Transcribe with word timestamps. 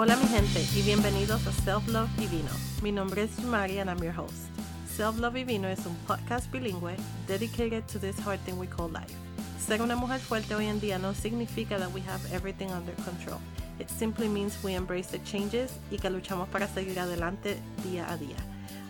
Hola 0.00 0.14
mi 0.14 0.28
gente 0.28 0.64
y 0.76 0.82
bienvenidos 0.82 1.44
a 1.48 1.52
Self 1.64 1.88
Love 1.88 2.08
y 2.20 2.28
Vino. 2.28 2.50
Mi 2.82 2.92
nombre 2.92 3.24
es 3.24 3.30
Jumari 3.34 3.80
and 3.80 3.90
I'm 3.90 4.00
your 4.00 4.16
host. 4.16 4.46
Self 4.86 5.18
Love 5.18 5.38
y 5.38 5.42
Vino 5.42 5.66
es 5.66 5.84
un 5.86 5.96
podcast 6.06 6.48
bilingüe 6.52 6.94
dedicated 7.26 7.82
to 7.88 7.98
this 7.98 8.16
hard 8.24 8.38
thing 8.44 8.56
we 8.60 8.68
call 8.68 8.88
life. 8.88 9.12
Ser 9.58 9.82
una 9.82 9.96
mujer 9.96 10.20
fuerte 10.20 10.54
hoy 10.54 10.66
en 10.66 10.78
día 10.78 11.00
no 11.00 11.14
significa 11.14 11.78
that 11.80 11.92
we 11.92 12.00
have 12.02 12.20
everything 12.32 12.70
under 12.70 12.94
control. 13.04 13.40
It 13.80 13.90
simply 13.90 14.28
means 14.28 14.56
we 14.62 14.74
embrace 14.74 15.10
the 15.10 15.18
changes 15.24 15.72
y 15.90 15.96
que 15.96 16.10
luchamos 16.10 16.48
para 16.48 16.68
seguir 16.68 17.00
adelante 17.00 17.56
día 17.82 18.08
a 18.08 18.16
día. 18.16 18.36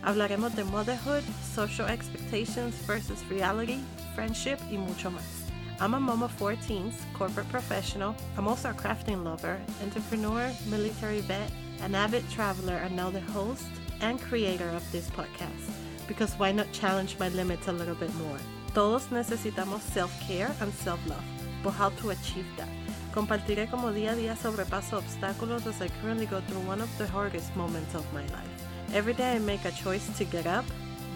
Hablaremos 0.03 0.55
de 0.57 0.65
motherhood, 0.65 1.23
social 1.55 1.89
expectations 1.89 2.75
versus 2.87 3.27
reality, 3.31 3.81
friendship 4.15 4.59
y 4.71 4.77
mucho 4.77 5.11
más. 5.11 5.38
I'm 5.81 5.95
a 5.95 6.01
mom 6.01 6.25
of 6.25 6.33
four 6.33 6.57
teens, 6.57 6.95
corporate 7.15 7.49
professional. 7.51 8.17
I'm 8.37 8.49
also 8.49 8.71
a 8.71 8.75
crafting 8.75 9.23
lover, 9.23 9.61
entrepreneur, 9.81 10.53
military 10.69 11.21
vet, 11.21 11.53
an 11.83 11.95
avid 11.95 12.29
traveler, 12.31 12.75
and 12.75 12.97
now 12.97 13.11
the 13.11 13.21
host 13.21 13.67
and 14.01 14.21
creator 14.21 14.69
of 14.71 14.83
this 14.91 15.09
podcast. 15.11 15.71
Because 16.09 16.35
why 16.35 16.51
not 16.51 16.73
challenge 16.73 17.17
my 17.21 17.29
limits 17.29 17.69
a 17.69 17.73
little 17.73 17.95
bit 17.95 18.13
more? 18.17 18.39
Todos 18.75 19.07
necesitamos 19.13 19.83
self-care 19.83 20.51
and 20.61 20.75
self-love, 20.75 21.23
but 21.63 21.71
how 21.71 21.91
to 21.91 22.11
achieve 22.11 22.47
that? 22.57 22.69
Compartiré 23.13 23.71
como 23.71 23.93
día 23.93 24.15
a 24.15 24.17
día 24.17 24.37
sobrepaso 24.37 25.01
obstáculos 25.01 25.65
as 25.67 25.81
I 25.81 25.89
currently 26.03 26.27
go 26.27 26.41
through 26.41 26.67
one 26.67 26.81
of 26.81 26.91
the 26.99 27.07
hardest 27.07 27.55
moments 27.55 27.95
of 27.95 28.05
my 28.13 28.23
life. 28.23 28.65
Every 28.95 29.15
day 29.15 29.37
I 29.37 29.39
make 29.39 29.65
a 29.65 29.71
choice 29.71 30.09
to 30.19 30.25
get 30.25 30.49
up, 30.49 30.65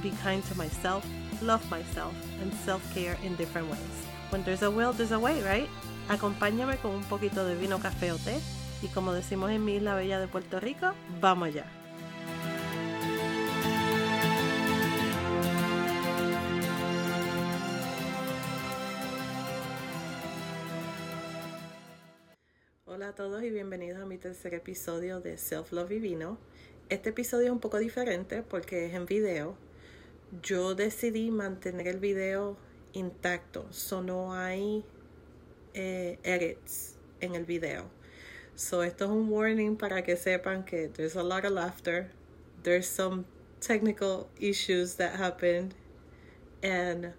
be 0.03 0.13
kind 0.23 0.45
to 0.45 0.57
myself, 0.57 1.05
love 1.43 1.69
myself, 1.69 2.15
and 2.41 2.55
self-care 2.55 3.19
in 3.25 3.35
different 3.35 3.69
ways. 3.69 4.12
When 4.33 4.45
there's 4.45 4.63
a 4.63 4.71
will, 4.71 4.95
there's 4.95 5.13
a 5.13 5.19
way, 5.19 5.43
right? 5.43 5.69
Acompáñame 6.09 6.79
con 6.79 6.93
un 6.93 7.05
poquito 7.05 7.45
de 7.45 7.55
vino, 7.55 7.79
café 7.81 8.13
o 8.13 8.17
té. 8.17 8.41
Y 8.81 8.89
como 8.89 9.13
decimos 9.13 9.51
en 9.51 9.63
mi 9.63 9.75
isla 9.75 9.95
bella 9.95 10.19
de 10.19 10.27
Puerto 10.27 10.59
Rico, 10.59 10.95
vamos 11.21 11.49
allá. 11.49 11.67
Hola 22.87 23.09
a 23.09 23.15
todos 23.15 23.43
y 23.43 23.51
bienvenidos 23.51 24.01
a 24.01 24.07
mi 24.07 24.17
tercer 24.17 24.55
episodio 24.55 25.21
de 25.21 25.37
Self 25.37 25.73
Love 25.73 25.93
y 25.93 25.99
Vino. 25.99 26.39
Este 26.89 27.11
episodio 27.11 27.49
es 27.49 27.53
un 27.53 27.61
poco 27.61 27.77
diferente 27.77 28.43
porque 28.43 28.87
es 28.87 28.95
en 28.95 29.05
video. 29.05 29.59
Yo 30.43 30.75
decidí 30.75 31.31
mantener 31.31 31.87
el 31.87 31.99
video 31.99 32.57
intacto, 32.95 33.67
so 33.71 34.01
no 34.01 34.33
hay 34.33 34.85
eh, 35.75 36.19
edits 36.25 36.97
en 37.21 37.35
el 37.35 37.45
video. 37.45 37.91
So 38.55 38.83
esto 38.83 39.07
es 39.07 39.11
un 39.11 39.29
warning 39.29 39.77
para 39.77 40.03
que 40.03 40.17
sepan 40.17 40.67
que 40.67 40.89
there's 40.89 41.17
a 41.17 41.23
lot 41.23 41.45
of 41.45 41.53
laughter, 41.53 42.11
there's 42.63 42.89
some 42.89 43.25
technical 43.61 44.29
issues 44.39 44.97
that 44.97 45.17
happened, 45.17 45.75
and 46.63 47.13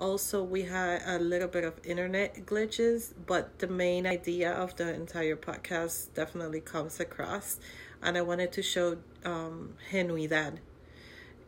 also 0.00 0.42
we 0.42 0.62
had 0.62 1.02
a 1.06 1.18
little 1.18 1.48
bit 1.48 1.64
of 1.64 1.74
internet 1.84 2.46
glitches, 2.46 3.12
but 3.26 3.58
the 3.60 3.68
main 3.68 4.06
idea 4.06 4.50
of 4.50 4.74
the 4.76 4.92
entire 4.94 5.36
podcast 5.36 6.12
definitely 6.14 6.60
comes 6.60 6.98
across, 6.98 7.60
and 8.02 8.18
I 8.18 8.22
wanted 8.22 8.52
to 8.52 8.62
show 8.62 8.96
um, 9.24 9.74
genuidad 9.92 10.58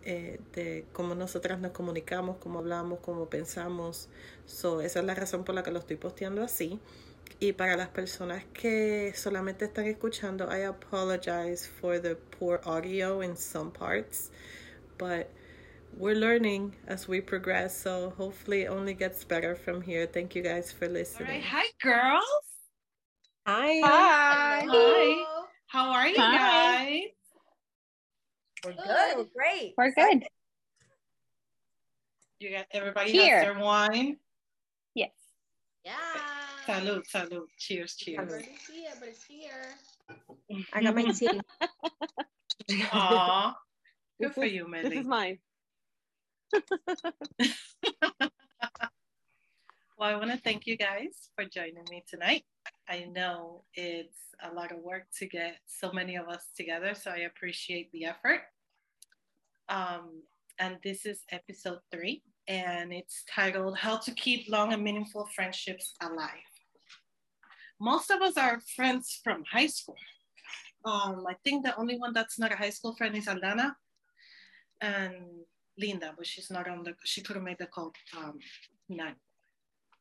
eh, 0.05 0.41
de 0.53 0.87
cómo 0.93 1.15
nosotras 1.15 1.59
nos 1.61 1.73
comunicamos, 1.73 2.37
cómo 2.39 2.59
hablamos, 2.61 3.01
cómo 3.01 3.29
pensamos. 3.29 4.09
So, 4.47 4.81
esa 4.81 5.01
es 5.01 5.05
la 5.05 5.15
razón 5.15 5.45
por 5.45 5.55
la 5.55 5.63
que 5.63 5.71
lo 5.71 5.79
estoy 5.79 5.97
posteando 5.97 6.43
así. 6.43 6.81
Y 7.41 7.53
para 7.53 7.77
las 7.77 7.89
personas 7.89 8.45
que 8.53 9.13
solamente 9.15 9.65
están 9.65 9.87
escuchando, 9.87 10.49
I 10.51 10.65
apologize 10.65 11.67
for 11.67 12.01
the 12.01 12.15
poor 12.15 12.61
audio 12.65 13.21
in 13.23 13.37
some 13.37 13.73
parts, 13.73 14.31
but 14.99 15.29
we're 15.97 16.15
learning 16.15 16.75
as 16.87 17.09
we 17.09 17.21
progress, 17.21 17.77
so 17.77 18.13
hopefully 18.17 18.63
it 18.63 18.69
only 18.69 18.95
gets 18.95 19.25
better 19.25 19.55
from 19.55 19.83
here. 19.83 20.07
Thank 20.07 20.35
you 20.35 20.43
guys 20.43 20.73
for 20.73 20.89
listening. 20.89 21.29
All 21.29 21.35
right. 21.35 21.45
Hi, 21.45 21.67
girls. 21.83 22.43
Hi. 23.47 23.81
Hi. 23.85 24.67
Hi. 24.69 25.25
How 25.67 25.91
are 25.91 26.09
you 26.09 26.17
Hi. 26.19 26.37
guys? 26.37 27.22
We're 28.65 28.73
good. 28.73 29.17
We're 29.17 29.25
great. 29.37 29.75
We're 29.77 29.93
good. 29.93 30.25
You 32.39 32.51
got 32.51 32.67
everybody 32.73 33.13
Here. 33.13 33.37
has 33.39 33.45
their 33.55 33.59
wine. 33.63 34.17
Yes. 34.95 35.11
Yeah. 35.85 35.93
Salud, 36.67 37.03
salud. 37.11 37.47
Cheers, 37.59 37.97
cheers. 37.97 38.29
But 38.31 38.41
it's 38.43 38.67
here, 38.67 38.91
but 38.99 39.09
it's 39.09 39.25
here. 39.25 39.75
I 40.73 40.83
got 40.83 40.95
my 40.95 41.05
tea. 41.11 41.41
Aw. 42.93 43.57
Good 44.21 44.29
This 44.29 44.35
for 44.35 44.45
is- 44.45 44.53
you, 44.53 44.65
This 44.73 44.83
Melly. 44.85 44.99
is 44.99 45.07
mine. 45.07 45.39
Well, 49.99 50.11
I 50.11 50.17
want 50.17 50.33
to 50.33 50.37
thank 50.37 50.67
you 50.67 50.77
guys 50.77 51.31
for 51.37 51.45
joining 51.45 51.85
me 51.89 52.03
tonight. 52.09 52.45
I 52.89 53.05
know 53.05 53.63
it's 53.75 54.19
a 54.43 54.53
lot 54.53 54.73
of 54.73 54.79
work 54.79 55.07
to 55.19 55.27
get 55.27 55.59
so 55.67 55.93
many 55.93 56.17
of 56.17 56.29
us 56.29 56.49
together, 56.57 56.95
so 56.95 57.11
I 57.11 57.21
appreciate 57.21 57.91
the 57.93 58.07
effort. 58.07 58.43
Um, 59.69 60.23
and 60.59 60.79
this 60.83 61.07
is 61.07 61.21
episode 61.31 61.79
three, 61.91 62.23
and 62.49 62.93
it's 62.93 63.25
titled 63.33 63.79
How 63.79 63.99
to 63.99 64.11
Keep 64.13 64.51
Long 64.51 64.73
and 64.73 64.83
Meaningful 64.83 65.29
Friendships 65.35 65.95
Alive. 66.01 66.51
Most 67.81 68.11
of 68.11 68.21
us 68.21 68.37
are 68.37 68.61
friends 68.77 69.21
from 69.23 69.45
high 69.51 69.67
school. 69.69 69.97
Um, 70.85 71.25
I 71.29 71.35
think 71.45 71.65
the 71.65 71.77
only 71.77 71.99
one 71.99 72.13
that's 72.13 72.39
not 72.39 72.53
a 72.53 72.57
high 72.57 72.71
school 72.71 72.95
friend 72.95 73.17
is 73.17 73.27
Aldana 73.27 73.75
and 74.81 75.15
Linda, 75.79 76.13
but 76.17 76.27
she's 76.27 76.51
not 76.51 76.69
on 76.69 76.83
the, 76.83 76.95
she 77.05 77.23
couldn't 77.23 77.45
make 77.45 77.59
the 77.59 77.67
call 77.67 77.93
um. 78.17 78.39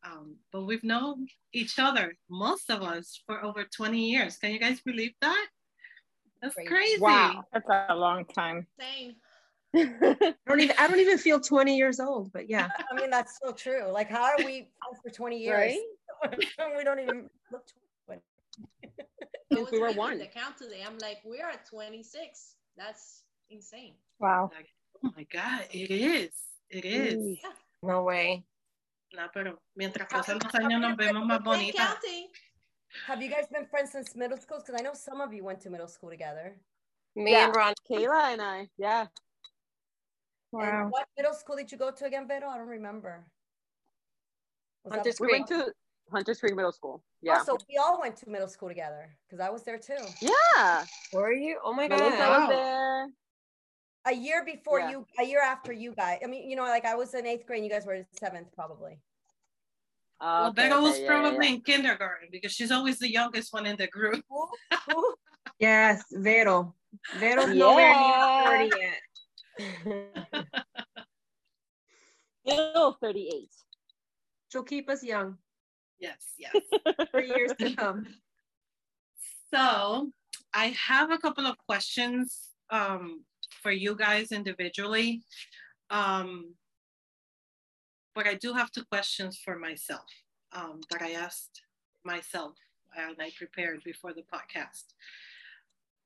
Um, 0.03 0.37
but 0.51 0.63
we've 0.63 0.83
known 0.83 1.27
each 1.53 1.77
other, 1.77 2.15
most 2.29 2.69
of 2.69 2.81
us, 2.81 3.21
for 3.25 3.43
over 3.43 3.63
20 3.63 3.97
years. 4.09 4.37
Can 4.37 4.51
you 4.51 4.59
guys 4.59 4.81
believe 4.81 5.13
that? 5.21 5.47
That's 6.41 6.55
Crazy. 6.55 6.67
crazy. 6.69 7.01
Wow, 7.01 7.43
that's 7.53 7.65
a 7.89 7.95
long 7.95 8.25
time. 8.25 8.65
Same. 8.79 9.15
I 9.75 10.35
don't 10.47 10.59
even 10.59 10.75
I 10.77 10.87
don't 10.87 10.99
even 10.99 11.17
feel 11.17 11.39
20 11.39 11.77
years 11.77 11.99
old, 11.99 12.33
but 12.33 12.49
yeah. 12.49 12.69
I 12.91 12.99
mean, 12.99 13.09
that's 13.09 13.39
so 13.41 13.53
true. 13.53 13.89
Like, 13.91 14.09
how 14.09 14.23
are 14.23 14.37
we 14.37 14.69
friends 14.81 15.01
for 15.03 15.09
20 15.11 15.37
years? 15.37 15.75
Right? 16.23 16.37
we 16.77 16.83
don't 16.83 16.99
even 16.99 17.29
look 17.51 17.63
20. 18.07 18.21
Since 19.53 19.71
we 19.71 19.79
were 19.79 19.91
one. 19.91 20.17
The 20.17 20.27
count 20.27 20.57
today, 20.57 20.83
I'm 20.85 20.97
like, 20.97 21.19
we 21.25 21.41
are 21.41 21.53
26. 21.69 22.55
That's 22.77 23.23
insane. 23.49 23.93
Wow. 24.19 24.51
Like, 24.55 24.67
oh 25.03 25.11
my 25.15 25.25
God, 25.31 25.65
it 25.71 25.91
is. 25.91 26.31
It 26.69 26.85
is. 26.85 27.15
Mm. 27.15 27.37
No 27.83 28.03
way. 28.03 28.43
No, 29.13 29.29
pero 29.33 29.59
mientras 29.75 30.07
pasan 30.07 30.39
los 30.41 30.53
años 30.55 30.79
nos 30.79 30.95
vemos 30.97 31.25
más 31.25 31.43
bonitas. 31.43 31.97
Have 33.07 33.21
you 33.23 33.29
guys 33.29 33.47
been 33.49 33.65
friends 33.67 33.91
since 33.91 34.15
middle 34.15 34.37
school? 34.37 34.59
Because 34.59 34.79
I 34.79 34.83
know 34.83 34.93
some 34.93 35.21
of 35.21 35.33
you 35.33 35.43
went 35.43 35.61
to 35.61 35.69
middle 35.69 35.87
school 35.87 36.09
together. 36.09 36.57
Me 37.15 37.31
Yeah. 37.31 37.45
and 37.45 37.55
Ron. 37.55 37.73
Kayla 37.89 38.33
and 38.33 38.41
I, 38.41 38.69
yeah. 38.77 39.07
And 40.53 40.91
what 40.91 41.07
middle 41.17 41.33
school 41.33 41.55
did 41.55 41.71
you 41.71 41.77
go 41.77 41.91
to 41.91 42.05
again, 42.05 42.27
Vero? 42.27 42.49
I 42.49 42.57
don't 42.57 42.67
remember. 42.67 43.25
Was 44.83 44.91
that- 44.91 44.97
Hunter's 44.99 45.19
We 45.19 45.27
went 45.31 45.47
to 45.47 45.73
Hunter's 46.11 46.39
Creek 46.39 46.55
Middle 46.55 46.73
School. 46.73 47.03
Yeah. 47.21 47.37
Oh, 47.41 47.43
so 47.45 47.57
we 47.69 47.77
all 47.77 47.99
went 48.01 48.17
to 48.17 48.29
middle 48.29 48.47
school 48.49 48.67
together 48.67 49.17
because 49.27 49.39
I 49.39 49.49
was 49.49 49.63
there 49.63 49.77
too. 49.77 50.03
yeah. 50.21 50.85
Were 51.13 51.31
you? 51.31 51.59
Oh 51.63 51.73
my 51.73 51.87
Melissa 51.87 52.17
god. 52.17 52.39
was 52.39 52.49
there. 52.49 53.07
A 54.07 54.13
year 54.13 54.43
before 54.43 54.79
Yeah. 54.79 54.89
you, 54.91 55.07
a 55.19 55.23
year 55.23 55.41
after 55.41 55.71
you 55.71 55.93
guys. 55.93 56.19
I 56.23 56.27
mean, 56.27 56.49
you 56.49 56.55
know, 56.55 56.63
like 56.63 56.85
I 56.85 56.95
was 56.95 57.13
in 57.13 57.25
eighth 57.27 57.45
grade 57.45 57.59
and 57.59 57.65
you 57.65 57.71
guys 57.71 57.85
were 57.85 57.93
in 57.93 58.05
seventh 58.19 58.47
probably. 58.55 58.99
Uh, 60.19 60.25
Well, 60.25 60.49
okay, 60.49 60.69
Becca 60.69 60.81
was 60.81 60.99
yeah, 60.99 61.07
probably 61.07 61.47
yeah, 61.47 61.53
in 61.53 61.61
kindergarten 61.61 62.29
because 62.31 62.51
she's 62.51 62.71
always 62.71 62.97
the 62.99 63.11
youngest 63.11 63.53
one 63.53 63.65
in 63.65 63.75
the 63.77 63.87
group. 63.87 64.23
Who? 64.29 64.47
Who? 64.89 65.15
Yes, 65.59 66.03
Vero. 66.11 66.75
Vero's 67.19 67.47
Yeah. 67.49 67.53
nowhere 67.53 67.95
near 67.99 68.69
30 68.69 68.81
yet. 68.81 69.01
yeah. 72.43 72.69
Still 72.71 72.97
38. 73.01 73.49
She'll 74.51 74.63
keep 74.63 74.89
us 74.89 75.03
young 75.03 75.37
Yes, 75.99 76.33
yes. 76.39 76.55
for 77.11 77.21
years 77.21 77.51
to 77.59 77.75
come. 77.75 78.07
So 79.53 80.11
I 80.53 80.67
have 80.69 81.11
a 81.11 81.19
couple 81.19 81.45
of 81.45 81.55
questions 81.67 82.49
um, 82.71 83.23
for 83.61 83.71
you 83.71 83.95
guys 83.95 84.31
individually. 84.31 85.21
Um, 85.89 86.55
but 88.13 88.27
I 88.27 88.35
do 88.35 88.53
have 88.53 88.71
two 88.71 88.83
questions 88.85 89.39
for 89.43 89.57
myself 89.57 90.05
um, 90.53 90.81
that 90.89 91.01
I 91.01 91.11
asked 91.11 91.61
myself 92.03 92.53
and 92.97 93.15
I 93.19 93.31
prepared 93.37 93.83
before 93.83 94.13
the 94.13 94.23
podcast. 94.23 94.85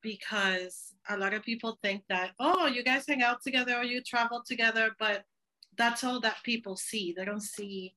Because 0.02 0.94
a 1.10 1.18
lot 1.18 1.34
of 1.34 1.44
people 1.44 1.80
think 1.81 2.04
that, 2.10 2.31
oh, 2.40 2.68
you 2.68 2.84
guys 2.84 3.06
hang 3.07 3.24
out 3.24 3.42
together 3.42 3.75
or 3.75 3.84
you 3.84 4.02
travel 4.04 4.44
together, 4.46 4.92
but 5.00 5.24
that's 5.78 6.04
all 6.04 6.19
that 6.19 6.38
people 6.44 6.75
see. 6.75 7.13
They 7.18 7.25
don't 7.25 7.42
see 7.42 7.96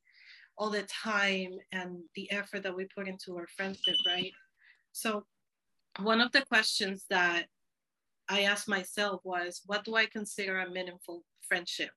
all 0.56 0.70
the 0.70 0.84
time 0.84 1.58
and 1.70 1.99
the 2.14 2.31
effort 2.32 2.62
that 2.62 2.75
we 2.75 2.87
put 2.87 3.08
into 3.08 3.37
our 3.37 3.46
friendship, 3.56 3.94
right? 4.06 4.32
So 4.93 5.25
one 6.00 6.20
of 6.20 6.32
the 6.32 6.43
questions 6.43 7.05
that 7.10 7.46
I 8.28 8.42
asked 8.42 8.69
myself 8.69 9.20
was, 9.25 9.62
what 9.66 9.84
do 9.84 9.96
I 9.96 10.06
consider 10.06 10.58
a 10.58 10.70
meaningful 10.70 11.25
friendship? 11.40 11.90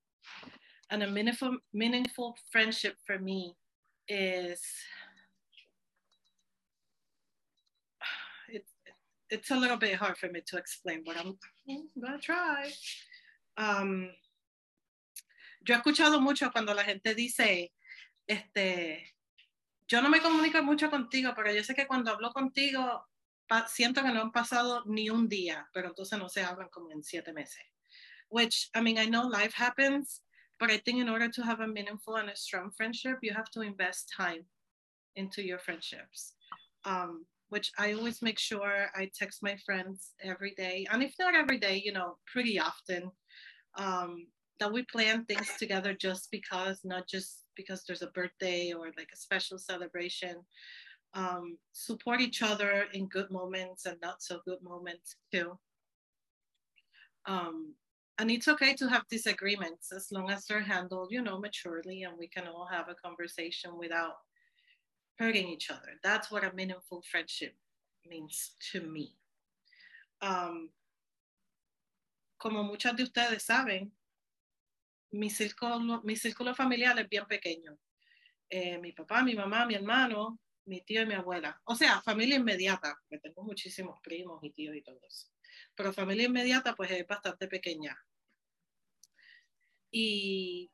And 0.90 1.04
a 1.04 1.08
meaningful, 1.08 1.58
meaningful 1.74 2.38
friendship 2.52 2.96
for 3.06 3.20
me 3.20 3.56
is, 4.08 4.62
it, 8.50 8.66
it's 9.30 9.52
a 9.52 9.56
little 9.56 9.78
bit 9.78 9.96
hard 9.96 10.18
for 10.18 10.28
me 10.28 10.42
to 10.48 10.58
explain, 10.58 11.04
but 11.06 11.18
I'm, 11.18 11.38
I'm 11.70 11.90
gonna 12.02 12.20
try. 12.20 12.72
Um, 13.58 14.10
yo 15.66 15.76
he 15.76 15.82
escuchado 15.82 16.22
mucho 16.22 16.50
cuando 16.52 16.74
la 16.74 16.84
gente 16.84 17.14
dice, 17.14 17.72
este, 18.28 19.14
yo 19.88 20.02
no 20.02 20.10
me 20.10 20.20
comunico 20.20 20.64
mucho 20.64 20.90
contigo, 20.90 21.34
pero 21.36 21.52
yo 21.52 21.62
sé 21.64 21.76
que 21.76 21.88
cuando 21.88 22.12
hablo 22.12 22.32
contigo 22.32 23.06
siento 23.68 24.02
que 24.02 24.12
no 24.12 24.22
han 24.22 24.32
pasado 24.32 24.84
ni 24.86 25.10
un 25.10 25.28
día, 25.28 25.68
pero 25.74 25.90
entonces 25.90 26.18
no 26.18 26.30
se 26.30 26.42
hablan 26.42 26.70
como 26.70 26.92
en 26.92 27.04
siete 27.04 27.34
meses. 27.34 27.64
Which, 28.30 28.70
I 28.74 28.82
mean, 28.82 28.98
I 28.98 29.06
know 29.06 29.28
life 29.28 29.54
happens, 29.54 30.22
but 30.60 30.72
I 30.72 30.78
think 30.78 31.00
in 31.00 31.10
order 31.10 31.30
to 31.30 31.44
have 31.44 31.60
a 31.60 31.68
meaningful 31.68 32.16
and 32.16 32.30
a 32.30 32.36
strong 32.36 32.72
friendship, 32.72 33.18
you 33.22 33.34
have 33.34 33.50
to 33.52 33.62
invest 33.62 34.14
time 34.16 34.46
into 35.16 35.42
your 35.42 35.60
friendships. 35.60 36.34
Um, 36.86 37.26
which 37.50 37.70
I 37.78 37.92
always 37.92 38.22
make 38.22 38.40
sure 38.40 38.88
I 38.96 39.12
text 39.14 39.44
my 39.44 39.58
friends 39.66 40.14
every 40.24 40.54
day. 40.56 40.86
And 40.90 41.04
if 41.04 41.14
not 41.20 41.36
every 41.36 41.60
day, 41.60 41.82
you 41.84 41.92
know, 41.92 42.18
pretty 42.26 42.58
often, 42.58 43.12
um, 43.78 44.28
that 44.62 44.72
we 44.72 44.84
plan 44.84 45.26
things 45.26 45.50
together 45.60 45.94
just 45.94 46.30
because, 46.32 46.80
not 46.86 47.10
just 47.10 47.44
because 47.58 47.84
there's 47.84 48.04
a 48.04 48.12
birthday 48.12 48.72
or 48.72 48.86
like 48.98 49.10
a 49.12 49.18
special 49.18 49.58
celebration 49.58 50.36
um, 51.14 51.58
support 51.74 52.22
each 52.22 52.42
other 52.42 52.86
in 52.94 53.08
good 53.08 53.30
moments 53.32 53.86
and 53.86 53.98
not 54.02 54.22
so 54.22 54.40
good 54.46 54.62
moments 54.62 55.16
too. 55.32 55.58
Um, 57.26 57.76
and 58.18 58.30
it's 58.32 58.48
okay 58.48 58.74
to 58.76 58.88
have 58.88 59.08
disagreements 59.10 59.92
as 59.92 60.12
long 60.12 60.30
as 60.30 60.46
they're 60.46 60.62
handled, 60.62 61.10
you 61.12 61.22
know, 61.22 61.40
maturely 61.40 62.04
and 62.04 62.18
we 62.18 62.28
can 62.28 62.48
all 62.48 62.68
have 62.72 62.88
a 62.90 62.96
conversation 62.96 63.78
without 63.78 64.16
hurting 65.18 65.48
each 65.48 65.70
other. 65.70 66.00
That's 66.04 66.32
what 66.32 66.44
a 66.44 66.54
meaningful 66.54 67.04
friendship 67.10 67.56
means 68.08 68.52
to 68.72 68.82
me. 68.82 69.16
Um, 70.22 70.70
como 72.40 72.64
muchas 72.64 72.96
de 72.96 73.04
ustedes 73.04 73.46
saben, 73.46 73.92
mi 75.12 75.30
círculo, 75.30 76.04
mi 76.04 76.16
círculo 76.16 76.56
familiar 76.56 76.98
es 76.98 77.08
bien 77.10 77.26
pequeño. 77.26 77.78
Eh, 78.50 78.78
mi 78.78 78.92
papá, 78.92 79.24
mi 79.24 79.36
mamá, 79.36 79.66
mi 79.66 79.76
hermano, 79.76 80.38
mi 80.66 80.82
tío 80.82 81.02
y 81.02 81.06
mi 81.06 81.14
abuela. 81.14 81.60
O 81.66 81.76
sea, 81.76 82.02
familia 82.02 82.38
inmediata, 82.38 82.98
porque 83.02 83.20
tengo 83.20 83.44
muchísimos 83.44 84.00
primos 84.02 84.44
y 84.44 84.52
tíos 84.52 84.76
y 84.76 84.82
todo. 84.82 85.00
Pero 85.76 85.94
familia 85.94 86.26
inmediata, 86.26 86.76
pues 86.76 86.92
es 86.92 87.06
bastante 87.08 87.48
pequeña. 87.48 87.98
Y 89.92 90.72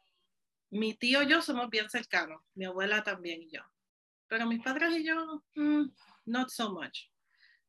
mi 0.70 0.94
tío 0.94 1.24
y 1.24 1.30
yo 1.30 1.42
somos 1.42 1.70
bien 1.70 1.90
cercanos, 1.90 2.42
mi 2.56 2.66
abuela 2.66 3.04
también 3.04 3.42
y 3.42 3.50
yo. 3.50 3.62
Pero 4.28 4.46
mis 4.46 4.62
padres 4.62 4.94
y 4.98 5.06
yo, 5.06 5.44
mm, 5.56 5.90
not 6.26 6.50
so 6.50 6.72
much. 6.72 7.10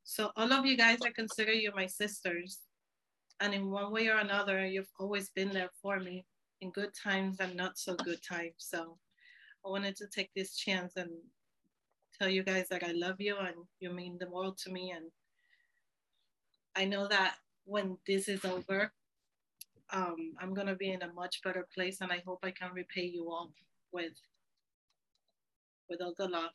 So 0.03 0.32
all 0.37 0.53
of 0.53 0.65
you 0.65 0.76
guys, 0.76 0.99
I 1.05 1.12
consider 1.12 1.53
you 1.53 1.73
my 1.75 1.87
sisters. 1.87 2.61
And 3.41 3.55
in 3.55 3.70
one 3.70 3.93
way 3.93 4.09
or 4.09 4.19
another, 4.19 4.67
you've 4.67 4.91
always 4.99 5.31
been 5.31 5.50
there 5.50 5.70
for 5.81 6.00
me 6.00 6.26
in 6.61 6.70
good 6.73 6.93
times 6.94 7.38
and 7.41 7.55
not 7.55 7.79
so 7.79 7.94
good 7.94 8.20
times. 8.23 8.56
So 8.59 8.99
I 9.65 9.69
wanted 9.69 9.97
to 9.97 10.06
take 10.09 10.31
this 10.35 10.56
chance 10.56 10.97
and 10.97 11.11
tell 12.19 12.29
you 12.29 12.43
guys 12.43 12.67
that 12.70 12.82
I 12.82 12.93
love 12.93 13.20
you 13.20 13.37
and 13.38 13.55
you 13.81 13.91
mean 13.91 14.19
the 14.19 14.29
world 14.29 14.59
to 14.59 14.70
me. 14.70 14.93
And 14.94 15.06
I 16.76 16.85
know 16.85 17.06
that 17.09 17.37
when 17.65 17.99
this 18.06 18.29
is 18.29 18.44
over, 18.44 18.93
um, 19.91 20.35
I'm 20.41 20.53
gonna 20.55 20.75
be 20.75 20.91
in 20.91 21.03
a 21.03 21.12
much 21.12 21.43
better 21.43 21.67
place, 21.75 22.00
and 22.00 22.12
I 22.12 22.23
hope 22.26 22.41
I 22.43 22.50
can 22.50 22.73
repay 22.73 23.05
you 23.05 23.31
all 23.31 23.50
with 23.93 24.12
with 25.88 26.03
all 26.03 26.12
the 26.19 26.29
love 26.29 26.50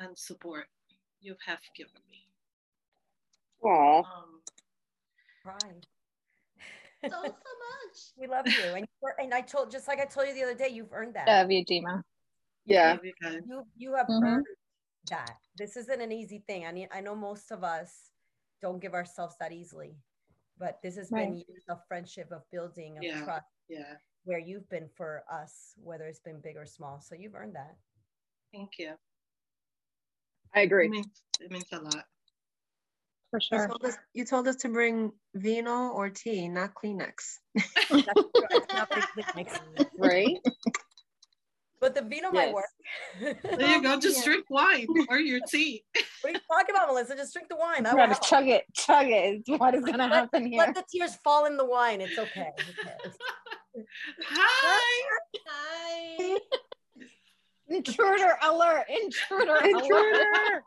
and 0.00 0.18
support 0.18 0.66
you 1.20 1.36
have 1.46 1.60
given 1.76 1.92
me. 2.10 2.26
Aww. 3.62 4.04
Um, 4.04 4.40
Right. 5.44 5.86
So, 7.04 7.08
so 7.10 7.22
much. 7.22 7.98
We 8.16 8.26
love 8.26 8.46
you, 8.46 8.74
and 8.74 8.86
you're- 9.00 9.14
and 9.24 9.32
I 9.32 9.40
told 9.40 9.70
just 9.70 9.86
like 9.88 10.00
I 10.00 10.04
told 10.04 10.26
you 10.28 10.34
the 10.34 10.42
other 10.42 10.54
day, 10.54 10.68
you've 10.68 10.92
earned 10.92 11.14
that. 11.14 11.26
Love 11.28 11.50
you, 11.50 11.64
Dima. 11.64 12.02
Yeah. 12.66 12.98
you. 13.02 13.12
You 13.46 13.64
you 13.76 13.94
have 13.94 14.06
Mhm. 14.08 14.22
earned 14.24 14.46
that. 15.06 15.36
This 15.56 15.76
isn't 15.76 16.00
an 16.00 16.12
easy 16.12 16.42
thing. 16.46 16.66
I 16.66 16.72
mean, 16.72 16.88
I 16.92 17.00
know 17.00 17.14
most 17.14 17.50
of 17.50 17.64
us 17.64 18.10
don't 18.60 18.80
give 18.80 18.94
ourselves 18.94 19.36
that 19.40 19.52
easily, 19.52 19.96
but 20.58 20.80
this 20.82 20.96
has 20.96 21.10
been 21.10 21.32
Right. 21.34 21.46
years 21.48 21.64
of 21.68 21.86
friendship, 21.86 22.30
of 22.32 22.48
building, 22.50 22.98
of 22.98 23.04
Yeah. 23.04 23.24
trust, 23.24 23.46
Yeah, 23.68 23.96
where 24.24 24.38
you've 24.38 24.68
been 24.68 24.88
for 24.88 25.24
us, 25.30 25.74
whether 25.82 26.06
it's 26.06 26.20
been 26.20 26.40
big 26.40 26.56
or 26.56 26.66
small. 26.66 27.00
So 27.00 27.14
you've 27.14 27.34
earned 27.34 27.54
that. 27.56 27.76
thank 28.52 28.78
you. 28.78 28.98
I 30.54 30.60
It 30.62 30.64
agree. 30.64 30.88
means, 30.88 31.22
it 31.40 31.50
means 31.50 31.70
a 31.72 31.80
lot. 31.80 32.06
For 33.30 33.38
You 33.40 33.58
sure. 33.58 33.68
told, 33.68 33.84
us, 33.84 33.96
you 34.14 34.24
told 34.24 34.48
us 34.48 34.56
to 34.56 34.70
bring 34.70 35.12
vino 35.34 35.90
or 35.90 36.08
tea, 36.08 36.48
not 36.48 36.72
Kleenex. 36.74 37.40
That's 37.54 37.80
true. 37.90 38.46
It's 38.50 38.72
not 38.72 38.88
big 38.94 39.04
Kleenex. 39.14 39.90
Right? 39.98 40.38
But 41.88 41.94
the 41.94 42.02
vino 42.06 42.30
might 42.30 42.52
work. 42.52 42.66
There 43.42 43.66
you 43.76 43.82
go. 43.82 43.98
Just 43.98 44.18
Yeah. 44.18 44.24
drink 44.24 44.44
wine 44.50 44.86
or 45.08 45.18
your 45.18 45.40
tea. 45.48 45.84
What 46.20 46.30
are 46.30 46.30
you 46.34 46.40
talking 46.50 46.74
about, 46.74 46.88
Melissa? 46.88 47.16
Just 47.16 47.32
drink 47.32 47.48
the 47.48 47.56
wine. 47.56 47.86
I 47.86 47.94
want 47.94 48.10
gotta 48.10 48.28
chug 48.28 48.46
it, 48.46 48.64
chug 48.74 49.06
it. 49.06 49.42
is 49.48 49.58
What 49.58 49.74
is 49.74 49.82
gonna 49.84 50.06
happen 50.08 50.44
here? 50.46 50.58
Let 50.58 50.74
the 50.74 50.84
tears 50.92 51.16
fall 51.24 51.46
in 51.46 51.56
the 51.56 51.64
wine. 51.64 52.02
It's 52.02 52.18
okay. 52.18 52.50
Okay. 52.58 53.84
Hi. 54.22 55.18
Hi. 55.46 56.36
Intruder 57.70 58.36
alert! 58.42 58.84
Intruder 59.02 59.56
alert! 59.56 59.64
Intruder. 59.84 60.64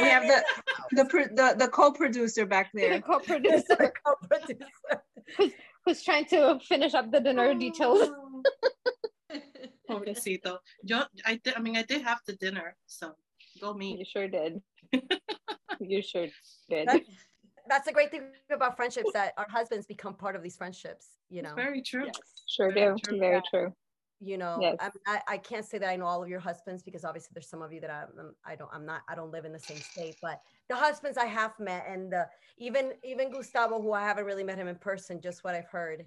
We 0.00 0.08
have 0.08 0.24
the 0.24 0.44
the 0.92 1.04
the, 1.34 1.54
the 1.58 1.68
co-producer 1.68 2.46
back 2.46 2.70
The 2.74 2.80
there. 2.80 3.00
co-producer 3.00 3.76
Co-producer. 4.04 5.02
who's 5.84 6.02
trying 6.02 6.26
to 6.26 6.58
finish 6.66 6.94
up 6.94 7.12
the 7.12 7.20
dinner 7.20 7.54
details. 7.54 8.10
Oh. 8.10 8.42
Pobrecito. 9.88 10.58
Yo, 10.82 11.02
I, 11.26 11.40
did, 11.42 11.54
I 11.56 11.60
mean, 11.60 11.76
I 11.76 11.82
did 11.82 12.02
have 12.02 12.20
the 12.26 12.34
dinner, 12.34 12.76
so 12.86 13.14
go 13.60 13.74
me. 13.74 13.96
You 13.98 14.04
sure 14.04 14.28
did. 14.28 14.60
you 15.80 16.02
sure 16.02 16.26
did. 16.68 16.88
That's, 16.88 17.08
that's 17.68 17.86
the 17.86 17.92
great 17.92 18.10
thing 18.10 18.22
about 18.50 18.76
friendships 18.76 19.10
that 19.14 19.32
our 19.36 19.46
husbands 19.48 19.86
become 19.86 20.14
part 20.14 20.36
of 20.36 20.42
these 20.42 20.56
friendships. 20.56 21.08
You 21.30 21.42
know, 21.42 21.50
It's 21.50 21.56
very 21.56 21.82
true. 21.82 22.06
Yes. 22.06 22.18
Sure 22.48 22.72
Very 22.72 22.94
do. 22.96 23.02
true. 23.04 23.18
Very 23.18 23.42
true. 23.50 23.72
you 24.20 24.38
know. 24.38 24.58
Yes. 24.60 24.76
I'm, 24.80 24.90
I 25.06 25.20
I 25.34 25.36
can't 25.38 25.64
say 25.64 25.76
that 25.78 25.88
I 25.88 25.96
know 25.96 26.06
all 26.06 26.22
of 26.22 26.28
your 26.28 26.40
husbands 26.40 26.82
because 26.82 27.04
obviously 27.04 27.30
there's 27.34 27.46
some 27.48 27.60
of 27.62 27.72
you 27.72 27.80
that 27.82 27.90
I'm 27.90 28.34
I 28.46 28.56
don't 28.56 28.70
I'm 28.72 28.86
not 28.86 29.02
I 29.08 29.14
don't 29.14 29.30
live 29.30 29.44
in 29.44 29.52
the 29.52 29.58
same 29.58 29.76
state, 29.78 30.16
but 30.22 30.40
the 30.68 30.76
husbands 30.76 31.18
I 31.18 31.26
have 31.26 31.52
met 31.60 31.84
and 31.88 32.10
the, 32.10 32.26
even 32.56 32.92
even 33.04 33.30
Gustavo, 33.30 33.80
who 33.82 33.92
I 33.92 34.02
haven't 34.02 34.24
really 34.24 34.44
met 34.44 34.56
him 34.58 34.68
in 34.68 34.76
person, 34.76 35.20
just 35.20 35.44
what 35.44 35.54
I've 35.54 35.68
heard, 35.68 36.06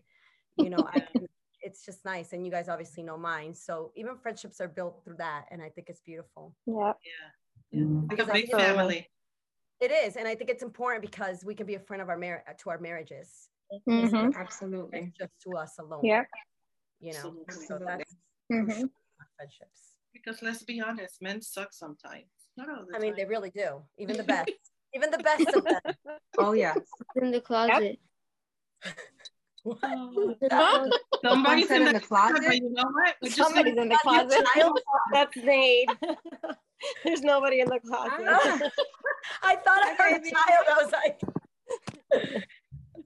you 0.57 0.69
know, 0.71 0.83
I 0.93 0.99
can, 0.99 1.27
it's 1.61 1.85
just 1.85 2.03
nice. 2.05 2.33
And 2.33 2.45
you 2.45 2.51
guys 2.51 2.69
obviously 2.69 3.03
know 3.03 3.17
mine, 3.17 3.53
so 3.53 3.91
even 3.95 4.17
friendships 4.17 4.59
are 4.61 4.67
built 4.67 5.03
through 5.03 5.17
that, 5.17 5.45
and 5.51 5.61
I 5.61 5.69
think 5.69 5.89
it's 5.89 6.01
beautiful. 6.01 6.55
Yeah. 6.65 6.93
Yeah. 7.71 7.85
Like 8.09 8.19
a 8.19 8.25
big 8.31 8.47
feel- 8.47 8.59
family. 8.59 9.09
It 9.79 9.91
is, 9.91 10.15
and 10.15 10.27
I 10.27 10.35
think 10.35 10.49
it's 10.51 10.61
important 10.61 11.01
because 11.01 11.43
we 11.43 11.55
can 11.55 11.65
be 11.65 11.73
a 11.75 11.79
friend 11.79 12.01
of 12.03 12.09
our 12.09 12.17
marriage 12.17 12.43
to 12.59 12.69
our 12.69 12.77
marriages. 12.77 13.49
Mhm. 13.87 14.35
Absolutely. 14.35 14.99
It's 14.99 15.17
just 15.17 15.31
to 15.43 15.57
us 15.57 15.79
alone. 15.79 16.01
Yeah. 16.03 16.23
You 16.99 17.13
know, 17.13 17.19
so 17.21 17.35
Absolutely. 17.47 17.85
that's 17.87 18.15
Mhm. 18.51 18.89
friendships. 19.37 19.95
Because 20.13 20.41
let's 20.43 20.61
be 20.63 20.81
honest, 20.81 21.19
men 21.21 21.41
suck 21.41 21.73
sometimes. 21.73 22.27
Not 22.57 22.69
all 22.69 22.85
the 22.85 22.95
I 22.95 22.99
mean, 22.99 23.11
time. 23.13 23.17
they 23.17 23.25
really 23.25 23.49
do. 23.49 23.81
Even 23.97 24.17
the 24.17 24.23
best, 24.35 24.51
even 24.93 25.09
the 25.09 25.17
best 25.19 25.47
of 25.47 25.63
them. 25.63 25.95
Oh 26.37 26.51
yeah. 26.53 26.75
in 27.15 27.31
the 27.31 27.41
closet. 27.41 27.97
Huh? 28.83 28.91
Somebody's 31.23 31.67
said 31.67 31.81
in 31.81 31.87
in 31.87 31.93
the 31.93 31.99
the 31.99 32.05
closet. 32.05 32.37
closet? 32.41 32.55
You 32.55 32.69
know 32.73 32.83
what? 32.83 33.15
We're 33.21 33.27
just 33.29 33.37
Somebody's 33.37 33.77
in 33.77 33.89
the 33.89 33.99
closet. 34.01 34.43
That's 35.13 35.37
Nate. 35.37 35.89
There's 37.03 37.21
nobody 37.21 37.59
in 37.59 37.67
the 37.69 37.79
closet. 37.79 38.25
Ah. 38.27 38.59
I 39.43 39.55
thought 39.57 39.83
I 39.83 39.95
heard 39.97 40.21
a 40.21 40.29
child. 40.31 40.65
I 40.67 40.83
was 40.83 40.91
like, 40.91 41.21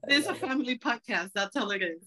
This 0.08 0.24
is 0.24 0.26
a 0.30 0.34
family 0.34 0.78
podcast. 0.78 1.30
That's 1.34 1.56
all 1.56 1.70
it 1.72 1.82
is. 1.82 2.02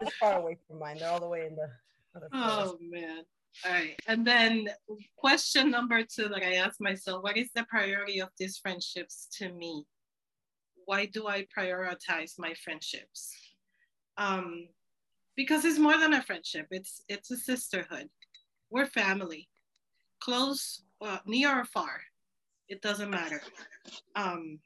it's 0.00 0.16
far 0.18 0.38
away 0.40 0.58
from 0.66 0.80
mine. 0.80 0.96
They're 0.98 1.10
all 1.10 1.20
the 1.20 1.28
way 1.28 1.46
in 1.46 1.54
the 1.54 1.68
other. 2.16 2.28
Oh 2.32 2.76
man. 2.80 3.22
All 3.64 3.72
right. 3.72 3.94
And 4.08 4.26
then 4.26 4.68
question 5.16 5.70
number 5.70 6.02
two 6.02 6.28
that 6.28 6.42
I 6.42 6.54
asked 6.54 6.80
myself, 6.80 7.22
what 7.22 7.36
is 7.36 7.50
the 7.54 7.64
priority 7.64 8.20
of 8.20 8.30
these 8.38 8.58
friendships 8.58 9.28
to 9.38 9.48
me? 9.52 9.84
Why 10.86 11.06
do 11.06 11.26
I 11.26 11.46
prioritize 11.56 12.38
my 12.38 12.54
friendships? 12.54 13.34
Um, 14.16 14.68
because 15.36 15.64
it's 15.64 15.78
more 15.78 15.98
than 15.98 16.14
a 16.14 16.22
friendship. 16.22 16.68
It's 16.70 17.02
it's 17.08 17.30
a 17.30 17.36
sisterhood. 17.36 18.08
We're 18.70 18.86
family. 18.86 19.48
Close, 20.20 20.82
uh, 21.02 21.18
near 21.26 21.60
or 21.60 21.64
far. 21.66 22.00
It 22.68 22.80
doesn't 22.82 23.10
matter. 23.10 23.42
Um, 24.14 24.60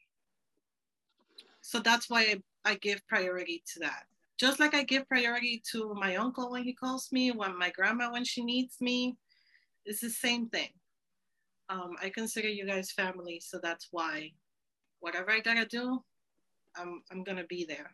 so 1.60 1.80
that's 1.80 2.08
why 2.08 2.20
I, 2.22 2.70
I 2.72 2.74
give 2.76 3.06
priority 3.08 3.62
to 3.74 3.80
that. 3.80 4.04
Just 4.38 4.60
like 4.60 4.74
I 4.74 4.84
give 4.84 5.08
priority 5.08 5.62
to 5.72 5.94
my 5.94 6.16
uncle 6.16 6.50
when 6.50 6.64
he 6.64 6.72
calls 6.72 7.10
me, 7.12 7.30
when 7.30 7.58
my 7.58 7.70
grandma 7.70 8.12
when 8.12 8.24
she 8.24 8.42
needs 8.44 8.80
me, 8.80 9.16
it's 9.84 10.00
the 10.00 10.10
same 10.10 10.48
thing. 10.48 10.70
Um, 11.68 11.94
I 12.02 12.10
consider 12.10 12.48
you 12.48 12.66
guys 12.66 12.90
family, 12.90 13.40
so 13.40 13.58
that's 13.62 13.88
why 13.90 14.32
whatever 15.00 15.30
I 15.30 15.40
gotta 15.40 15.66
do, 15.66 16.02
I'm 16.76 17.02
I'm 17.10 17.24
gonna 17.24 17.44
be 17.44 17.64
there, 17.64 17.92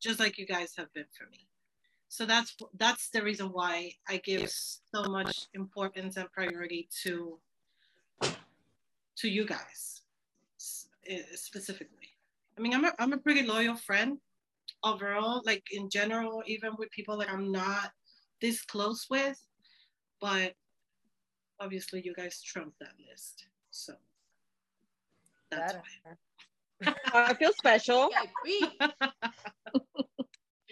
just 0.00 0.20
like 0.20 0.38
you 0.38 0.46
guys 0.46 0.74
have 0.76 0.92
been 0.94 1.06
for 1.16 1.28
me. 1.30 1.46
So 2.08 2.24
that's 2.24 2.56
that's 2.76 3.10
the 3.10 3.22
reason 3.22 3.48
why 3.48 3.92
I 4.08 4.18
give 4.18 4.48
so 4.50 5.04
much 5.04 5.48
importance 5.54 6.16
and 6.16 6.30
priority 6.32 6.88
to 7.02 7.38
to 9.16 9.28
you 9.28 9.44
guys 9.46 10.02
specifically. 11.34 12.10
I 12.58 12.60
mean, 12.60 12.74
I'm 12.74 12.84
a, 12.84 12.92
I'm 12.98 13.12
a 13.12 13.18
pretty 13.18 13.42
loyal 13.42 13.76
friend 13.76 14.18
overall, 14.82 15.42
like 15.44 15.64
in 15.70 15.90
general, 15.90 16.42
even 16.46 16.72
with 16.78 16.90
people 16.90 17.16
that 17.18 17.30
I'm 17.30 17.52
not 17.52 17.92
this 18.40 18.62
close 18.62 19.06
with, 19.10 19.40
but 20.20 20.54
obviously 21.60 22.02
you 22.04 22.14
guys 22.14 22.42
trump 22.42 22.74
that 22.80 22.92
list. 23.10 23.46
So 23.70 23.94
that's 25.50 25.74
why. 25.74 26.14
I 27.12 27.34
feel 27.34 27.52
special. 27.52 28.10
VIP. 28.50 28.72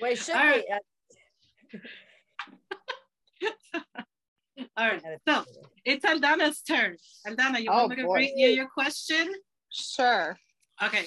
Well, 0.00 0.14
should 0.14 0.34
All 0.34 0.44
right. 0.44 0.64
be. 1.73 3.49
uh, 3.75 4.02
All 4.76 4.88
right, 4.88 5.02
so 5.26 5.44
it's 5.84 6.04
Aldana's 6.04 6.61
turn. 6.62 6.96
Aldana, 7.26 7.61
you 7.61 7.70
Oh, 7.70 7.76
want 7.87 7.90
me 7.90 7.96
to 7.96 8.04
boy. 8.04 8.14
read 8.16 8.32
you 8.37 8.49
your 8.49 8.68
question? 8.68 9.32
Sure. 9.70 10.37
Okay. 10.82 11.06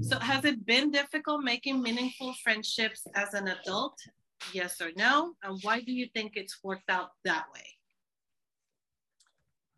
So 0.00 0.18
has 0.18 0.44
it 0.44 0.64
been 0.64 0.90
difficult 0.90 1.42
making 1.42 1.82
meaningful 1.82 2.34
friendships 2.42 3.06
as 3.14 3.34
an 3.34 3.48
adult? 3.48 3.98
Yes 4.52 4.80
or 4.80 4.90
no? 4.96 5.34
And 5.42 5.58
why 5.62 5.80
do 5.80 5.92
you 5.92 6.08
think 6.14 6.32
it's 6.36 6.58
worked 6.64 6.90
out 6.90 7.10
that 7.24 7.46
way? 7.54 7.66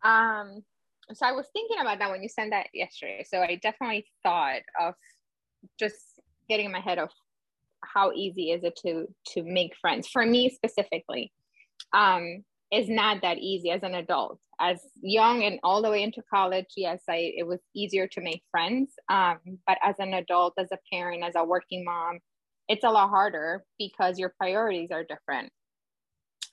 Um, 0.03 0.63
so 1.13 1.25
I 1.25 1.31
was 1.31 1.45
thinking 1.53 1.77
about 1.79 1.99
that 1.99 2.09
when 2.09 2.23
you 2.23 2.29
sent 2.29 2.51
that 2.51 2.67
yesterday. 2.73 3.25
So 3.29 3.41
I 3.41 3.59
definitely 3.61 4.05
thought 4.23 4.61
of 4.79 4.95
just 5.79 5.97
getting 6.49 6.67
in 6.67 6.71
my 6.71 6.79
head 6.79 6.99
of 6.99 7.09
how 7.83 8.11
easy 8.13 8.51
is 8.51 8.63
it 8.63 8.77
to 8.83 9.07
to 9.33 9.43
make 9.43 9.75
friends 9.79 10.07
for 10.07 10.25
me 10.25 10.49
specifically. 10.49 11.31
Um, 11.93 12.43
it's 12.71 12.89
not 12.89 13.21
that 13.21 13.37
easy 13.37 13.69
as 13.69 13.83
an 13.83 13.95
adult. 13.95 14.39
As 14.59 14.79
young 15.01 15.43
and 15.43 15.59
all 15.63 15.81
the 15.81 15.89
way 15.89 16.01
into 16.01 16.23
college, 16.33 16.65
yes, 16.75 17.03
I 17.09 17.33
it 17.37 17.45
was 17.45 17.59
easier 17.75 18.07
to 18.07 18.21
make 18.21 18.41
friends. 18.49 18.91
Um, 19.09 19.37
but 19.67 19.77
as 19.83 19.95
an 19.99 20.13
adult, 20.13 20.53
as 20.57 20.71
a 20.71 20.79
parent, 20.91 21.23
as 21.23 21.35
a 21.35 21.43
working 21.43 21.83
mom, 21.83 22.19
it's 22.67 22.83
a 22.83 22.89
lot 22.89 23.09
harder 23.09 23.63
because 23.77 24.17
your 24.17 24.33
priorities 24.37 24.89
are 24.91 25.03
different. 25.03 25.51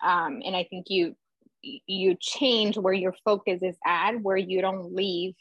Um, 0.05 0.43
and 0.45 0.57
I 0.57 0.65
think 0.69 0.87
you 0.89 1.15
you 1.63 2.17
change 2.21 2.77
where 2.77 2.93
your 2.93 3.15
focus 3.25 3.61
is 3.63 3.77
at, 3.87 4.21
where 4.21 4.37
you 4.37 4.61
don't 4.61 4.95
leave 4.95 5.35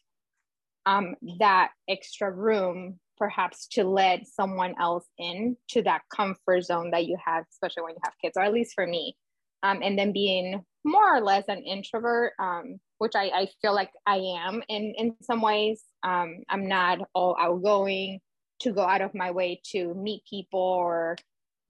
um, 0.86 1.16
that 1.40 1.72
extra 1.88 2.32
room, 2.32 3.00
perhaps 3.18 3.68
to 3.68 3.84
let 3.84 4.28
someone 4.28 4.74
else 4.80 5.06
in 5.18 5.56
to 5.70 5.82
that 5.84 6.01
comfort 6.16 6.62
zone 6.63 6.92
that 6.92 7.06
you 7.06 7.18
have, 7.24 7.46
especially 7.51 7.84
when 7.84 7.94
you 7.94 8.01
have 8.04 8.13
kids, 8.22 8.38
or 8.38 8.44
at 8.44 8.54
least 8.54 8.74
for 8.74 8.86
me. 8.86 9.16
Um, 9.63 9.82
and 9.84 9.98
then 9.98 10.12
being 10.12 10.63
more 10.84 11.18
or 11.18 11.22
less 11.22 11.46
an 11.48 11.60
introvert, 11.60 12.34
um, 12.40 12.80
which 12.98 13.13
I, 13.16 13.25
I 13.25 13.48
feel 13.62 13.75
like 13.75 13.92
I 14.08 14.18
am 14.18 14.63
in, 14.68 14.96
in 14.98 15.16
some 15.22 15.42
ways. 15.42 15.84
Um, 16.04 16.44
I'm 16.50 16.68
not 16.68 17.00
all 17.13 17.36
outgoing 17.40 18.20
to 18.62 18.72
go 18.72 18.82
out 18.82 19.01
of 19.01 19.13
my 19.13 19.32
way 19.32 19.62
to 19.72 19.94
meet 19.94 20.24
people 20.28 20.60
or 20.60 21.16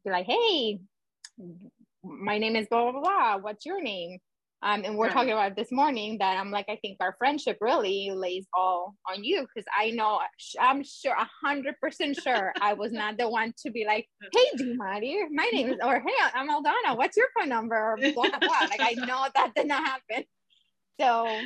be 0.05 0.11
like, 0.11 0.25
hey, 0.25 0.79
my 2.03 2.37
name 2.37 2.55
is 2.55 2.67
blah, 2.69 2.83
blah, 2.83 2.91
blah, 2.91 3.01
blah. 3.01 3.37
What's 3.37 3.65
your 3.65 3.81
name? 3.81 4.19
Um, 4.63 4.83
and 4.85 4.95
we're 4.95 5.05
Right. 5.07 5.13
talking 5.13 5.31
about 5.31 5.55
this 5.55 5.71
morning 5.71 6.19
that 6.19 6.37
I'm 6.37 6.51
like, 6.51 6.67
I 6.69 6.75
think 6.75 6.97
our 6.99 7.15
friendship 7.17 7.57
really 7.61 8.11
lays 8.11 8.45
all 8.53 8.95
on 9.09 9.23
you 9.23 9.41
because 9.41 9.67
I 9.75 9.89
know, 9.89 10.19
I'm 10.59 10.83
sure, 10.83 11.13
a 11.13 11.27
hundred 11.43 11.79
percent 11.81 12.15
sure 12.17 12.53
I 12.61 12.73
was 12.73 12.91
not 12.91 13.17
the 13.17 13.27
one 13.27 13.53
to 13.63 13.71
be 13.71 13.85
like, 13.85 14.07
hey, 14.31 14.45
Dumari, 14.57 15.25
my 15.31 15.49
name 15.51 15.69
is, 15.69 15.77
or 15.83 15.99
hey, 15.99 16.13
I'm 16.35 16.49
Aldana, 16.49 16.95
what's 16.95 17.17
your 17.17 17.25
phone 17.37 17.49
number? 17.49 17.75
Or 17.75 17.97
blah, 17.97 18.29
blah, 18.29 18.39
blah. 18.39 18.67
Like, 18.69 18.81
I 18.81 18.93
know 18.97 19.25
that 19.35 19.51
did 19.55 19.67
not 19.67 19.83
happen. 19.83 20.25
So 20.99 21.41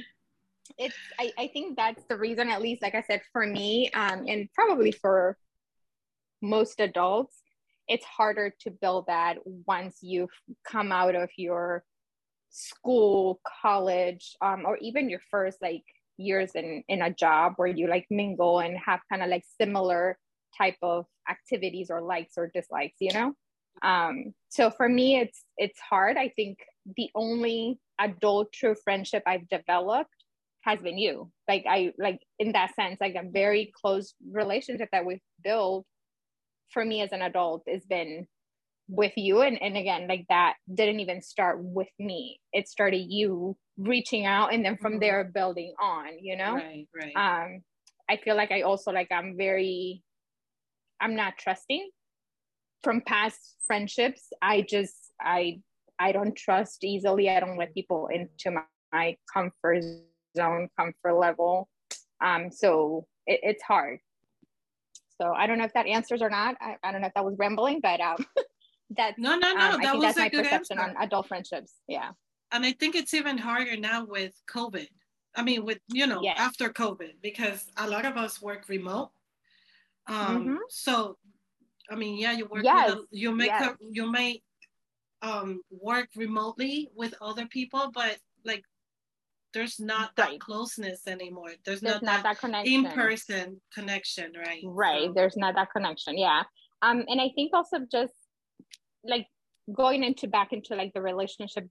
it's, 0.77 0.97
I, 1.17 1.31
I 1.37 1.47
think 1.47 1.77
that's 1.77 2.03
the 2.09 2.17
reason, 2.17 2.49
at 2.49 2.61
least, 2.61 2.81
like 2.81 2.95
I 2.95 3.01
said, 3.01 3.21
for 3.31 3.47
me, 3.47 3.89
um, 3.93 4.25
and 4.27 4.49
probably 4.53 4.91
for 4.91 5.37
most 6.41 6.81
adults, 6.81 7.41
it's 7.87 8.05
harder 8.05 8.53
to 8.61 8.71
build 8.71 9.05
that 9.07 9.37
once 9.45 9.99
you've 10.01 10.31
come 10.67 10.91
out 10.91 11.15
of 11.15 11.29
your 11.37 11.85
school, 12.55 13.41
college, 13.61 14.35
um, 14.41 14.63
or 14.65 14.77
even 14.77 15.09
your 15.09 15.19
first 15.29 15.61
like 15.61 15.83
years 16.17 16.51
in 16.55 16.83
in 16.87 17.01
a 17.01 17.13
job 17.13 17.53
where 17.57 17.67
you 17.67 17.87
like 17.87 18.05
mingle 18.09 18.59
and 18.59 18.77
have 18.77 19.01
kind 19.11 19.21
of 19.21 19.29
like 19.29 19.43
similar 19.59 20.17
type 20.57 20.77
of 20.81 21.05
activities 21.29 21.89
or 21.89 22.01
likes 22.01 22.33
or 22.37 22.49
dislikes, 22.53 22.95
you 22.99 23.11
know. 23.13 23.33
Um, 23.81 24.33
so 24.47 24.69
for 24.69 24.87
me, 24.87 25.17
it's 25.17 25.43
it's 25.57 25.79
hard. 25.79 26.15
I 26.15 26.29
think 26.29 26.59
the 26.95 27.09
only 27.13 27.77
adult 27.99 28.53
true 28.53 28.75
friendship 28.83 29.23
I've 29.25 29.49
developed 29.49 30.15
has 30.61 30.79
been 30.79 30.97
you. 30.97 31.31
Like 31.49 31.65
I 31.67 31.91
like 31.97 32.19
in 32.39 32.53
that 32.53 32.73
sense, 32.75 32.97
like 33.01 33.15
a 33.15 33.29
very 33.29 33.73
close 33.81 34.13
relationship 34.31 34.89
that 34.93 35.05
we've 35.05 35.19
built 35.43 35.85
for 36.71 36.85
me 36.85 37.01
as 37.01 37.11
an 37.11 37.21
adult 37.21 37.63
has 37.67 37.85
been 37.85 38.27
with 38.87 39.13
you. 39.15 39.41
And, 39.41 39.61
and 39.61 39.75
again 39.77 40.07
like 40.07 40.25
that 40.29 40.55
didn't 40.73 40.99
even 40.99 41.21
start 41.21 41.57
with 41.59 41.89
me. 41.99 42.39
It 42.53 42.67
started 42.67 43.05
you 43.09 43.57
reaching 43.77 44.25
out 44.25 44.53
and 44.53 44.63
then 44.63 44.77
from 44.77 44.93
Mhm. 44.93 44.99
there 45.01 45.23
building 45.23 45.73
on 45.79 46.17
you 46.21 46.37
know? 46.37 46.55
Right, 46.55 46.87
right. 46.95 47.15
um 47.15 47.61
i 48.09 48.15
feel 48.17 48.35
like 48.35 48.51
i 48.51 48.61
also 48.61 48.91
like 48.91 49.11
i'm 49.11 49.35
very 49.35 50.01
i'm 51.01 51.15
not 51.15 51.37
trusting 51.37 51.89
from 52.83 53.01
past 53.01 53.39
friendships. 53.67 54.31
I 54.41 54.61
just 54.61 54.95
i 55.19 55.59
i 55.99 56.11
don't 56.11 56.35
trust 56.35 56.83
easily. 56.83 57.29
I 57.29 57.39
don't 57.39 57.57
let 57.57 57.73
people 57.73 58.07
into 58.07 58.51
my, 58.51 58.61
my 58.93 59.17
comfort 59.33 59.81
zone 60.37 60.69
comfort 60.79 61.13
level. 61.19 61.67
Um 62.23 62.51
so 62.51 63.07
it, 63.25 63.39
it's 63.43 63.63
hard. 63.63 63.99
So 65.19 65.33
i 65.33 65.47
don't 65.47 65.57
know 65.57 65.65
if 65.65 65.73
that 65.73 65.87
answers 65.87 66.21
or 66.21 66.29
not. 66.29 66.55
I, 66.61 66.77
I 66.83 66.91
don't 66.91 67.01
know 67.01 67.07
if 67.07 67.13
that 67.15 67.25
was 67.25 67.35
rambling 67.39 67.79
but 67.81 67.99
um 67.99 68.17
that's 68.89 69.17
no, 69.17 69.35
no, 69.37 69.53
no. 69.53 69.71
um, 69.71 69.81
that 69.81 69.95
was 69.95 70.03
that's 70.03 70.17
a 70.17 70.21
my 70.21 70.29
good 70.29 70.43
perception 70.43 70.77
answer. 70.79 70.97
on 70.97 71.03
adult 71.03 71.27
friendships. 71.27 71.73
Yeah. 71.87 72.11
and 72.51 72.65
I 72.65 72.71
think 72.73 72.95
it's 72.95 73.13
even 73.13 73.37
harder 73.37 73.75
now 73.77 74.05
with 74.05 74.33
COVID. 74.49 74.87
I 75.35 75.41
mean, 75.43 75.65
with 75.65 75.79
you 75.87 76.07
know, 76.07 76.21
Yes. 76.21 76.37
after 76.39 76.69
COVID, 76.69 77.13
because 77.21 77.65
a 77.77 77.89
lot 77.89 78.05
of 78.05 78.15
us 78.17 78.41
work 78.41 78.69
remote. 78.69 79.11
Um, 80.07 80.45
Mhm. 80.47 80.57
so 80.69 81.17
I 81.89 81.95
mean, 81.95 82.17
yeah, 82.17 82.31
you 82.31 82.45
work 82.47 82.63
Yes, 82.63 82.89
with 82.95 82.99
a, 83.03 83.07
you 83.11 83.31
make 83.31 83.47
yes. 83.47 83.67
a, 83.73 83.77
you 83.91 84.11
may 84.11 84.41
um 85.21 85.61
work 85.71 86.09
remotely 86.15 86.89
with 86.95 87.13
other 87.21 87.47
people, 87.47 87.91
but 87.93 88.17
like 88.43 88.63
there's 89.53 89.79
not 89.79 90.15
that 90.17 90.29
Right. 90.29 90.39
closeness 90.39 91.07
anymore. 91.07 91.51
There's, 91.63 91.79
There's 91.81 92.01
not, 92.01 92.03
not 92.03 92.23
that, 92.23 92.33
that 92.35 92.39
connection. 92.39 92.73
in-person 92.85 93.61
connection, 93.73 94.33
right? 94.37 94.61
Right. 94.65 95.07
So- 95.07 95.13
There's 95.13 95.37
not 95.37 95.55
that 95.55 95.71
connection. 95.71 96.17
Yeah. 96.17 96.43
Um, 96.81 97.05
and 97.07 97.21
I 97.21 97.29
think 97.35 97.53
also 97.53 97.79
just 97.89 98.13
like 99.07 99.27
going 99.73 100.03
into 100.03 100.27
back 100.27 100.53
into 100.53 100.75
like 100.75 100.93
the 100.93 101.01
relationship 101.01 101.67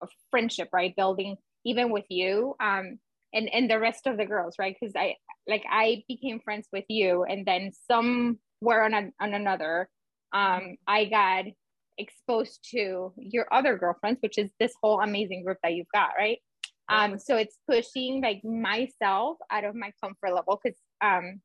of 0.00 0.08
friendship, 0.30 0.68
right? 0.72 0.94
Building 0.96 1.36
even 1.64 1.90
with 1.90 2.06
you, 2.08 2.54
um, 2.60 2.98
and 3.32 3.48
and 3.52 3.70
the 3.70 3.78
rest 3.78 4.06
of 4.06 4.16
the 4.16 4.26
girls, 4.26 4.56
right? 4.58 4.76
Because 4.78 4.94
I 4.96 5.16
like 5.48 5.64
I 5.70 6.04
became 6.08 6.40
friends 6.40 6.68
with 6.72 6.84
you, 6.88 7.24
and 7.24 7.46
then 7.46 7.72
somewhere 7.86 8.84
on 8.84 8.94
a, 8.94 9.10
on 9.20 9.34
another, 9.34 9.88
um, 10.32 10.76
I 10.86 11.04
got 11.06 11.44
exposed 11.98 12.66
to 12.70 13.12
your 13.16 13.46
other 13.52 13.76
girlfriends, 13.76 14.20
which 14.22 14.38
is 14.38 14.50
this 14.58 14.72
whole 14.82 15.00
amazing 15.00 15.44
group 15.44 15.58
that 15.62 15.74
you've 15.74 15.86
got, 15.92 16.10
right? 16.18 16.38
Um, 16.88 17.18
so 17.18 17.36
it's 17.36 17.56
pushing 17.68 18.20
like 18.20 18.42
myself 18.42 19.36
out 19.50 19.64
of 19.64 19.76
my 19.76 19.92
comfort 20.02 20.34
level 20.34 20.60
because 20.62 20.76
um 21.00 21.40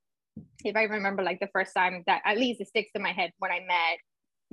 if 0.64 0.76
I 0.76 0.84
remember 0.84 1.24
like 1.24 1.40
the 1.40 1.50
first 1.54 1.72
time 1.76 2.04
that 2.08 2.22
at 2.26 2.38
least 2.38 2.62
it 2.62 2.68
sticks 2.68 2.92
in 2.96 3.02
my 3.02 3.12
head 3.12 3.32
when 3.38 3.52
I 3.52 3.60
met 3.60 4.00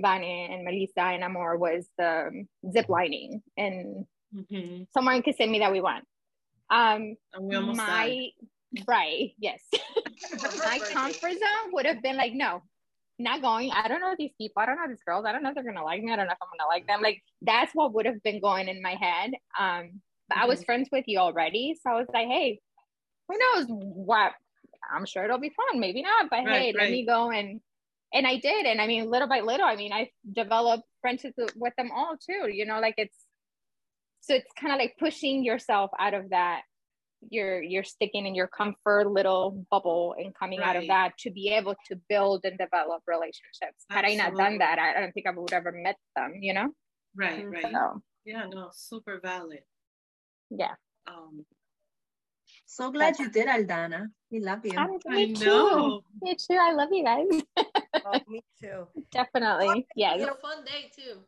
Vane 0.03 0.51
and 0.51 0.63
Melissa 0.65 1.01
and 1.15 1.23
Amor 1.23 1.57
was 1.57 1.87
the 1.97 2.27
um, 2.27 2.47
zip 2.71 2.89
lining 2.89 3.41
and 3.57 4.05
Mhm. 4.35 4.87
someone 4.93 5.21
could 5.23 5.35
send 5.35 5.51
me 5.51 5.59
that 5.59 5.71
we 5.71 5.81
went. 5.81 6.05
Um 6.69 7.01
And 7.33 7.43
we 7.47 7.55
almost 7.55 7.77
died. 7.77 7.87
my 7.87 8.29
right, 8.87 9.31
yes. 9.37 9.61
my 10.65 10.79
comfort 10.91 11.31
zone 11.43 11.67
would 11.73 11.85
have 11.85 12.01
been 12.01 12.17
like, 12.17 12.33
no, 12.33 12.63
not 13.19 13.41
going. 13.41 13.69
I 13.71 13.87
don't 13.87 14.01
know 14.01 14.15
these 14.17 14.33
people. 14.39 14.61
I 14.61 14.65
don't 14.65 14.77
know 14.77 14.87
these 14.87 15.03
girls. 15.05 15.25
I 15.25 15.31
don't 15.31 15.43
know 15.43 15.49
if 15.49 15.55
they're 15.55 15.63
gonna 15.63 15.83
like 15.83 16.01
me. 16.01 16.11
I 16.11 16.15
don't 16.15 16.27
know 16.27 16.33
if 16.33 16.41
I'm 16.41 16.49
gonna 16.57 16.67
like 16.67 16.87
them. 16.87 17.01
Like 17.01 17.21
that's 17.41 17.71
what 17.73 17.93
would 17.93 18.05
have 18.07 18.21
been 18.23 18.41
going 18.41 18.67
in 18.67 18.81
my 18.81 18.95
head. 19.05 19.31
Um, 19.59 20.01
but 20.29 20.37
I 20.39 20.45
was 20.45 20.63
friends 20.63 20.89
with 20.91 21.05
you 21.07 21.19
already, 21.19 21.75
so 21.81 21.91
I 21.91 21.95
was 21.99 22.07
like, 22.13 22.27
hey, 22.27 22.59
who 23.27 23.37
knows 23.37 23.65
what? 23.69 24.31
I'm 24.91 25.05
sure 25.05 25.23
it'll 25.23 25.39
be 25.39 25.51
fun. 25.61 25.79
Maybe 25.79 26.01
not, 26.01 26.29
but 26.29 26.43
Right, 26.43 26.73
hey, 26.73 26.73
let 26.73 26.89
me 26.89 27.05
go 27.05 27.29
and 27.29 27.61
and 28.13 28.25
I 28.27 28.37
did, 28.37 28.65
and 28.65 28.79
I 28.79 28.87
mean, 28.87 29.09
little 29.09 29.27
by 29.27 29.39
little, 29.41 29.65
I 29.65 29.75
mean, 29.75 29.91
I 29.93 30.09
developed 30.31 30.83
friendships 31.01 31.35
with- 31.37 31.55
with 31.55 31.73
them 31.77 31.91
all 31.91 32.15
too. 32.17 32.49
You 32.51 32.65
know, 32.65 32.79
like 32.79 32.95
it's 32.97 33.17
so 34.21 34.35
it's 34.35 34.51
kind 34.53 34.71
of 34.73 34.79
like 34.79 34.95
pushing 34.97 35.43
yourself 35.43 35.91
out 35.99 36.13
of 36.13 36.29
that. 36.29 36.61
You're 37.29 37.61
you're 37.61 37.83
sticking 37.85 38.25
in 38.25 38.35
your 38.35 38.47
comfort 38.47 39.07
little 39.09 39.65
bubble 39.71 40.13
and 40.17 40.35
coming 40.35 40.61
out 40.61 40.75
of 40.75 40.87
that 40.87 41.17
to 41.19 41.31
be 41.31 41.49
able 41.49 41.75
to 41.87 41.95
build 42.09 42.41
and 42.43 42.57
develop 42.57 43.01
relationships. 43.07 43.85
Had 43.89 44.03
I 44.05 44.15
not 44.15 44.35
done 44.35 44.57
that, 44.59 44.77
I, 44.77 44.95
I 44.97 44.99
don't 45.01 45.13
think 45.13 45.27
I 45.27 45.31
would 45.31 45.53
ever 45.53 45.71
met 45.71 45.97
them. 46.15 46.33
You 46.41 46.53
know, 46.53 46.67
Right, 47.15 47.45
Mhm. 47.45 47.51
right. 47.51 47.71
so 47.71 48.01
Yeah, 48.25 48.45
no, 48.47 48.69
super 48.73 49.19
valid. 49.21 49.63
yeah. 50.49 50.75
Um, 51.07 51.45
So 52.65 52.91
glad 52.91 53.19
you 53.19 53.29
did, 53.29 53.47
Aldana. 53.47 54.07
We 54.31 54.39
love 54.39 54.65
you. 54.65 54.77
I, 54.77 54.83
I 55.07 55.25
me 55.25 55.33
too. 55.33 55.45
know. 55.45 56.01
Me 56.21 56.35
too. 56.35 56.57
I 56.59 56.71
love 56.73 56.89
you 56.91 57.03
guys. 57.03 57.27
Oh, 58.05 58.19
me 58.27 58.43
too. 58.59 58.87
Definitely. 59.11 59.87
Yes. 59.95 60.19
It 60.19 60.25
was 60.25 60.29
a 60.37 60.41
fun 60.41 60.63
day 60.65 60.91
too. 60.95 61.19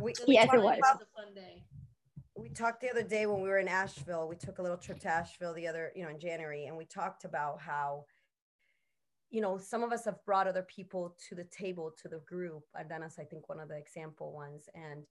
We, 0.00 0.12
Yes, 0.26 0.44
it 0.44 0.46
talked 0.48 0.62
was. 0.62 0.78
About- 0.78 0.98
was 1.00 1.06
a 1.16 1.22
fun 1.22 1.34
day. 1.34 1.62
we 2.36 2.48
talked 2.48 2.80
the 2.80 2.90
other 2.90 3.02
day 3.02 3.26
when 3.26 3.40
we 3.42 3.48
were 3.48 3.58
in 3.58 3.68
Asheville. 3.68 4.28
We 4.28 4.36
took 4.36 4.58
a 4.58 4.62
little 4.62 4.78
trip 4.78 4.98
to 5.00 5.08
Asheville 5.08 5.54
the 5.54 5.66
other, 5.68 5.92
you 5.94 6.02
know, 6.02 6.08
in 6.10 6.18
January, 6.18 6.66
and 6.66 6.76
we 6.76 6.84
talked 6.86 7.24
about 7.24 7.60
how, 7.60 8.04
you 9.30 9.40
know, 9.40 9.58
some 9.58 9.82
of 9.82 9.92
us 9.92 10.04
have 10.06 10.24
brought 10.24 10.46
other 10.48 10.62
people 10.62 11.16
to 11.28 11.34
the 11.34 11.44
table, 11.44 11.92
to 12.02 12.08
the 12.08 12.20
group. 12.26 12.64
Aldana's, 12.76 13.18
I 13.18 13.24
think, 13.24 13.48
one 13.48 13.60
of 13.60 13.68
the 13.68 13.76
example 13.76 14.32
ones. 14.32 14.68
And 14.74 15.04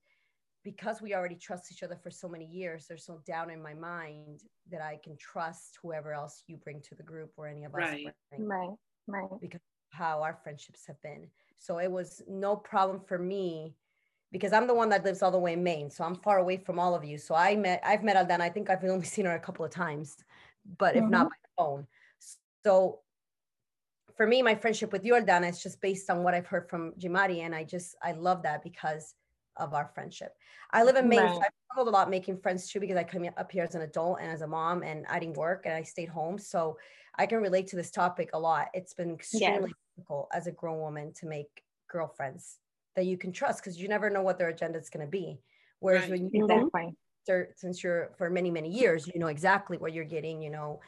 because 0.64 1.00
we 1.02 1.14
already 1.14 1.34
trust 1.36 1.72
each 1.72 1.82
other 1.82 1.96
for 1.96 2.10
so 2.10 2.28
many 2.28 2.44
years, 2.44 2.86
there's 2.88 3.08
no 3.08 3.20
doubt 3.26 3.50
in 3.50 3.62
my 3.62 3.74
mind 3.74 4.42
that 4.70 4.80
I 4.80 4.98
can 5.02 5.16
trust 5.16 5.78
whoever 5.82 6.12
else 6.12 6.42
you 6.46 6.56
bring 6.56 6.80
to 6.82 6.94
the 6.94 7.02
group 7.02 7.32
or 7.36 7.46
any 7.48 7.64
of 7.64 7.74
us 7.74 7.80
Right. 7.80 8.06
bring 8.30 8.46
Right. 8.48 8.70
Right. 9.08 9.28
How 9.92 10.22
our 10.22 10.38
friendships 10.42 10.86
have 10.86 11.00
been. 11.02 11.28
So 11.58 11.78
it 11.78 11.90
was 11.90 12.22
no 12.28 12.56
problem 12.56 13.00
for 13.06 13.18
me 13.18 13.74
because 14.32 14.52
I'm 14.52 14.66
the 14.66 14.74
one 14.74 14.88
that 14.88 15.04
lives 15.04 15.22
all 15.22 15.30
the 15.30 15.38
way 15.38 15.52
in 15.52 15.62
Maine. 15.62 15.90
So 15.90 16.04
I'm 16.04 16.16
far 16.16 16.38
away 16.38 16.56
from 16.56 16.78
all 16.78 16.94
of 16.94 17.04
you. 17.04 17.18
So 17.18 17.34
I 17.34 17.54
met, 17.54 17.80
I've 17.84 18.02
met 18.02 18.16
Aldana. 18.16 18.40
I 18.40 18.48
think 18.48 18.70
I've 18.70 18.82
only 18.84 19.04
seen 19.14 19.26
her 19.26 19.34
a 19.34 19.40
couple 19.40 19.64
of 19.64 19.70
times, 19.70 20.16
but 20.78 20.96
if 20.96 21.04
not 21.04 21.26
mm-hmm. 21.26 21.28
by 21.28 21.62
phone. 21.62 21.86
So 22.64 23.00
for 24.16 24.26
me, 24.26 24.42
my 24.42 24.54
friendship 24.54 24.92
with 24.92 25.04
you, 25.04 25.14
Aldana, 25.14 25.50
is 25.50 25.62
just 25.62 25.80
based 25.80 26.10
on 26.10 26.22
what 26.22 26.34
I've 26.34 26.46
heard 26.46 26.68
from 26.68 26.92
Jimari. 26.92 27.40
And 27.40 27.54
I 27.54 27.64
just, 27.64 27.94
I 28.02 28.12
love 28.12 28.42
that 28.42 28.62
because 28.62 29.14
of 29.56 29.74
our 29.74 29.90
friendship. 29.94 30.34
I 30.72 30.82
live 30.82 30.96
in 30.96 31.08
Maine. 31.08 31.18
So 31.18 31.24
Right. 31.24 31.42
I 31.42 31.48
struggled 31.66 31.94
a 31.94 31.96
lot 31.96 32.10
making 32.10 32.38
friends 32.38 32.68
too 32.68 32.80
because 32.80 32.96
I 32.96 33.04
come 33.04 33.28
up 33.36 33.52
here 33.52 33.64
as 33.64 33.74
an 33.74 33.82
adult 33.82 34.18
and 34.20 34.30
as 34.30 34.40
a 34.40 34.46
mom 34.46 34.82
and 34.82 35.04
I 35.08 35.18
didn't 35.18 35.36
work 35.36 35.62
and 35.66 35.74
I 35.74 35.82
stayed 35.82 36.08
home. 36.08 36.38
So 36.38 36.78
I 37.16 37.26
can 37.26 37.42
relate 37.42 37.66
to 37.68 37.76
this 37.76 37.90
topic 37.90 38.30
a 38.32 38.38
lot. 38.38 38.68
It's 38.72 38.94
been 38.94 39.12
extremely 39.12 39.72
difficult 39.96 40.28
as 40.32 40.46
a 40.46 40.52
grown 40.52 40.80
woman 40.80 41.12
to 41.14 41.26
make 41.26 41.62
girlfriends 41.90 42.58
that 42.96 43.06
you 43.06 43.16
can 43.16 43.32
trust 43.32 43.62
because 43.62 43.80
you 43.80 43.88
never 43.88 44.10
know 44.10 44.22
what 44.22 44.38
their 44.38 44.48
agenda 44.48 44.78
is 44.78 44.90
going 44.90 45.04
to 45.04 45.10
be. 45.10 45.40
Whereas 45.80 46.02
Right. 46.02 46.10
when 46.10 46.30
you 46.32 46.46
been 46.46 46.62
Exactly. 46.62 46.96
there 47.26 47.48
since 47.56 47.82
you're 47.82 48.12
for 48.18 48.30
many 48.30 48.50
many 48.50 48.68
years, 48.68 49.06
you 49.06 49.18
know 49.18 49.28
exactly 49.28 49.78
what 49.78 49.92
you're 49.92 50.04
getting. 50.04 50.42
You 50.42 50.50
know 50.50 50.80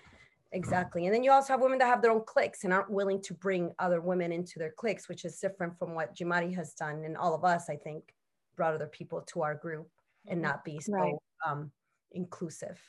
exactly, 0.52 1.06
and 1.06 1.14
then 1.14 1.24
you 1.24 1.30
also 1.32 1.52
have 1.52 1.60
women 1.60 1.78
that 1.78 1.86
have 1.86 2.02
their 2.02 2.12
own 2.12 2.24
cliques 2.26 2.64
and 2.64 2.72
aren't 2.72 2.90
willing 2.90 3.20
to 3.22 3.34
bring 3.34 3.72
other 3.78 4.00
women 4.00 4.32
into 4.32 4.58
their 4.58 4.72
cliques, 4.76 5.08
which 5.08 5.24
is 5.24 5.38
different 5.38 5.78
from 5.78 5.94
what 5.94 6.14
Jimari 6.14 6.54
has 6.54 6.74
done, 6.74 7.04
and 7.04 7.16
all 7.16 7.34
of 7.34 7.44
us, 7.44 7.68
I 7.68 7.76
think, 7.76 8.14
brought 8.56 8.74
other 8.74 8.86
people 8.86 9.22
to 9.32 9.42
our 9.42 9.54
group 9.54 9.88
and 10.26 10.40
not 10.40 10.64
be 10.64 10.80
so 10.80 10.92
Right. 10.92 11.14
um, 11.46 11.70
inclusive 12.12 12.80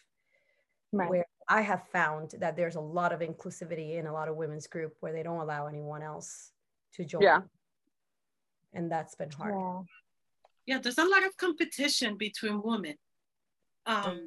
Right. 0.91 1.09
where 1.09 1.25
I 1.47 1.61
have 1.61 1.83
found 1.91 2.31
that 2.39 2.55
there's 2.55 2.75
a 2.75 2.81
lot 2.81 3.13
of 3.13 3.19
inclusivity 3.19 3.97
in 3.97 4.07
a 4.07 4.13
lot 4.13 4.27
of 4.27 4.35
women's 4.35 4.67
group 4.67 4.95
where 4.99 5.13
they 5.13 5.23
don't 5.23 5.39
allow 5.39 5.67
anyone 5.67 6.01
else 6.01 6.51
to 6.93 7.05
join. 7.05 7.21
Yeah. 7.21 7.41
And 8.73 8.91
that's 8.91 9.15
been 9.15 9.31
hard. 9.31 9.53
Yeah. 9.55 10.75
yeah, 10.75 10.81
there's 10.81 10.97
a 10.97 11.05
lot 11.05 11.25
of 11.25 11.37
competition 11.37 12.17
between 12.17 12.61
women. 12.63 12.95
Um, 13.85 14.25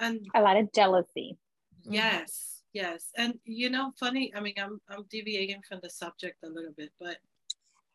and 0.00 0.26
A 0.34 0.42
lot 0.42 0.56
of 0.56 0.72
jealousy. 0.72 1.38
Yes, 1.84 2.62
yes. 2.72 3.06
And 3.16 3.34
you 3.44 3.70
know, 3.70 3.92
funny, 3.98 4.32
I 4.34 4.40
mean, 4.40 4.54
I'm 4.58 4.80
I'm 4.88 5.04
deviating 5.08 5.62
from 5.68 5.80
the 5.82 5.90
subject 5.90 6.42
a 6.44 6.48
little 6.48 6.72
bit, 6.76 6.90
but 6.98 7.18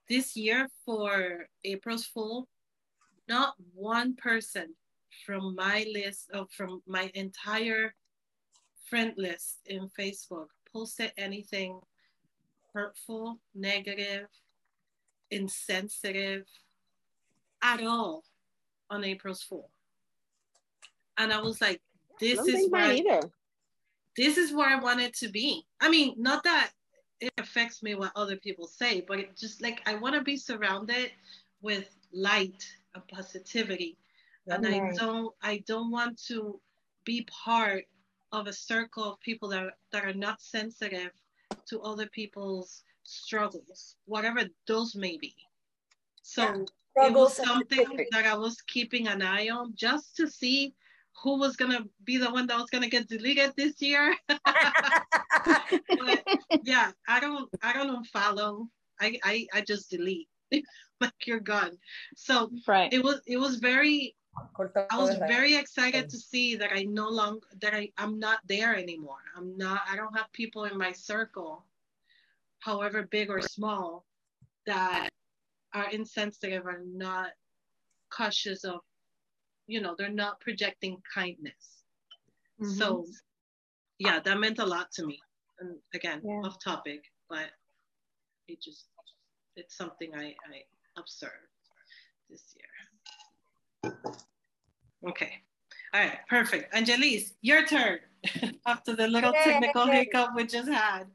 this 0.08 0.36
year 0.36 0.70
for 0.86 1.48
April's 1.64 2.06
Fool, 2.06 2.48
not 3.28 3.56
one 3.74 4.16
person 4.16 4.76
from 5.26 5.56
my 5.56 5.86
list 5.92 6.30
of 6.32 6.52
from 6.52 6.82
my 6.88 7.12
entire 7.14 7.94
friend 8.90 9.14
list 9.18 9.60
in 9.66 9.90
Facebook 9.98 10.48
posted 10.72 11.12
anything 11.18 11.80
hurtful, 12.74 13.40
negative, 13.54 14.28
insensitive 15.32 16.46
at 17.62 17.82
all 17.82 18.24
on 18.90 19.04
April's 19.04 19.42
Fool. 19.42 19.72
And 21.18 21.32
I 21.32 21.42
was 21.42 21.62
like, 21.62 21.82
this 22.20 22.38
is 22.48 22.70
where 22.70 22.82
I- 22.84 22.96
this 24.18 24.38
is 24.38 24.54
where 24.54 24.70
I 24.70 24.76
wanted 24.76 25.14
to 25.16 25.30
be. 25.30 25.66
I 25.82 25.90
mean, 25.90 26.16
not 26.18 26.44
that 26.44 26.72
it 27.20 27.34
affects 27.38 27.82
me 27.82 27.96
what 27.96 28.12
other 28.16 28.38
people 28.38 28.68
say, 28.68 29.02
but 29.02 29.20
it 29.20 29.36
just 29.36 29.62
like 29.62 29.82
I 29.86 29.96
want 29.96 30.16
to 30.16 30.22
be 30.22 30.38
surrounded 30.38 31.12
with 31.62 31.90
light 32.12 32.66
and 32.94 33.08
positivity. 33.08 33.98
And 34.48 34.66
I 34.68 34.92
don't 34.96 35.34
I 35.42 35.64
don't 35.68 35.92
want 35.92 36.22
to 36.28 36.60
be 37.04 37.28
part 37.46 37.86
of 38.32 38.48
a 38.48 38.54
circle 38.54 39.04
of 39.14 39.20
people 39.22 39.50
that 39.50 39.74
that 39.92 40.06
are 40.06 40.14
not 40.14 40.42
sensitive 40.42 41.12
to 41.70 41.82
other 41.82 42.08
people's 42.08 42.84
struggles, 43.04 43.96
whatever 44.06 44.44
those 44.68 44.96
may 44.96 45.18
be. 45.18 45.36
So 46.22 46.44
Yeah. 46.44 47.08
it 47.08 47.14
was 47.14 47.36
something 47.36 48.08
that 48.12 48.26
I 48.26 48.36
was 48.36 48.62
keeping 48.62 49.08
an 49.08 49.22
eye 49.22 49.50
on 49.50 49.74
just 49.76 50.16
to 50.18 50.28
see 50.28 50.74
who 51.24 51.40
was 51.40 51.56
gonna 51.56 51.86
be 52.04 52.18
the 52.18 52.30
one 52.32 52.48
that 52.48 52.58
was 52.58 52.70
gonna 52.70 52.90
get 52.90 53.08
deleted 53.08 53.54
this 53.56 53.82
year. 53.82 54.16
But 55.98 56.24
yeah, 56.64 56.92
I 57.08 57.20
don't 57.20 57.50
I 57.62 57.74
don't 57.74 58.04
unfollow. 58.04 58.68
I 59.00 59.20
I, 59.24 59.48
I 59.54 59.62
just 59.62 59.90
delete. 59.90 60.28
like 61.02 61.14
you're 61.26 61.40
gone. 61.40 61.78
So 62.16 62.52
Right. 62.68 62.92
it 62.94 63.04
was 63.04 63.22
it 63.28 63.38
was 63.38 63.58
very 63.58 64.16
I 64.92 64.98
was 64.98 65.16
very 65.18 65.56
excited 65.56 66.10
to 66.10 66.18
see 66.18 66.56
that 66.56 66.72
I 66.74 66.84
no 66.84 67.10
longer 67.10 67.48
that 67.62 67.74
I, 67.74 67.92
I'm 67.98 68.20
not 68.20 68.40
there 68.48 68.76
anymore. 68.76 69.24
I'm 69.36 69.58
not 69.58 69.82
I 69.90 69.96
don't 69.96 70.16
have 70.18 70.32
people 70.34 70.66
in 70.66 70.78
my 70.78 70.92
circle, 70.92 71.66
however 72.60 73.04
big 73.04 73.30
or 73.30 73.42
small, 73.42 74.06
that 74.66 75.10
are 75.74 75.90
insensitive 75.90 76.66
or 76.66 76.82
not 76.86 77.32
cautious 78.10 78.64
of, 78.64 78.80
you 79.68 79.82
know, 79.82 79.96
they're 79.98 80.10
not 80.10 80.40
projecting 80.40 81.02
kindness. 81.14 81.84
So 82.78 83.06
yeah, 84.00 84.20
that 84.20 84.40
meant 84.40 84.60
a 84.60 84.66
lot 84.66 84.92
to 84.94 85.06
me. 85.06 85.20
And 85.60 85.78
again, 85.94 86.22
Yeah. 86.24 86.42
off 86.46 86.58
topic, 86.64 87.02
but 87.30 87.50
it 88.48 88.62
just 88.62 88.88
it's 89.56 89.76
something 89.78 90.14
I, 90.16 90.36
I 90.52 90.64
observed 90.98 91.52
this 92.30 92.54
year. 92.56 92.75
Okay. 95.08 95.42
All 95.94 96.02
right, 96.02 96.20
perfect. 96.30 96.74
Angelise, 96.74 97.34
your 97.42 97.66
turn. 97.66 98.00
After 98.66 98.96
the 98.96 99.08
little 99.08 99.34
technical 99.34 99.86
hiccup 99.86 100.32
we 100.36 100.46
just 100.46 100.70
had. 100.70 101.06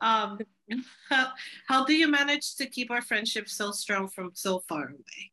Um, 0.00 0.38
how, 1.08 1.28
how 1.68 1.84
do 1.84 1.94
you 1.94 2.08
manage 2.08 2.56
to 2.56 2.66
keep 2.66 2.90
our 2.90 3.00
friendship 3.00 3.48
so 3.48 3.70
strong 3.70 4.08
from 4.08 4.30
so 4.34 4.60
far 4.68 4.88
away? 4.88 5.32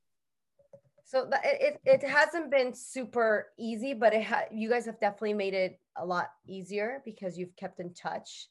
So 1.03 1.29
it, 1.43 1.79
it 1.83 2.01
it 2.03 2.09
hasn't 2.09 2.49
been 2.49 2.73
super 2.73 3.47
easy, 3.59 3.93
but 3.93 4.13
it 4.13 4.23
ha- 4.23 4.47
you 4.49 4.69
guys 4.69 4.85
have 4.85 4.97
definitely 5.01 5.33
made 5.33 5.53
it 5.53 5.77
a 5.97 6.05
lot 6.05 6.29
easier 6.47 7.01
because 7.03 7.37
you've 7.37 7.53
kept 7.57 7.81
in 7.81 7.93
touch. 7.93 8.47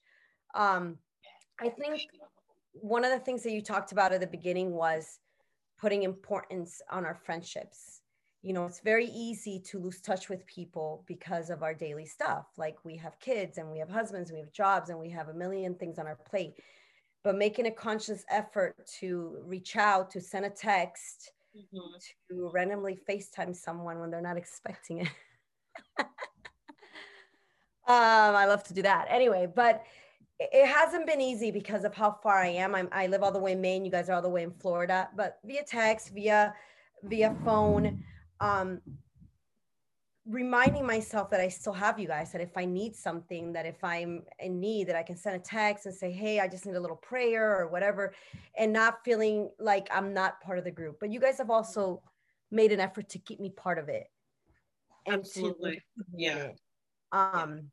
Um, 0.54 0.98
I 1.59 1.70
think 1.70 2.02
one 2.72 3.02
of 3.02 3.12
the 3.12 3.18
things 3.18 3.42
that 3.44 3.52
you 3.52 3.62
talked 3.62 3.92
about 3.92 4.12
at 4.12 4.20
the 4.20 4.26
beginning 4.26 4.72
was 4.72 5.20
putting 5.80 6.02
importance 6.02 6.83
on 6.90 7.06
our 7.06 7.14
friendships. 7.14 7.99
You 8.42 8.55
know, 8.55 8.64
it's 8.64 8.81
very 8.81 9.07
easy 9.07 9.61
to 9.66 9.79
lose 9.79 10.00
touch 10.00 10.29
with 10.29 10.46
people 10.46 11.05
because 11.07 11.50
of 11.50 11.62
our 11.62 11.74
daily 11.74 12.07
stuff. 12.07 12.46
Like 12.57 12.76
we 12.85 12.96
have 12.96 13.20
kids 13.20 13.59
and 13.59 13.70
we 13.70 13.79
have 13.79 13.90
husbands 13.90 14.31
and 14.31 14.38
we 14.38 14.40
have 14.40 14.53
jobs 14.53 14.88
and 14.88 14.98
we 14.98 15.11
have 15.11 15.29
a 15.29 15.35
million 15.35 15.74
things 15.74 15.98
on 15.98 16.07
our 16.07 16.16
plate. 16.16 16.55
But 17.22 17.37
making 17.37 17.66
a 17.66 17.70
conscious 17.70 18.24
effort 18.31 18.74
to 19.00 19.37
reach 19.44 19.76
out, 19.76 20.11
to 20.12 20.22
send 20.22 20.46
a 20.46 20.50
text, 20.50 21.33
to 22.31 22.50
randomly 22.53 22.98
FaceTime 23.09 23.55
someone 23.55 23.98
when 23.98 24.11
they're 24.11 24.22
not 24.22 24.38
expecting 24.38 25.00
it. 25.00 25.09
um, 25.98 26.07
I 27.87 28.46
love 28.46 28.64
to 28.64 28.74
do 28.74 28.83
that. 28.83 29.07
Anyway, 29.11 29.48
but 29.55 29.85
it 30.38 30.48
it 30.53 30.66
hasn't 30.66 31.07
been 31.07 31.20
easy 31.20 31.50
because 31.50 31.85
of 31.85 31.94
how 31.94 32.18
far 32.22 32.38
I 32.38 32.48
am. 32.48 32.74
I'm, 32.74 32.88
I 32.92 33.07
live 33.07 33.22
all 33.22 33.33
the 33.33 33.38
way 33.38 33.53
in 33.53 33.61
Maine. 33.61 33.85
You 33.85 33.90
guys 33.90 34.09
are 34.09 34.14
all 34.14 34.22
the 34.22 34.29
way 34.29 34.42
in 34.42 34.53
Florida, 34.53 35.11
but 35.14 35.38
via 35.44 35.62
text, 35.62 36.14
via 36.14 36.55
via 37.03 37.37
phone. 37.44 38.03
Um, 38.40 38.81
reminding 40.26 40.87
myself 40.87 41.31
that 41.31 41.40
I 41.40 41.48
still 41.48 41.72
have 41.72 41.98
you 41.98 42.07
guys, 42.07 42.33
that 42.33 42.40
if 42.40 42.57
I 42.57 42.64
need 42.64 42.94
something, 42.94 43.53
that 43.53 43.66
if 43.66 43.83
I'm 43.83 44.22
in 44.38 44.61
need, 44.61 44.88
that 44.88 44.96
I 44.96 45.03
can 45.03 45.16
send 45.16 45.37
a 45.37 45.40
text 45.40 45.87
and 45.87 45.94
say, 45.94 46.11
hey, 46.12 46.40
I 46.40 46.48
just 46.48 46.66
need 46.66 46.76
a 46.76 46.81
little 46.81 46.96
prayer 46.96 47.59
or 47.59 47.68
whatever, 47.68 48.14
and 48.57 48.72
not 48.72 49.05
feeling 49.05 49.50
like 49.59 49.88
I'm 49.92 50.12
not 50.14 50.40
part 50.40 50.59
of 50.59 50.64
the 50.64 50.70
group. 50.70 50.98
But 51.00 51.11
you 51.11 51.20
guys 51.20 51.38
have 51.38 51.50
also 51.50 52.03
made 52.50 52.72
an 52.72 52.81
effort 52.81 53.09
to 53.11 53.18
keep 53.18 53.40
me 53.40 53.50
part 53.50 53.79
of 53.79 53.88
it. 53.88 54.07
To 55.07 55.14
Absolutely. 55.14 55.83
Yeah. 56.14 56.50
Um, 57.12 57.70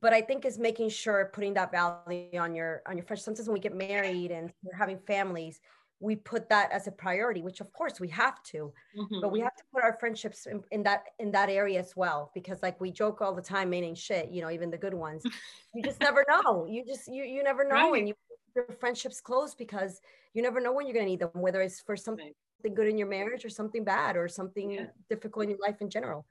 but 0.00 0.12
I 0.12 0.20
think 0.20 0.44
is 0.44 0.58
making 0.58 0.90
sure 0.90 1.30
putting 1.32 1.54
that 1.54 1.70
value 1.72 2.38
on 2.38 2.54
your 2.54 2.82
on 2.86 2.96
your 2.96 3.06
friends. 3.06 3.24
Sometimes 3.24 3.48
when 3.48 3.54
we 3.54 3.60
get 3.60 3.74
married 3.74 4.30
and 4.30 4.52
we're 4.62 4.76
having 4.76 4.98
families, 4.98 5.60
we 6.00 6.16
put 6.16 6.48
that 6.50 6.70
as 6.72 6.86
a 6.86 6.92
priority, 6.92 7.42
which 7.42 7.60
of 7.60 7.72
course 7.72 8.00
we 8.00 8.08
have 8.08 8.42
to 8.44 8.72
but 9.20 9.30
we 9.32 9.40
Mhm. 9.40 9.44
have 9.44 9.56
to 9.56 9.64
put 9.72 9.82
our 9.82 9.94
friendships 9.98 10.46
in, 10.46 10.62
in 10.70 10.82
that 10.82 11.04
in 11.18 11.30
that 11.32 11.48
area 11.48 11.78
as 11.80 11.96
well 11.96 12.30
because 12.34 12.62
like 12.62 12.78
we 12.80 12.90
joke 12.92 13.22
all 13.22 13.34
the 13.34 13.42
time 13.42 13.70
meaning 13.70 13.94
shit 13.94 14.30
you 14.30 14.42
know 14.42 14.50
even 14.50 14.70
the 14.70 14.76
good 14.76 14.94
ones 14.94 15.26
you 15.74 15.82
just 15.82 16.00
never 16.02 16.22
know 16.30 16.66
you 16.66 16.84
just 16.84 17.08
you 17.08 17.24
you 17.24 17.42
never 17.42 17.64
know 17.66 17.94
Right. 17.94 17.98
and 18.00 18.08
you 18.08 18.14
your 18.54 18.66
friendships 18.80 19.20
close 19.20 19.54
because 19.54 20.00
you 20.34 20.42
never 20.42 20.60
know 20.60 20.72
when 20.72 20.86
you're 20.86 20.94
going 20.94 21.06
to 21.06 21.10
need 21.10 21.20
them 21.20 21.30
whether 21.34 21.60
it's 21.62 21.80
for 21.80 21.96
something 21.96 22.32
Right. 22.64 22.74
good 22.74 22.88
in 22.88 22.98
your 22.98 23.08
marriage 23.08 23.44
or 23.44 23.50
something 23.50 23.84
bad 23.84 24.16
or 24.16 24.28
something 24.28 24.70
Yeah. 24.72 24.86
difficult 25.08 25.44
in 25.44 25.50
your 25.50 25.58
life 25.66 25.80
in 25.80 25.88
general 25.90 26.26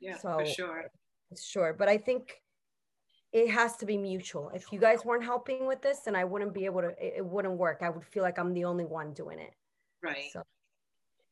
Yeah, 0.00 0.18
so- 0.18 0.38
for 0.40 0.46
sure. 0.46 0.90
sure 1.36 1.72
but 1.74 1.88
i 1.88 1.98
think 1.98 2.42
it 3.32 3.50
has 3.50 3.76
to 3.76 3.86
be 3.86 3.96
mutual 3.96 4.50
if 4.54 4.72
you 4.72 4.78
guys 4.78 5.04
weren't 5.04 5.24
helping 5.24 5.66
with 5.66 5.82
this 5.82 6.00
then 6.00 6.16
i 6.16 6.24
wouldn't 6.24 6.54
be 6.54 6.64
able 6.64 6.80
to 6.80 6.88
it, 6.88 7.14
it 7.18 7.26
wouldn't 7.26 7.56
work 7.58 7.78
i 7.82 7.90
would 7.90 8.04
feel 8.04 8.22
like 8.22 8.38
i'm 8.38 8.52
the 8.54 8.64
only 8.64 8.84
one 8.84 9.12
doing 9.12 9.38
it 9.38 9.54
Right. 10.02 10.30
so 10.32 10.42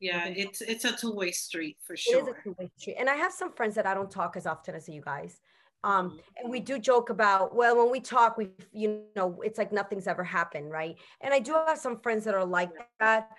Yeah, 0.01 0.27
it's 0.27 0.61
it's 0.61 0.85
a 0.85 0.93
two-way 0.97 1.31
street 1.31 1.79
for 1.87 1.97
sure. 1.97 2.19
It 2.19 2.23
is 2.23 2.29
a 2.29 2.43
two-way 2.43 2.71
street. 2.77 2.97
And 2.99 3.09
I 3.09 3.15
have 3.15 3.33
some 3.33 3.53
friends 3.53 3.75
that 3.77 3.87
I 3.87 3.95
don't 3.95 4.11
talk 4.11 4.37
as 4.37 4.47
often 4.47 4.75
as 4.75 4.89
you 4.89 5.01
guys. 5.01 5.41
Um, 5.85 6.11
Mhm. 6.11 6.21
and 6.37 6.51
we 6.51 6.61
do 6.61 6.79
joke 6.79 7.11
about, 7.11 7.55
well, 7.55 7.77
when 7.77 7.91
we 7.91 8.01
talk, 8.01 8.37
we, 8.37 8.51
you 8.73 9.07
know, 9.17 9.41
it's 9.43 9.59
like 9.59 9.71
nothing's 9.73 10.07
ever 10.07 10.25
happened, 10.25 10.71
right? 10.71 10.97
And 11.21 11.33
I 11.33 11.39
do 11.39 11.53
have 11.53 11.79
some 11.79 12.01
friends 12.01 12.25
that 12.25 12.35
are 12.35 12.45
like 12.45 12.73
that. 13.01 13.31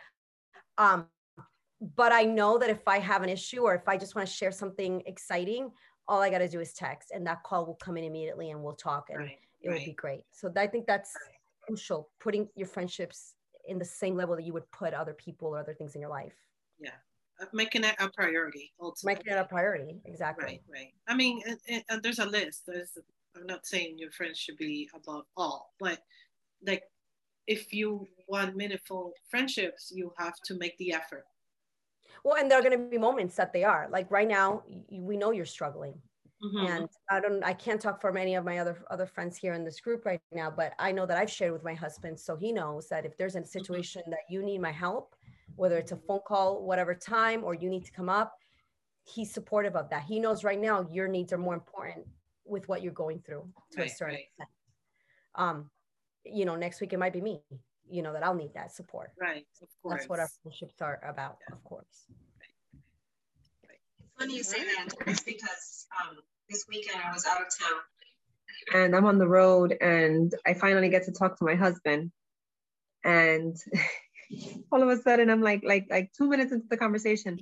Um, 0.78 1.10
but 1.82 2.12
I 2.14 2.24
know 2.24 2.58
that 2.58 2.70
if 2.70 2.88
I 2.88 3.00
have 3.00 3.22
an 3.24 3.30
issue 3.30 3.62
or 3.64 3.76
if 3.76 3.88
I 3.88 3.98
just 3.98 4.16
want 4.16 4.28
to 4.28 4.34
share 4.34 4.52
something 4.52 5.02
exciting, 5.06 5.72
all 6.08 6.22
I 6.22 6.30
got 6.30 6.40
to 6.40 6.48
do 6.48 6.60
is 6.60 6.74
text 6.74 7.12
and 7.14 7.26
that 7.28 7.44
call 7.44 7.66
will 7.66 7.76
come 7.76 7.98
in 7.98 8.04
immediately 8.04 8.52
and 8.52 8.64
we'll 8.64 8.74
talk 8.76 9.10
and 9.10 9.20
Right. 9.20 9.40
it 9.62 9.70
will 9.70 9.84
be 9.84 9.94
great. 9.94 10.24
So 10.32 10.52
I 10.56 10.68
think 10.68 10.86
that's 10.86 11.14
crucial, 11.62 12.10
putting 12.20 12.48
your 12.56 12.68
friendships 12.68 13.34
in 13.68 13.80
the 13.80 13.86
same 13.86 14.16
level 14.16 14.36
that 14.36 14.44
you 14.44 14.54
would 14.54 14.70
put 14.72 14.94
other 14.94 15.14
people 15.14 15.48
or 15.50 15.58
other 15.58 15.74
things 15.74 15.96
in 15.96 16.02
your 16.02 16.10
life. 16.12 16.34
Yeah. 16.80 16.92
Making 17.52 17.84
it 17.84 17.96
a 18.00 18.10
priority 18.10 18.72
ultimately. 18.80 19.16
Making 19.20 19.34
it 19.34 19.40
a 19.40 19.46
priority. 19.46 20.00
Exactly. 20.06 20.46
Right, 20.46 20.62
right. 20.72 20.94
I 21.08 21.16
mean, 21.16 21.42
and, 21.48 21.58
and- 21.68 21.84
and 21.90 22.04
there's 22.04 22.20
a 22.20 22.26
list. 22.26 22.64
There's, 22.68 22.98
I'm 23.36 23.46
not 23.48 23.66
saying 23.66 23.98
your 23.98 24.12
friends 24.12 24.38
should 24.38 24.58
be 24.58 24.90
above 24.94 25.26
all, 25.36 25.74
but 25.80 26.00
like, 26.66 26.84
if 27.48 27.74
you 27.74 28.08
want 28.28 28.56
meaningful 28.56 29.14
friendships, 29.30 29.92
you 29.94 30.12
have 30.18 30.36
to 30.46 30.56
make 30.56 30.78
the 30.78 30.94
effort. 30.94 31.26
Well, 32.24 32.36
and 32.38 32.50
there 32.50 32.60
are 32.60 32.62
going 32.62 32.78
to 32.78 32.90
be 32.90 32.98
moments 32.98 33.36
that 33.36 33.54
they 33.54 33.64
are 33.64 33.88
like 33.90 34.10
right 34.12 34.28
now. 34.28 34.64
We 34.92 35.18
know 35.18 35.32
you're 35.32 35.46
struggling, 35.46 36.02
Mhm. 36.44 36.68
and 36.70 36.90
I 37.10 37.20
don't. 37.20 37.44
I 37.44 37.54
can't 37.54 37.82
talk 37.82 38.02
for 38.02 38.12
many 38.12 38.36
of 38.36 38.44
my 38.46 38.58
other 38.60 38.84
other 38.90 39.06
friends 39.06 39.38
here 39.38 39.54
in 39.54 39.64
this 39.64 39.80
group 39.82 40.06
right 40.06 40.22
now, 40.32 40.50
but 40.52 40.74
I 40.80 40.92
know 40.92 41.06
that 41.06 41.18
I've 41.18 41.32
shared 41.32 41.54
with 41.54 41.64
my 41.64 41.74
husband, 41.74 42.20
so 42.20 42.36
he 42.36 42.52
knows 42.52 42.88
that 42.90 43.06
if 43.06 43.18
there's 43.18 43.36
a 43.36 43.46
situation 43.46 44.04
that 44.08 44.22
you 44.30 44.44
need 44.44 44.60
my 44.60 44.72
help, 44.72 45.16
whether 45.56 45.78
it's 45.78 45.92
a 45.92 45.98
phone 45.98 46.22
call, 46.28 46.64
whatever 46.66 46.94
time, 46.96 47.44
or 47.44 47.54
you 47.54 47.70
need 47.70 47.86
to 47.86 47.92
come 47.92 48.10
up, 48.10 48.38
he's 49.04 49.32
supportive 49.34 49.76
of 49.76 49.90
that. 49.90 50.04
He 50.04 50.20
knows 50.20 50.44
right 50.44 50.60
now 50.60 50.82
your 50.90 51.08
needs 51.08 51.32
are 51.34 51.38
more 51.38 51.54
important 51.54 52.08
with 52.46 52.68
what 52.68 52.82
you're 52.84 52.94
going 52.94 53.22
through 53.22 53.52
to 53.72 53.84
a 53.84 53.90
certain 53.90 54.16
right. 54.16 54.24
extent. 54.26 54.50
Um, 55.36 55.72
you 56.24 56.46
know, 56.46 56.56
next 56.56 56.82
week 56.82 56.94
it 56.94 56.98
might 57.00 57.14
be 57.14 57.22
me. 57.22 57.44
You 57.90 58.02
know 58.02 58.14
that 58.14 58.24
I'll 58.24 58.36
need 58.36 58.54
that 58.56 58.74
support. 58.74 59.12
Right, 59.20 59.46
of 59.62 59.70
course. 59.82 59.96
That's 60.00 60.10
what 60.10 60.20
our 60.20 60.30
friendships 60.42 60.82
are 60.82 61.00
about, 61.08 61.38
of 61.52 61.64
course. 61.64 62.08
It's 64.00 64.12
funny 64.18 64.38
you 64.38 64.44
say 64.44 64.64
that, 64.64 64.96
Chris, 64.98 65.22
because 65.22 65.88
um, 66.02 66.18
this 66.50 66.66
weekend 66.70 67.02
I 67.04 67.14
was 67.14 67.26
out 67.26 67.42
of 67.42 67.48
town. 67.60 67.80
And 68.74 68.96
I'm 68.96 69.06
on 69.06 69.18
the 69.18 69.28
road 69.28 69.76
and 69.82 70.34
I 70.46 70.54
finally 70.54 70.90
get 70.90 71.04
to 71.06 71.12
talk 71.12 71.38
to 71.38 71.46
my 71.46 71.56
husband. 71.56 72.12
And 73.04 73.56
all 74.72 74.82
of 74.82 74.90
a 74.90 75.02
sudden 75.02 75.30
I'm 75.30 75.42
like, 75.42 75.62
like, 75.64 75.88
like 75.90 76.12
two 76.18 76.28
minutes 76.28 76.52
into 76.52 76.66
the 76.70 76.78
conversation, 76.78 77.38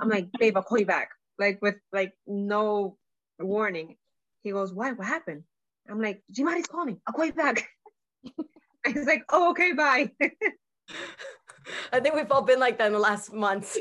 I'm 0.00 0.08
like, 0.08 0.28
babe, 0.38 0.56
I'll 0.56 0.62
call 0.62 0.78
you 0.78 0.86
back. 0.86 1.10
Like 1.38 1.60
with 1.62 1.76
like 1.92 2.12
no 2.26 2.96
warning. 3.38 3.96
He 4.42 4.50
goes, 4.50 4.72
why? 4.72 4.92
What 4.92 5.06
happened? 5.06 5.44
I'm 5.88 6.00
like, 6.00 6.22
Jimari's 6.32 6.66
calling. 6.66 7.00
I'll 7.06 7.14
call 7.14 7.26
you 7.26 7.32
back. 7.32 7.68
He's 8.86 9.06
like, 9.06 9.24
oh, 9.30 9.50
okay, 9.50 9.72
bye. 9.72 10.10
I 11.92 12.00
think 12.00 12.14
we've 12.14 12.30
all 12.30 12.42
been 12.42 12.60
like 12.60 12.78
that 12.78 12.88
in 12.88 12.92
the 12.92 12.98
last 12.98 13.32
months. 13.32 13.78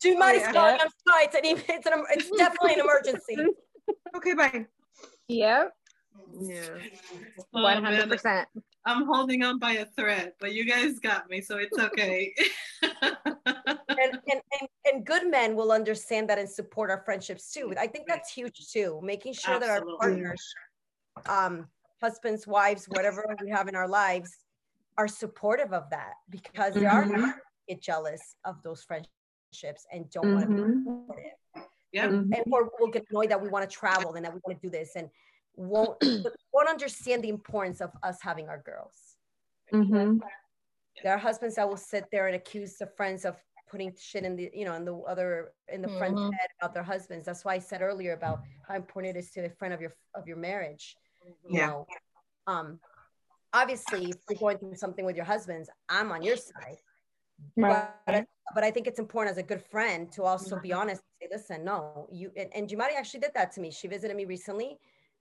Two 0.00 0.16
months 0.16 0.40
yeah. 0.40 0.52
calling. 0.52 0.78
I'm 0.80 0.88
sorry. 1.06 1.24
It's 1.24 1.34
an, 1.34 1.42
it's 1.44 1.86
an, 1.86 2.04
it's 2.10 2.30
definitely 2.30 2.74
an 2.74 2.80
emergency. 2.80 3.36
okay, 4.16 4.34
bye. 4.34 4.66
Yep, 5.28 5.72
Yeah. 6.40 6.62
Oh, 7.54 7.62
one 7.62 7.82
man, 7.82 7.92
hundred 7.92 8.10
percent. 8.10 8.48
I'm 8.84 9.06
holding 9.06 9.44
on 9.44 9.58
by 9.58 9.72
a 9.72 9.86
thread, 9.96 10.32
but 10.40 10.52
you 10.52 10.64
guys 10.64 10.98
got 10.98 11.30
me, 11.30 11.40
so 11.40 11.58
it's 11.58 11.78
okay. 11.78 12.34
And, 14.02 14.18
and, 14.30 14.40
and, 14.60 14.68
and 14.86 15.06
good 15.06 15.30
men 15.30 15.54
will 15.54 15.70
understand 15.70 16.28
that 16.28 16.38
and 16.38 16.48
support 16.48 16.90
our 16.90 17.02
friendships 17.04 17.52
too. 17.52 17.72
I 17.78 17.86
think 17.86 18.06
that's 18.08 18.32
huge 18.32 18.70
too. 18.72 19.00
Making 19.02 19.34
sure 19.34 19.60
that 19.60 19.68
our 19.68 19.84
partners, 20.00 20.42
um, 21.26 21.68
husbands, 22.06 22.46
wives, 22.46 22.86
whatever 22.88 23.24
we 23.40 23.48
have 23.48 23.68
in 23.68 23.76
our 23.76 23.88
lives, 23.88 24.30
are 24.98 25.08
supportive 25.08 25.72
of 25.72 25.88
that 25.90 26.14
because 26.28 26.74
they 26.74 26.84
are 26.84 27.04
Mhm. 27.04 27.32
get 27.68 27.80
jealous 27.80 28.36
of 28.44 28.62
those 28.62 28.82
friendships 28.82 29.86
and 29.92 30.10
don't 30.10 30.32
want 30.34 30.42
to 30.44 30.54
be 30.54 30.62
supportive. 30.84 31.38
yeah, 31.92 32.08
Mhm. 32.08 32.34
and 32.34 32.44
or 32.54 32.70
we'll 32.78 32.90
get 32.90 33.04
annoyed 33.10 33.30
that 33.30 33.40
we 33.40 33.48
want 33.48 33.68
to 33.68 33.72
travel 33.82 34.14
and 34.14 34.24
that 34.24 34.32
we 34.34 34.40
want 34.44 34.58
to 34.60 34.66
do 34.66 34.70
this 34.70 34.96
and 34.96 35.10
won't 35.54 35.96
won't 36.54 36.68
understand 36.68 37.22
the 37.22 37.28
importance 37.28 37.80
of 37.80 37.90
us 38.02 38.18
having 38.22 38.48
our 38.48 38.58
girls. 38.70 39.16
Mhm. 39.72 40.20
There 41.02 41.12
are 41.16 41.18
husbands 41.18 41.54
that 41.56 41.68
will 41.68 41.76
sit 41.92 42.04
there 42.10 42.26
and 42.28 42.36
accuse 42.36 42.76
the 42.78 42.86
friends 42.98 43.24
of 43.24 43.34
putting 43.70 43.94
shit 43.96 44.24
in 44.24 44.36
the 44.36 44.50
you 44.54 44.64
know 44.66 44.74
in 44.74 44.84
the 44.84 44.96
other 45.12 45.54
in 45.68 45.80
the 45.82 45.88
friend's 45.98 46.20
Mhm. 46.20 46.32
head 46.38 46.48
about 46.58 46.72
their 46.74 46.82
husbands. 46.94 47.24
That's 47.26 47.44
why 47.44 47.54
I 47.54 47.58
said 47.70 47.80
earlier 47.82 48.12
about 48.14 48.38
how 48.66 48.74
important 48.74 49.14
it 49.14 49.18
is 49.18 49.30
to 49.32 49.40
the 49.42 49.50
friend 49.50 49.72
of 49.74 49.80
your 49.80 49.94
of 50.14 50.26
your 50.26 50.38
marriage. 50.50 50.96
You 51.26 51.58
Yeah. 51.58 51.66
know, 51.68 51.86
um, 52.46 52.80
obviously 53.52 54.10
if 54.10 54.16
you're 54.28 54.38
going 54.38 54.58
through 54.58 54.74
something 54.76 55.04
with 55.04 55.16
your 55.16 55.24
husbands, 55.24 55.68
I'm 55.88 56.10
on 56.12 56.22
your 56.22 56.36
side. 56.36 56.78
But, 57.56 58.00
I- 58.06 58.26
but 58.54 58.64
I 58.64 58.70
think 58.70 58.86
it's 58.86 58.98
important 58.98 59.32
as 59.32 59.38
a 59.38 59.42
good 59.42 59.62
friend 59.62 60.10
to 60.12 60.24
also 60.24 60.58
be 60.58 60.72
honest 60.72 61.02
and 61.20 61.30
say, 61.30 61.36
listen, 61.36 61.64
no, 61.64 62.08
you 62.10 62.32
and, 62.36 62.50
and 62.54 62.68
Jumari 62.68 62.94
actually 62.96 63.20
did 63.20 63.32
that 63.34 63.52
to 63.52 63.60
me. 63.60 63.70
She 63.70 63.88
visited 63.88 64.16
me 64.16 64.24
recently 64.24 64.78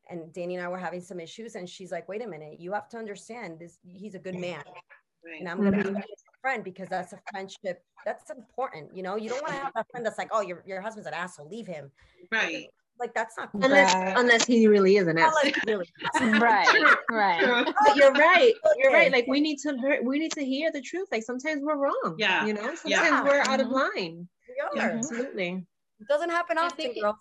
and 0.10 0.32
Danny 0.34 0.56
and 0.56 0.66
I 0.66 0.68
were 0.68 0.78
having 0.78 1.02
some 1.02 1.20
issues 1.20 1.56
and 1.56 1.70
she's 1.70 1.92
like, 1.92 2.08
wait 2.10 2.22
a 2.22 2.28
minute, 2.28 2.60
you 2.60 2.74
have 2.74 2.90
to 2.90 2.98
understand 2.98 3.60
this 3.60 3.78
he's 3.84 4.16
a 4.16 4.20
good 4.20 4.36
man. 4.36 4.64
right. 5.26 5.40
And 5.40 5.48
I'm 5.50 5.58
gonna 5.64 5.82
be 5.84 5.90
a 5.90 6.04
friend 6.42 6.64
because 6.64 6.90
that's 6.90 7.14
a 7.14 7.20
friendship 7.32 7.84
that's 8.06 8.30
important. 8.32 8.96
You 8.96 9.04
know, 9.04 9.16
you 9.16 9.30
don't 9.30 9.42
want 9.42 9.54
to 9.54 9.60
have 9.60 9.72
a 9.76 9.86
friend 9.92 10.06
that's 10.06 10.18
like, 10.18 10.30
oh, 10.32 10.42
your, 10.42 10.64
your 10.66 10.82
husband's 10.82 11.08
an 11.08 11.14
asshole, 11.14 11.48
leave 11.50 11.68
him. 11.68 11.92
right. 12.32 12.68
Like 13.00 13.14
that's 13.16 13.36
not 13.38 13.52
cool. 13.52 13.64
Unless 13.64 13.94
Right. 13.96 14.14
unless 14.18 14.46
he 14.46 14.68
really 14.68 14.98
is 14.98 15.08
an 15.08 15.18
ass. 15.18 15.34
Unless 15.44 15.66
really 15.66 15.90
right, 16.40 16.96
right. 17.10 17.74
But 17.86 17.96
you're 17.96 18.12
right. 18.12 18.54
You're 18.78 18.92
right. 18.92 19.12
Like 19.12 19.26
we 19.28 19.42
need 19.42 19.58
to 19.60 19.76
hear 19.78 20.02
we 20.04 20.20
need 20.20 20.32
to 20.34 20.46
hear 20.46 20.72
the 20.72 20.82
truth. 20.82 21.08
Like 21.12 21.24
sometimes 21.24 21.62
we're 21.64 21.78
wrong. 21.78 22.16
Yeah. 22.20 22.46
You 22.46 22.54
know, 22.54 22.62
sometimes 22.76 22.86
Yeah. 22.86 23.24
we're 23.24 23.42
out 23.42 23.60
of 23.60 23.68
Mhm. 23.68 23.72
line. 23.96 24.28
we 24.76 24.80
are. 24.82 24.90
Absolutely. 24.92 25.66
It 26.00 26.08
doesn't 26.08 26.30
happen 26.30 26.58
I 26.58 26.64
often, 26.66 26.94
girls. 27.00 27.16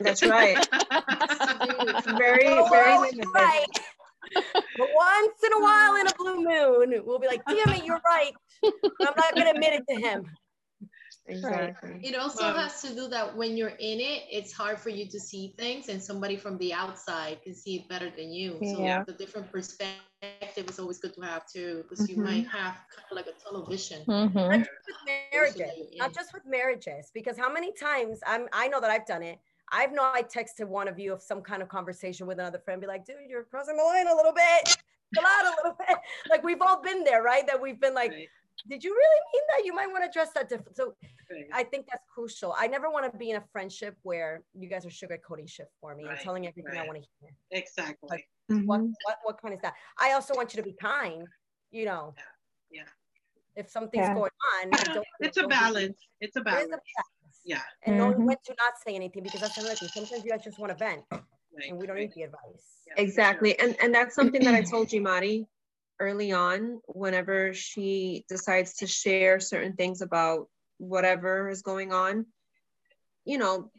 That's 0.00 0.22
right. 0.24 0.58
It's 0.80 2.06
very, 2.06 2.46
Oh, 2.46 2.68
very 2.70 2.90
well, 2.90 3.00
limited. 3.02 3.26
right. 3.34 3.66
but 4.34 4.88
once 4.94 5.38
in 5.44 5.52
a 5.52 5.60
while 5.60 5.96
in 5.96 6.06
a 6.06 6.14
blue 6.18 6.42
moon, 6.42 7.02
we'll 7.04 7.18
be 7.18 7.26
like, 7.26 7.42
damn 7.46 7.68
it, 7.74 7.84
you're 7.84 8.00
right. 8.06 8.32
I'm 8.64 9.14
not 9.16 9.34
gonna 9.34 9.50
admit 9.50 9.74
it 9.74 9.84
to 9.94 10.00
him. 10.00 10.26
Exactly. 11.26 12.00
It 12.02 12.16
also 12.16 12.44
Wow. 12.44 12.54
has 12.54 12.82
to 12.82 12.94
do 12.94 13.08
that 13.08 13.34
when 13.34 13.56
you're 13.56 13.76
in 13.80 13.98
it, 14.00 14.24
it's 14.30 14.52
hard 14.52 14.78
for 14.78 14.90
you 14.90 15.06
to 15.08 15.18
see 15.18 15.54
things, 15.56 15.88
and 15.88 16.02
somebody 16.02 16.36
from 16.36 16.58
the 16.58 16.72
outside 16.74 17.42
can 17.42 17.54
see 17.54 17.76
it 17.76 17.88
better 17.88 18.10
than 18.10 18.30
you. 18.30 18.58
So 18.62 18.82
Yeah. 18.84 19.04
So 19.06 19.12
the 19.12 19.18
different 19.18 19.50
perspective 19.50 20.68
is 20.68 20.78
always 20.78 20.98
good 20.98 21.14
to 21.14 21.22
have 21.22 21.46
too, 21.50 21.84
because 21.88 22.08
you 22.10 22.16
Mhm. 22.16 22.24
might 22.24 22.46
have 22.48 22.74
kind 22.94 23.06
of 23.10 23.16
like 23.16 23.26
a 23.26 23.32
tunnel 23.32 23.64
vision. 23.66 24.04
Mhm. 24.06 24.34
Not 24.34 24.58
just 24.58 24.86
with 24.86 24.96
marriages, 25.32 25.96
not 25.96 26.14
just 26.14 26.34
with 26.34 26.44
marriages, 26.44 27.10
because 27.14 27.38
how 27.38 27.50
many 27.50 27.72
times 27.72 28.20
I'm 28.26 28.48
I 28.52 28.68
know 28.68 28.80
that 28.80 28.90
I've 28.90 29.06
done 29.06 29.22
it. 29.22 29.38
I've 29.72 29.92
know 29.92 30.02
I 30.12 30.22
texted 30.22 30.68
one 30.68 30.88
of 30.88 30.98
you 30.98 31.12
of 31.14 31.22
some 31.22 31.40
kind 31.42 31.62
of 31.62 31.68
conversation 31.68 32.26
with 32.26 32.38
another 32.38 32.58
friend, 32.58 32.80
be 32.82 32.86
like, 32.86 33.06
dude, 33.06 33.16
you're 33.30 33.44
crossing 33.44 33.76
the 33.78 33.82
line 33.82 34.08
a 34.08 34.14
little 34.14 34.32
bit. 34.34 34.68
Chill 35.14 35.24
out 35.26 35.46
a 35.46 35.56
little 35.56 35.76
bit. 35.88 35.98
Like 36.28 36.42
we've 36.44 36.60
all 36.60 36.82
been 36.82 37.02
there, 37.04 37.22
right? 37.22 37.46
That 37.46 37.60
we've 37.62 37.80
been 37.80 37.94
like, 37.94 38.10
Right. 38.12 38.28
did 38.68 38.84
you 38.84 38.92
really 38.94 39.20
mean 39.32 39.42
that? 39.50 39.64
You 39.64 39.74
might 39.74 39.86
want 39.88 40.04
to 40.04 40.08
address 40.10 40.32
that 40.34 40.48
different. 40.48 40.76
So 40.76 40.94
Right. 41.30 41.46
I 41.52 41.64
think 41.64 41.86
that's 41.90 42.04
crucial. 42.12 42.54
I 42.56 42.66
never 42.66 42.90
want 42.90 43.10
to 43.10 43.16
be 43.18 43.30
in 43.30 43.36
a 43.36 43.44
friendship 43.52 43.96
where 44.02 44.42
you 44.54 44.68
guys 44.68 44.84
are 44.84 44.90
sugarcoating 44.90 45.48
shit 45.48 45.68
for 45.80 45.94
me 45.94 46.04
Right, 46.04 46.12
and 46.12 46.20
telling 46.20 46.46
everything 46.46 46.76
I 46.76 46.84
want 46.86 46.98
to 47.02 47.04
hear. 47.20 47.30
exactly. 47.50 48.26
What, 48.48 48.80
Mhm. 48.80 48.92
what 49.04 49.18
what 49.24 49.40
kind 49.40 49.54
is 49.54 49.60
that? 49.62 49.74
I 49.98 50.12
also 50.12 50.34
want 50.34 50.52
you 50.54 50.58
to 50.62 50.68
be 50.70 50.74
kind. 50.74 51.26
You 51.70 51.86
know. 51.86 52.14
Yeah, 52.16 52.82
yeah. 52.82 52.88
If 53.56 53.70
something's 53.70 54.06
Yeah. 54.08 54.14
going 54.14 54.30
on, 54.54 54.70
Yeah, 54.72 54.84
don't, 54.94 55.06
it's 55.20 55.36
a 55.36 55.40
don't 55.42 55.48
be- 55.50 55.54
balance. 55.56 55.98
It's 56.20 56.36
a 56.36 56.40
There 56.42 56.58
is 56.58 56.64
a 56.66 56.68
balance. 56.68 56.82
balance. 56.96 57.40
Yeah. 57.44 57.62
And 57.82 57.96
knowing 57.98 58.18
Mhm. 58.18 58.26
when 58.26 58.36
to 58.44 58.54
not 58.58 58.74
say 58.84 58.94
anything 58.94 59.22
because 59.22 59.40
that's 59.40 59.56
another 59.58 59.74
thing. 59.76 59.88
Sometimes 59.88 60.24
you 60.24 60.30
guys 60.30 60.42
just 60.44 60.58
want 60.58 60.70
to 60.72 60.76
vent 60.78 61.04
Right, 61.10 61.22
and 61.68 61.78
we 61.78 61.86
don't 61.86 61.96
right. 61.96 62.08
need 62.08 62.14
the 62.14 62.22
advice. 62.22 62.82
Yeah, 62.86 62.94
Exactly. 62.98 63.50
sure. 63.58 63.66
And 63.68 63.76
and 63.80 63.94
that's 63.94 64.14
something 64.14 64.42
that 64.44 64.54
I 64.54 64.62
told 64.62 64.92
you, 64.92 65.00
Mari, 65.00 65.46
early 66.00 66.32
on, 66.32 66.80
whenever 66.86 67.54
she 67.54 68.24
decides 68.28 68.74
to 68.74 68.86
share 68.86 69.40
certain 69.40 69.74
things 69.74 70.02
about 70.02 70.50
whatever 70.78 71.48
is 71.48 71.62
going 71.62 71.92
on, 71.92 72.26
you 73.24 73.38
know, 73.38 73.70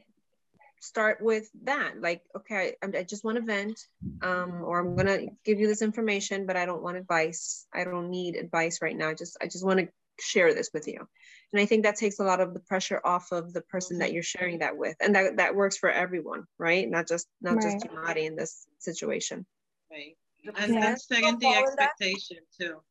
start 0.79 1.21
with 1.21 1.49
that. 1.63 1.99
Like, 1.99 2.21
okay, 2.36 2.75
I, 2.81 2.97
I 2.99 3.03
just 3.03 3.23
want 3.23 3.38
to 3.38 3.43
vent, 3.43 3.79
um, 4.21 4.62
or 4.63 4.79
I'm 4.79 4.95
gonna 4.95 5.27
give 5.43 5.60
you 5.60 5.67
this 5.67 5.81
information, 5.81 6.45
but 6.45 6.55
I 6.55 6.65
don't 6.65 6.84
want 6.84 6.97
advice. 6.97 7.65
I 7.73 7.84
don't 7.84 8.10
need 8.10 8.36
advice 8.36 8.81
right 8.81 8.95
now. 8.95 9.10
I 9.10 9.13
just 9.13 9.38
I 9.41 9.45
just 9.47 9.65
want 9.65 9.79
to 9.79 9.88
share 10.19 10.53
this 10.53 10.69
with 10.73 10.88
you. 10.88 11.08
And 11.51 11.62
I 11.62 11.65
think 11.65 11.84
that 11.84 11.95
takes 11.95 12.19
a 12.19 12.23
lot 12.23 12.41
of 12.41 12.53
the 12.53 12.60
pressure 12.60 13.01
off 13.03 13.31
of 13.31 13.53
the 13.53 13.62
person 13.62 13.99
that 13.99 14.13
you're 14.13 14.23
sharing 14.23 14.60
that 14.60 14.77
with. 14.77 14.95
And 14.99 15.15
that 15.15 15.38
that 15.38 15.55
works 15.55 15.77
for 15.77 15.89
everyone, 15.89 16.45
right? 16.58 16.89
Not 16.89 17.08
just 17.08 17.27
not 17.41 17.62
just 17.62 17.86
Right. 17.86 17.93
Mari 17.93 18.25
in 18.25 18.36
this 18.36 18.65
situation. 18.79 19.45
Right. 19.91 20.17
Yeah. 20.43 20.51
And, 20.58 20.75
and 20.75 21.01
setting 21.01 21.39
the 21.39 21.45
Follow 21.45 21.65
that. 21.77 21.91
expectation 21.91 22.38
too. 22.60 22.81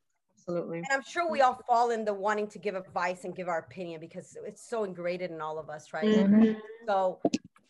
Absolutely. 0.46 0.78
And 0.78 0.86
I'm 0.92 1.02
sure 1.02 1.30
we 1.30 1.40
all 1.40 1.58
fall 1.66 1.90
in 1.90 2.04
the 2.04 2.12
wanting 2.12 2.48
to 2.48 2.58
give 2.58 2.74
advice 2.74 3.24
and 3.24 3.34
give 3.34 3.48
our 3.48 3.58
opinion 3.60 4.00
because 4.00 4.36
it's 4.44 4.68
so 4.68 4.84
ingrained 4.84 5.22
in 5.22 5.40
all 5.40 5.58
of 5.58 5.70
us, 5.70 5.92
right? 5.92 6.04
Mhm. 6.06 6.60
So, 6.86 7.20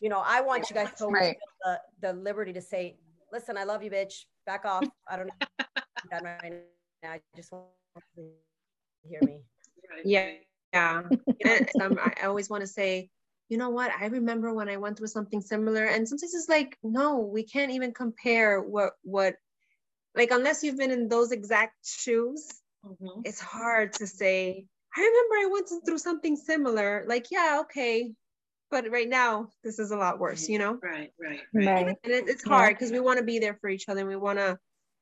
you 0.01 0.09
know, 0.09 0.21
I 0.25 0.41
want 0.41 0.69
you 0.69 0.73
guys 0.73 0.93
to 0.95 1.07
Right. 1.07 1.37
the, 1.63 1.81
the 2.01 2.13
liberty 2.13 2.51
to 2.53 2.61
say, 2.61 2.97
listen, 3.31 3.57
I 3.57 3.63
love 3.63 3.81
you, 3.81 3.89
bitch. 3.89 4.25
Back 4.45 4.65
off. 4.65 4.89
I 5.07 5.15
don't 5.15 5.27
need 5.27 6.11
that 6.11 6.23
right 6.23 6.63
now. 7.01 7.11
I 7.13 7.21
just 7.35 7.51
want 7.53 7.65
you 8.17 8.33
to 9.03 9.09
hear 9.09 9.23
me. 9.23 9.39
Yeah. 10.03 10.33
Yeah. 10.73 11.03
and 11.45 11.69
um, 11.81 11.97
I 11.97 12.13
I 12.21 12.25
always 12.25 12.49
want 12.49 12.61
to 12.61 12.67
say, 12.67 13.09
you 13.47 13.57
know 13.57 13.69
what? 13.69 13.91
I 13.97 14.07
remember 14.07 14.53
when 14.53 14.67
I 14.67 14.75
went 14.75 14.97
through 14.97 15.07
something 15.07 15.39
similar. 15.39 15.85
And 15.85 16.05
sometimes 16.07 16.33
it's 16.33 16.49
like, 16.49 16.77
no, 16.83 17.19
we 17.19 17.43
can't 17.43 17.71
even 17.71 17.93
compare 17.93 18.61
what, 18.61 18.93
what, 19.03 19.35
like, 20.13 20.31
unless 20.31 20.61
you've 20.63 20.77
been 20.77 20.91
in 20.91 21.07
those 21.07 21.31
exact 21.31 21.87
shoes, 21.87 22.61
Mhm. 22.85 23.21
it's 23.25 23.39
hard 23.39 23.93
to 23.93 24.05
say, 24.07 24.65
I 24.95 25.01
remember 25.01 25.35
I 25.35 25.49
went 25.51 25.69
through 25.85 25.97
something 25.97 26.35
similar. 26.35 27.03
Like, 27.07 27.31
yeah, 27.31 27.59
okay. 27.61 28.13
But 28.71 28.89
right 28.91 29.07
now, 29.09 29.49
this 29.63 29.79
is 29.79 29.91
a 29.91 29.97
lot 29.97 30.19
worse, 30.19 30.47
you 30.49 30.57
know? 30.59 30.79
Right, 30.81 31.11
right, 31.19 31.41
right. 31.53 31.67
Right. 31.67 31.97
And 32.03 32.13
it, 32.13 32.27
it's 32.27 32.43
hard 32.43 32.75
because 32.75 32.91
we 32.91 32.99
want 32.99 33.19
to 33.19 33.25
be 33.25 33.39
there 33.39 33.55
for 33.61 33.69
each 33.69 33.87
other. 33.89 34.01
And 34.01 34.09
we 34.09 34.15
want 34.15 34.39
to, 34.39 34.57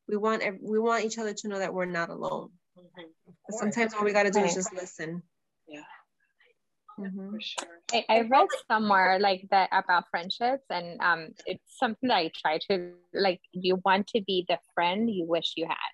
we 0.08 0.18
want, 0.18 0.42
ev- 0.42 0.60
we 0.62 0.80
want 0.80 1.06
each 1.06 1.18
other 1.18 1.34
to 1.34 1.48
know 1.48 1.60
that 1.60 1.74
we're 1.74 1.86
not 1.86 2.10
alone. 2.10 2.52
Mhm. 2.78 3.06
Of 3.28 3.36
But 3.48 3.52
course. 3.52 3.60
sometimes 3.60 3.94
all 3.94 4.04
we 4.04 4.14
got 4.14 4.24
to 4.24 4.32
do 4.32 4.40
is 4.40 4.54
just 4.56 4.74
listen. 4.74 5.24
Yeah. 5.68 5.84
Mhm. 7.00 7.32
For 7.32 7.42
sure. 7.42 7.80
I, 7.92 8.06
I 8.10 8.22
read 8.22 8.48
somewhere 8.68 9.20
like 9.20 9.48
that 9.52 9.70
about 9.72 10.06
friendships 10.12 10.66
and 10.70 11.00
um 11.02 11.30
it's 11.46 11.78
something 11.78 12.08
that 12.10 12.18
I 12.18 12.32
try 12.36 12.60
to 12.70 12.94
like 13.14 13.42
you 13.52 13.82
want 13.84 14.08
to 14.08 14.22
be 14.22 14.46
the 14.48 14.60
friend 14.76 15.10
you 15.10 15.26
wish 15.26 15.54
you 15.56 15.66
had. 15.68 15.92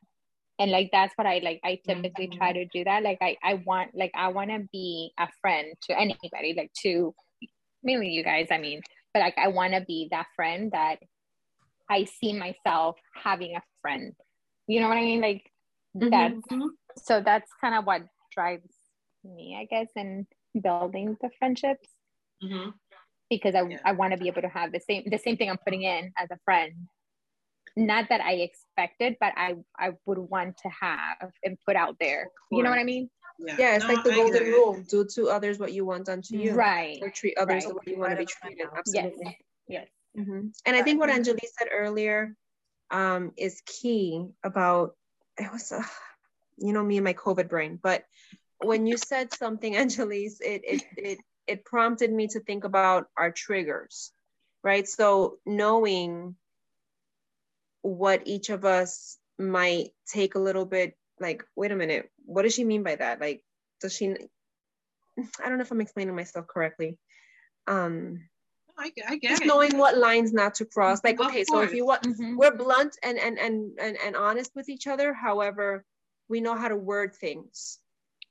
And 0.60 0.72
like 0.72 0.89
that's 0.91 1.13
what 1.15 1.26
I 1.26 1.39
like 1.39 1.62
I 1.63 1.80
typically 1.88 2.28
try 2.28 2.52
to 2.52 2.65
do 2.65 2.84
that. 2.84 3.02
Like 3.02 3.19
I, 3.22 3.38
I 3.41 3.54
want 3.65 3.91
like 3.95 4.12
I 4.13 4.28
wanna 4.28 4.60
be 4.72 5.12
a 5.17 5.28
friend 5.41 5.74
to 5.84 5.98
anybody, 5.98 6.54
like 6.56 6.72
to 6.82 7.15
mainly 7.82 8.10
you 8.10 8.24
guys, 8.24 8.48
I 8.52 8.58
mean, 8.58 8.82
but 9.13 9.22
like 9.22 9.38
I 9.38 9.48
wanna 9.48 9.86
be 9.86 10.10
that 10.12 10.28
friend 10.36 10.72
that 10.74 10.98
I 11.89 12.04
see 12.04 12.34
myself 12.34 12.98
having 13.15 13.56
a 13.56 13.62
friend. 13.82 14.13
You 14.67 14.82
know 14.82 14.89
what 14.89 14.98
I 14.98 15.02
mean? 15.02 15.22
Like 15.22 15.50
that's 15.95 16.45
Mhm. 16.52 16.69
so 16.98 17.22
that's 17.22 17.50
kind 17.62 17.74
of 17.76 17.86
what 17.86 18.04
drives 18.32 18.76
me, 19.24 19.58
I 19.60 19.65
guess, 19.65 19.88
in 19.95 20.28
building 20.62 21.15
the 21.22 21.30
friendships 21.39 21.88
Mhm. 22.43 22.74
because 23.30 23.56
I, 23.56 23.62
Yeah. 23.63 23.80
I 23.86 23.93
want 23.93 24.12
to 24.12 24.17
be 24.19 24.28
able 24.28 24.41
to 24.41 24.50
have 24.50 24.72
the 24.74 24.80
same 24.82 25.04
the 25.10 25.17
same 25.17 25.38
thing 25.38 25.50
I'm 25.50 25.58
putting 25.58 25.84
in 25.84 26.12
as 26.17 26.30
a 26.32 26.38
friend. 26.43 26.89
Not 27.75 28.10
that 28.10 28.21
I 28.21 28.34
expected, 28.34 29.17
but 29.19 29.34
I 29.36 29.55
I 29.77 29.91
would 30.05 30.17
want 30.17 30.58
to 30.60 30.69
have 30.69 31.32
and 31.43 31.58
put 31.65 31.75
out 31.75 31.97
there. 31.99 32.29
You 32.51 32.63
know 32.63 32.69
what 32.69 32.79
I 32.79 32.84
mean? 32.84 33.10
Yeah. 33.39 33.55
Yeah, 33.58 33.75
it's 33.75 33.86
No, 33.86 33.93
like 33.93 34.03
the 34.03 34.12
I 34.12 34.15
golden 34.15 34.41
agree. 34.41 34.51
rule: 34.51 34.82
do 34.89 35.05
to 35.15 35.29
others 35.29 35.60
what 35.60 35.71
you 35.71 35.86
want 35.86 36.05
done 36.05 36.21
to 36.23 36.38
you, 36.38 36.53
Right. 36.53 36.99
or 37.01 37.10
treat 37.10 37.38
others 37.38 37.63
Right. 37.65 37.69
the 37.69 37.75
way 37.75 37.84
you 37.88 37.99
want 37.99 38.12
to 38.12 38.17
be 38.17 38.25
treated. 38.25 38.65
now. 38.65 38.71
Yes. 38.86 39.05
Absolutely. 39.05 39.38
Yes. 39.67 39.88
Mhm. 40.17 40.51
And 40.65 40.75
I 40.75 40.82
think 40.84 40.99
what 40.99 41.10
Angelique 41.10 41.49
said 41.58 41.69
earlier 41.71 42.36
um, 42.91 43.32
is 43.38 43.62
key 43.65 44.27
about 44.43 44.95
it 45.38 45.51
was, 45.51 45.71
uh, 45.71 45.84
you 46.58 46.73
know, 46.73 46.84
me 46.84 46.97
and 46.97 47.03
my 47.05 47.13
COVID 47.13 47.47
brain. 47.47 47.79
But 47.82 48.03
when 48.58 48.86
you 48.88 48.97
said 48.97 49.34
something, 49.34 49.75
Angelique, 49.77 50.34
it 50.41 50.62
it 50.65 50.84
it 50.97 51.19
it 51.47 51.65
prompted 51.65 52.12
me 52.12 52.27
to 52.29 52.39
think 52.41 52.63
about 52.65 53.08
our 53.15 53.32
triggers, 53.32 54.12
right? 54.63 54.88
So 54.88 55.38
knowing 55.45 56.36
what 57.81 58.23
each 58.25 58.49
of 58.49 58.65
us 58.65 59.17
might 59.37 59.89
take 60.11 60.35
a 60.35 60.39
little 60.39 60.65
bit 60.65 60.97
like, 61.19 61.43
wait 61.55 61.71
a 61.71 61.75
minute, 61.75 62.09
what 62.25 62.43
does 62.43 62.53
she 62.53 62.63
mean 62.63 62.83
by 62.83 62.95
that? 62.95 63.19
Like, 63.19 63.43
does 63.81 63.95
she? 63.95 64.15
I 65.43 65.49
don't 65.49 65.57
know 65.57 65.63
if 65.63 65.71
I'm 65.71 65.81
explaining 65.81 66.15
myself 66.15 66.47
correctly. 66.47 66.97
Um, 67.67 68.29
I, 68.77 68.91
I 69.07 69.15
get 69.17 69.29
just 69.31 69.41
it. 69.43 69.47
knowing 69.47 69.77
what 69.77 69.97
lines 69.97 70.31
not 70.31 70.55
to 70.55 70.65
cross 70.65 71.03
like 71.03 71.19
okay 71.19 71.43
so 71.43 71.59
if 71.61 71.73
you 71.73 71.85
want 71.85 72.01
Mhm. 72.03 72.37
we're 72.37 72.55
blunt 72.55 72.95
and 73.03 73.17
and, 73.17 73.37
and 73.37 73.77
and 73.77 73.97
and 73.97 74.15
honest 74.15 74.51
with 74.55 74.69
each 74.69 74.87
other 74.87 75.13
however 75.13 75.83
we 76.29 76.39
know 76.39 76.55
how 76.55 76.69
to 76.69 76.77
word 76.77 77.13
things 77.13 77.79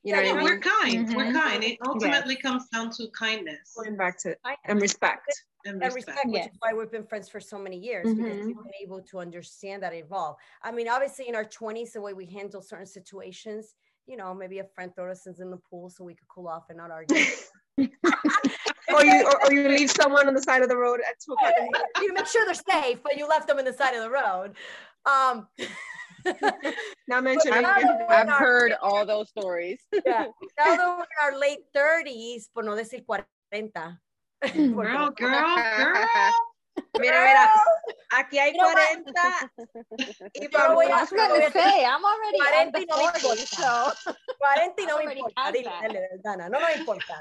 you 0.03 0.15
know 0.15 0.23
Yeah, 0.23 0.33
what 0.33 0.41
i 0.41 0.43
we're 0.45 0.51
mean 0.53 0.61
kind. 0.63 1.17
We're 1.17 1.25
Mhm. 1.27 1.35
kind. 1.35 1.65
It 1.65 1.79
ultimately 1.85 2.37
comes 2.37 2.67
down 2.69 2.91
to 2.93 3.09
kindness 3.11 3.75
going 3.77 3.97
back 3.99 4.19
to 4.21 4.37
and 4.65 4.81
respect 4.81 5.45
and 5.69 5.95
respect. 5.95 6.27
which 6.27 6.43
is 6.47 6.57
why 6.61 6.73
we've 6.73 6.91
been 6.91 7.05
friends 7.07 7.29
for 7.29 7.41
so 7.41 7.59
many 7.59 7.77
years 7.79 8.07
because 8.15 8.39
Mhm. 8.39 8.47
we've 8.47 8.57
been 8.57 8.81
able 8.83 9.03
to 9.03 9.19
understand 9.19 9.83
that 9.83 9.95
evolve. 9.95 10.37
I 10.63 10.71
mean, 10.73 10.89
obviously 10.89 11.29
in 11.29 11.35
our 11.35 11.45
20s, 11.45 11.93
the 11.93 12.01
way 12.01 12.13
we 12.15 12.27
handle 12.27 12.63
certain 12.63 12.87
situations, 12.87 13.75
you 14.07 14.17
know, 14.17 14.33
maybe 14.35 14.59
a 14.61 14.65
friend 14.75 14.95
throws 14.95 15.27
us 15.27 15.39
in 15.41 15.51
the 15.51 15.59
pool 15.69 15.91
so 15.91 16.05
we 16.05 16.15
could 16.15 16.29
cool 16.29 16.49
off 16.49 16.65
and 16.71 16.79
not 16.79 16.91
argue. 16.91 17.17
or 17.79 19.05
you 19.05 19.25
or, 19.25 19.45
or 19.47 19.53
you 19.53 19.69
leave 19.69 19.91
someone 19.91 20.27
on 20.27 20.35
the 20.35 20.43
side 20.43 20.63
of 20.63 20.69
the 20.69 20.77
road 20.77 20.99
at 21.09 21.15
two 21.25 21.33
o'clock 21.35 21.55
you 22.03 22.13
make 22.13 22.27
sure 22.27 22.45
they're 22.45 22.55
safe, 22.83 22.99
but 23.05 23.17
you 23.17 23.29
left 23.29 23.47
them 23.47 23.59
in 23.61 23.65
the 23.65 23.73
side 23.73 23.95
of 23.95 24.03
the 24.03 24.11
road. 24.11 24.57
Um, 25.07 25.47
mentioning 27.09 27.63
now 27.63 27.77
we're 27.79 28.07
I've 28.09 28.29
our- 28.29 28.39
heard 28.39 28.73
all 28.83 29.07
those 29.07 29.29
stories. 29.29 29.81
yeah, 29.93 30.27
now 30.59 30.77
that 30.77 30.97
we're 30.99 31.05
in 31.05 31.35
our 31.35 31.39
late 31.39 31.61
30s, 31.77 32.49
por 32.53 32.63
no 32.65 32.75
decir 32.75 33.05
40. 33.07 33.25
Girl, 34.55 35.11
girl, 35.11 35.11
girl. 35.17 36.07
mira 36.99 37.19
mira 37.27 37.51
aquí 38.13 38.39
hay 38.39 38.53
You 38.55 38.63
40 38.63 39.51
y 40.35 40.49
Yo 40.51 40.59
lo 40.69 40.75
voy 40.75 40.87
a- 40.87 41.03
I 41.03 41.51
say 41.51 41.85
I'm 41.85 42.05
already 42.05 42.39
at 42.41 42.73
the 42.73 42.87
40 42.87 42.87
no 42.87 42.97
me 42.97 43.03
40, 43.03 43.19
importa. 43.19 43.47
so 43.47 43.93
40 44.39 44.87
no 44.87 44.99
me 44.99 45.03
already 45.05 45.21
importa. 45.21 45.35
past 45.37 45.55
Dile, 45.55 45.93
dale, 45.93 46.21
Dana, 46.23 46.49
no 46.49 46.61
me 46.61 46.75
importa. 46.79 47.15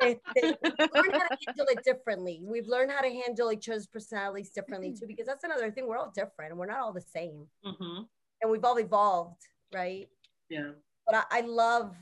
Este, 0.00 0.56
we've 0.62 0.92
learned 0.94 1.12
how 1.18 1.28
to 1.28 1.36
handle 1.46 1.66
it 1.70 1.84
differently. 1.84 2.40
We've 2.44 2.66
learned 2.68 2.92
how 2.92 3.00
to 3.02 3.10
handle 3.12 3.50
each 3.52 3.68
other's 3.68 3.86
personalities 3.88 4.50
differently 4.50 4.92
too, 4.98 5.06
because 5.08 5.26
that's 5.26 5.42
another 5.44 5.70
thing. 5.72 5.86
We're 5.88 5.98
all 5.98 6.12
different. 6.14 6.52
and 6.52 6.58
We're 6.58 6.66
not 6.66 6.78
all 6.80 6.92
the 6.92 7.00
same, 7.02 7.46
Mhm. 7.64 8.06
and 8.40 8.50
we've 8.50 8.64
all 8.64 8.78
evolved, 8.78 9.42
right? 9.74 10.08
Yeah. 10.48 10.70
But 11.04 11.16
I, 11.16 11.38
I 11.38 11.40
love, 11.40 11.94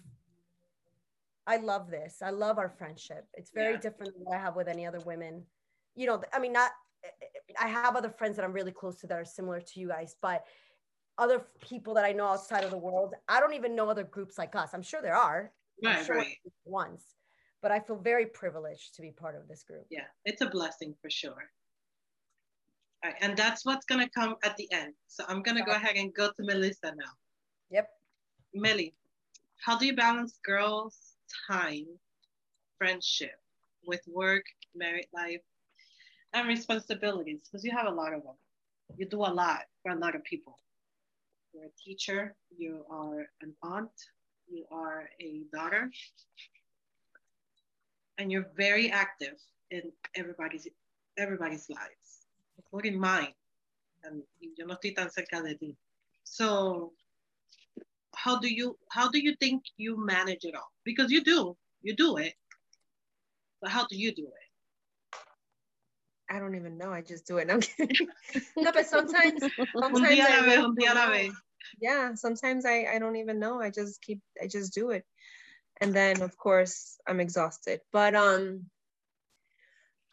I 1.46 1.56
love 1.59 1.90
this. 1.90 2.22
I 2.22 2.30
love 2.30 2.59
our 2.59 2.68
friendship. 2.68 3.26
It's 3.35 3.50
very 3.50 3.74
Yeah. 3.74 3.80
different 3.80 4.14
than 4.14 4.24
what 4.24 4.37
I 4.37 4.40
have 4.40 4.56
with 4.56 4.68
any 4.68 4.87
other 4.87 5.00
women. 5.00 5.46
You 5.94 6.06
know, 6.06 6.22
I 6.32 6.38
mean, 6.38 6.52
not. 6.52 6.72
I 7.59 7.68
have 7.68 7.94
other 7.94 8.11
friends 8.11 8.37
that 8.37 8.44
I'm 8.44 8.52
really 8.52 8.72
close 8.72 8.98
to 9.00 9.06
that 9.06 9.18
are 9.18 9.24
similar 9.24 9.61
to 9.61 9.80
you 9.80 9.88
guys, 9.88 10.16
but 10.20 10.44
other 11.18 11.38
people 11.61 11.94
that 11.94 12.04
I 12.04 12.12
know 12.12 12.26
outside 12.26 12.64
of 12.64 12.70
the 12.70 12.78
world, 12.78 13.14
I 13.28 13.38
don't 13.38 13.54
even 13.54 13.76
know 13.76 13.88
other 13.88 14.02
groups 14.02 14.37
like 14.37 14.56
us. 14.56 14.74
I'm 14.74 14.82
sure 14.82 15.00
there 15.00 15.14
are. 15.14 15.52
Right, 15.82 16.04
sure 16.04 16.16
right. 16.16 16.37
Once, 16.64 17.14
but 17.62 17.70
I 17.70 17.78
feel 17.80 17.96
very 17.96 18.26
privileged 18.26 18.94
to 18.96 19.02
be 19.02 19.12
part 19.12 19.37
of 19.37 19.46
this 19.46 19.62
group. 19.62 19.87
Yeah. 19.88 20.06
It's 20.24 20.40
a 20.42 20.46
blessing 20.48 20.94
for 21.00 21.09
sure. 21.09 21.50
All 23.04 23.11
right, 23.11 23.16
and 23.20 23.37
that's 23.37 23.64
what's 23.64 23.87
gonna 23.87 24.09
come 24.09 24.37
at 24.42 24.56
the 24.56 24.70
end. 24.72 24.94
So 25.06 25.24
I'm 25.28 25.42
gonna 25.42 25.64
go 25.64 25.72
ahead 25.72 25.96
and 25.96 26.12
go 26.12 26.28
to 26.28 26.42
Melissa 26.42 26.94
now. 26.96 27.12
Yep. 27.70 27.88
Millie, 28.54 28.96
how 29.64 29.78
do 29.78 29.87
you 29.87 29.94
balance 29.94 30.38
girls' 30.42 31.06
time, 31.49 31.87
friendship 32.79 33.39
with 33.87 34.01
work, 34.07 34.45
married 34.75 35.09
life, 35.12 35.43
and 36.33 36.49
responsibilities? 36.49 37.41
Because 37.45 37.65
you 37.65 37.73
have 37.73 37.87
a 37.87 37.91
lot 37.91 38.12
of 38.12 38.23
them. 38.23 38.37
You 38.97 39.07
do 39.07 39.19
a 39.19 39.33
lot 39.33 39.62
for 39.83 39.93
a 39.93 39.99
lot 39.99 40.15
of 40.15 40.25
people. 40.25 40.59
You're 41.53 41.65
a 41.67 41.77
teacher, 41.83 42.35
you 42.57 42.85
are 42.91 43.27
an 43.43 43.55
aunt, 43.62 43.91
you 44.49 44.65
are 44.71 45.09
a 45.21 45.43
daughter. 45.53 45.91
and 48.19 48.33
you're 48.33 48.47
very 48.57 48.91
active 48.91 49.35
in 49.71 49.83
everybody's 50.15 50.69
everybody's 51.19 51.69
lives, 51.69 52.27
including 52.57 52.99
mine. 52.99 53.35
And 54.05 54.23
yo 54.41 54.67
no 54.67 54.75
estoy 54.75 54.95
tan 54.95 55.11
cerca 55.11 55.43
de 55.43 55.55
ti. 55.55 55.77
So 56.25 56.93
how 58.27 58.39
do 58.41 58.49
you 58.53 58.77
how 58.91 59.09
do 59.11 59.21
you 59.21 59.37
think 59.39 59.62
you 59.77 60.05
manage 60.05 60.45
it 60.45 60.55
all? 60.57 60.71
Because 60.85 61.12
you 61.12 61.23
do, 61.23 61.57
you 61.83 61.95
do 61.95 62.17
it. 62.17 62.35
But 63.61 63.71
how 63.71 63.87
do 63.87 63.97
you 63.97 64.12
do 64.15 64.27
it? 64.27 64.47
I 66.29 66.41
don't 66.41 66.57
even 66.57 66.77
know. 66.77 66.91
I 66.93 67.03
just 67.03 67.27
do 67.27 67.39
it. 67.39 67.47
No, 67.49 67.55
I'm 67.55 67.61
kidding. 67.61 68.09
no, 68.57 68.73
but 68.73 68.87
sometimes, 68.87 69.41
sometimes 69.81 69.95
Un 69.95 70.03
día 70.03 70.27
a 70.27 70.29
I 70.29 70.37
la 70.39 70.43
vez, 70.43 70.57
really 70.57 70.65
un 70.65 70.75
día 70.77 70.91
a 70.91 70.95
la 70.95 71.07
don't 71.07 71.12
vez. 71.12 71.29
know. 71.29 71.35
yeah, 71.81 72.15
sometimes 72.15 72.67
I, 72.67 72.87
I 72.95 72.99
don't 72.99 73.17
even 73.17 73.39
know. 73.39 73.61
I 73.62 73.71
just 73.71 74.03
keep, 74.03 74.21
I 74.43 74.49
just 74.49 74.75
do 74.75 74.91
it. 74.91 75.05
And 75.81 75.95
then 75.95 76.21
of 76.23 76.37
course 76.37 76.99
I'm 77.07 77.21
exhausted. 77.21 77.81
But 77.93 78.15
um, 78.17 78.67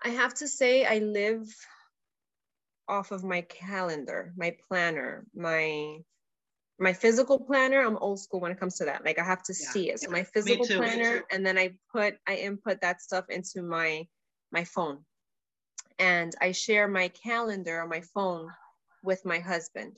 I 0.06 0.10
have 0.10 0.36
to 0.36 0.48
say 0.48 0.86
I 0.86 1.00
live 1.00 1.48
off 2.88 3.12
of 3.12 3.24
my 3.24 3.42
calendar, 3.42 4.34
my 4.38 4.56
planner, 4.68 5.26
my 5.34 5.98
my 6.80 6.94
physical 6.94 7.40
planner. 7.40 7.82
I'm 7.82 7.98
old 7.98 8.20
school 8.20 8.40
when 8.42 8.52
it 8.52 8.60
comes 8.60 8.78
to 8.78 8.86
that. 8.86 9.06
Like 9.06 9.20
I 9.20 9.24
have 9.24 9.44
to 9.44 9.54
Yeah. 9.60 9.72
see 9.72 9.90
it. 9.90 10.00
So 10.02 10.12
my 10.12 10.24
physical 10.24 10.68
too, 10.68 10.78
planner, 10.78 11.24
and 11.32 11.46
then 11.46 11.58
I 11.58 11.78
put 11.92 12.18
I 12.28 12.36
input 12.38 12.82
that 12.82 13.02
stuff 13.02 13.26
into 13.30 13.62
my 13.64 14.08
my 14.52 14.64
phone, 14.66 15.06
and 16.00 16.36
I 16.42 16.52
share 16.54 16.88
my 16.88 17.10
calendar 17.10 17.82
on 17.82 17.90
my 17.90 18.02
phone 18.02 18.52
with 19.04 19.26
my 19.26 19.40
husband. 19.40 19.98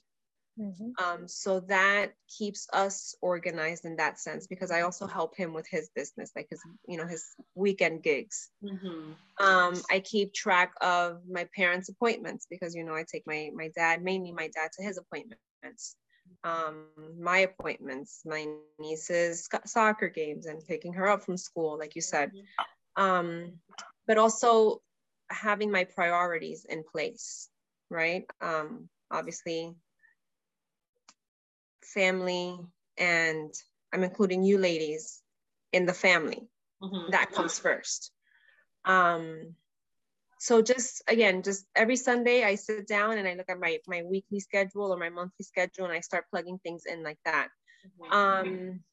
Um, 0.98 1.28
so 1.28 1.60
that 1.62 2.14
keeps 2.30 2.68
us 2.72 3.16
organized 3.22 3.84
in 3.86 3.98
that 3.98 4.18
sense 4.20 4.48
because 4.48 4.72
I 4.72 4.82
also 4.82 5.08
help 5.08 5.36
him 5.36 5.54
with 5.54 5.68
his 5.68 5.90
business, 5.94 6.32
like 6.36 6.48
his, 6.50 6.62
you 6.88 6.98
know, 6.98 7.06
his 7.06 7.36
weekend 7.54 8.02
gigs. 8.02 8.50
Mhm. 8.62 9.16
Um, 9.40 9.84
I 9.92 10.00
keep 10.00 10.34
track 10.34 10.74
of 10.82 11.28
my 11.28 11.46
parents' 11.56 11.90
appointments 11.90 12.48
because 12.50 12.76
you 12.76 12.84
know 12.86 12.96
I 12.96 13.06
take 13.12 13.24
my 13.28 13.52
my 13.54 13.70
dad, 13.76 14.04
mainly 14.04 14.32
my 14.32 14.50
dad, 14.50 14.72
to 14.74 14.84
his 14.84 14.98
appointments. 14.98 15.98
Um, 16.44 16.86
my 17.20 17.40
appointments, 17.40 18.22
my 18.26 18.46
niece's 18.80 19.50
soccer 19.66 20.10
games, 20.10 20.46
and 20.46 20.66
picking 20.66 20.94
her 20.94 21.08
up 21.08 21.24
from 21.24 21.38
school, 21.38 21.78
like 21.78 21.96
you 21.96 22.02
said. 22.02 22.32
Um, 22.96 23.60
but 24.08 24.18
also 24.18 24.82
having 25.30 25.72
my 25.72 25.86
priorities 25.86 26.66
in 26.66 26.84
place, 26.84 27.50
right? 27.90 28.26
Um, 28.42 28.90
obviously, 29.10 29.76
family, 31.84 32.58
and 32.98 33.54
I'm 33.92 34.04
including 34.04 34.44
you 34.44 34.58
ladies 34.58 35.22
in 35.72 35.86
the 35.86 35.94
family 35.94 36.48
Mhm. 36.82 37.12
that 37.12 37.32
comes 37.32 37.60
first. 37.60 38.12
Um, 38.86 39.56
so 40.40 40.62
just 40.62 41.02
again, 41.08 41.44
just 41.44 41.66
every 41.76 41.96
Sunday 41.96 42.44
I 42.44 42.56
sit 42.56 42.88
down 42.88 43.18
and 43.18 43.28
I 43.28 43.36
look 43.36 43.50
at 43.50 43.60
my 43.60 43.80
my 43.88 44.04
weekly 44.04 44.40
schedule 44.40 44.94
or 44.94 44.98
my 44.98 45.10
monthly 45.10 45.44
schedule 45.44 45.86
and 45.86 45.94
I 45.94 46.02
start 46.02 46.26
plugging 46.30 46.60
things 46.60 46.86
in 46.86 47.04
like 47.04 47.20
that. 47.26 47.50
Mhm. 48.02 48.14
Um, 48.14 48.84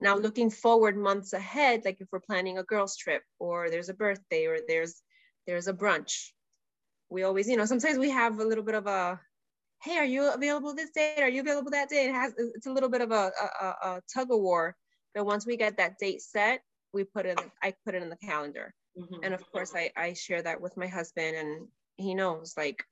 now 0.00 0.16
looking 0.16 0.50
forward 0.50 0.96
months 0.96 1.32
ahead, 1.32 1.84
like 1.84 2.00
if 2.00 2.08
we're 2.12 2.20
planning 2.20 2.58
a 2.58 2.64
girls 2.64 2.96
trip 2.96 3.22
or 3.38 3.70
there's 3.70 3.88
a 3.88 3.94
birthday 3.94 4.46
or 4.46 4.58
there's 4.66 5.02
there's 5.46 5.68
a 5.68 5.74
brunch, 5.74 6.30
we 7.10 7.22
always, 7.24 7.48
you 7.48 7.56
know, 7.56 7.64
sometimes 7.66 7.98
we 7.98 8.10
have 8.10 8.38
a 8.40 8.44
little 8.44 8.64
bit 8.64 8.74
of 8.74 8.86
a 8.86 9.20
hey, 9.82 9.96
are 9.98 10.04
you 10.04 10.32
available 10.32 10.74
this 10.74 10.90
day? 10.90 11.16
Are 11.18 11.28
you 11.28 11.40
available 11.42 11.70
that 11.72 11.88
day? 11.88 12.06
It 12.08 12.14
has 12.14 12.34
it's 12.38 12.66
a 12.66 12.72
little 12.72 12.90
bit 12.90 13.00
of 13.02 13.10
a, 13.12 13.32
a, 13.40 13.46
a, 13.66 13.68
a 13.96 14.02
tug 14.12 14.30
of 14.32 14.40
war. 14.40 14.76
But 15.14 15.26
once 15.26 15.46
we 15.46 15.56
get 15.56 15.76
that 15.78 15.98
date 15.98 16.22
set, 16.22 16.62
we 16.92 17.04
put 17.04 17.26
it 17.26 17.40
I 17.62 17.74
put 17.84 17.94
it 17.94 18.02
in 18.02 18.10
the 18.10 18.16
calendar. 18.18 18.74
Mhm. 18.98 19.20
And 19.22 19.34
of 19.34 19.50
course 19.52 19.74
I, 19.74 19.90
I 19.96 20.12
share 20.14 20.42
that 20.42 20.60
with 20.60 20.76
my 20.76 20.86
husband 20.86 21.36
and 21.36 21.68
he 21.96 22.14
knows 22.14 22.56
like 22.56 22.84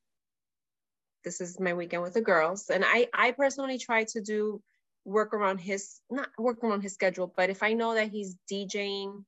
this 1.25 1.41
is 1.41 1.59
my 1.61 1.75
weekend 1.75 2.03
with 2.03 2.15
the 2.15 2.21
girls. 2.21 2.71
And 2.71 2.85
I 2.87 3.09
I 3.13 3.33
personally 3.33 3.79
try 3.79 4.05
to 4.05 4.21
do 4.21 4.63
work 5.05 5.33
around 5.35 5.59
his 5.59 6.01
not 6.11 6.31
work 6.39 6.63
around 6.63 6.83
his 6.83 6.95
schedule, 6.95 7.33
but 7.37 7.51
if 7.51 7.63
I 7.63 7.73
know 7.75 7.95
that 7.95 8.11
he's 8.11 8.37
DJing 8.51 9.25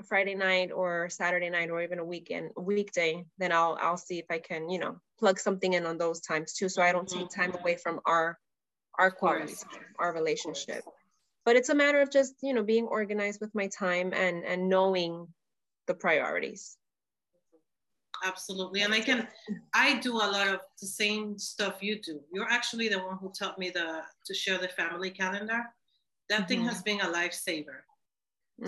a 0.00 0.04
Friday 0.04 0.34
night 0.34 0.72
or 0.72 1.08
Saturday 1.10 1.50
night 1.50 1.70
or 1.70 1.82
even 1.82 1.98
a 1.98 2.04
weekend 2.04 2.52
weekday, 2.56 3.24
then 3.38 3.52
I'll 3.52 3.76
I'll 3.80 3.96
see 3.96 4.18
if 4.18 4.26
I 4.30 4.38
can, 4.38 4.68
you 4.70 4.78
know, 4.78 5.00
plug 5.18 5.38
something 5.38 5.72
in 5.72 5.86
on 5.86 5.98
those 5.98 6.20
times 6.20 6.54
too. 6.54 6.68
So 6.68 6.82
I 6.82 6.92
don't 6.92 7.08
take 7.08 7.30
time 7.30 7.54
away 7.60 7.76
from 7.76 8.00
our 8.06 8.38
our 8.98 9.10
quality, 9.10 9.54
our 9.98 10.12
relationship. 10.12 10.84
But 11.44 11.56
it's 11.56 11.70
a 11.70 11.74
matter 11.74 12.00
of 12.00 12.10
just, 12.10 12.34
you 12.42 12.52
know, 12.54 12.62
being 12.62 12.86
organized 12.86 13.40
with 13.40 13.54
my 13.54 13.68
time 13.68 14.12
and 14.14 14.44
and 14.44 14.68
knowing 14.68 15.28
the 15.90 15.94
priorities. 15.94 16.78
Absolutely. 18.24 18.82
And 18.82 18.94
I 18.94 19.00
can 19.00 19.26
I 19.74 19.98
do 19.98 20.12
a 20.12 20.28
lot 20.36 20.46
of 20.54 20.60
the 20.80 20.86
same 20.86 21.38
stuff 21.38 21.82
you 21.82 22.00
do. 22.00 22.20
You're 22.32 22.50
actually 22.58 22.88
the 22.88 22.98
one 22.98 23.16
who 23.20 23.32
taught 23.32 23.58
me 23.58 23.70
the 23.70 24.02
to 24.26 24.34
share 24.34 24.58
the 24.58 24.68
family 24.68 25.10
calendar. 25.10 25.62
That 26.28 26.46
thing 26.46 26.60
Mhm. 26.60 26.68
has 26.70 26.82
been 26.82 27.00
a 27.00 27.10
lifesaver. 27.18 27.78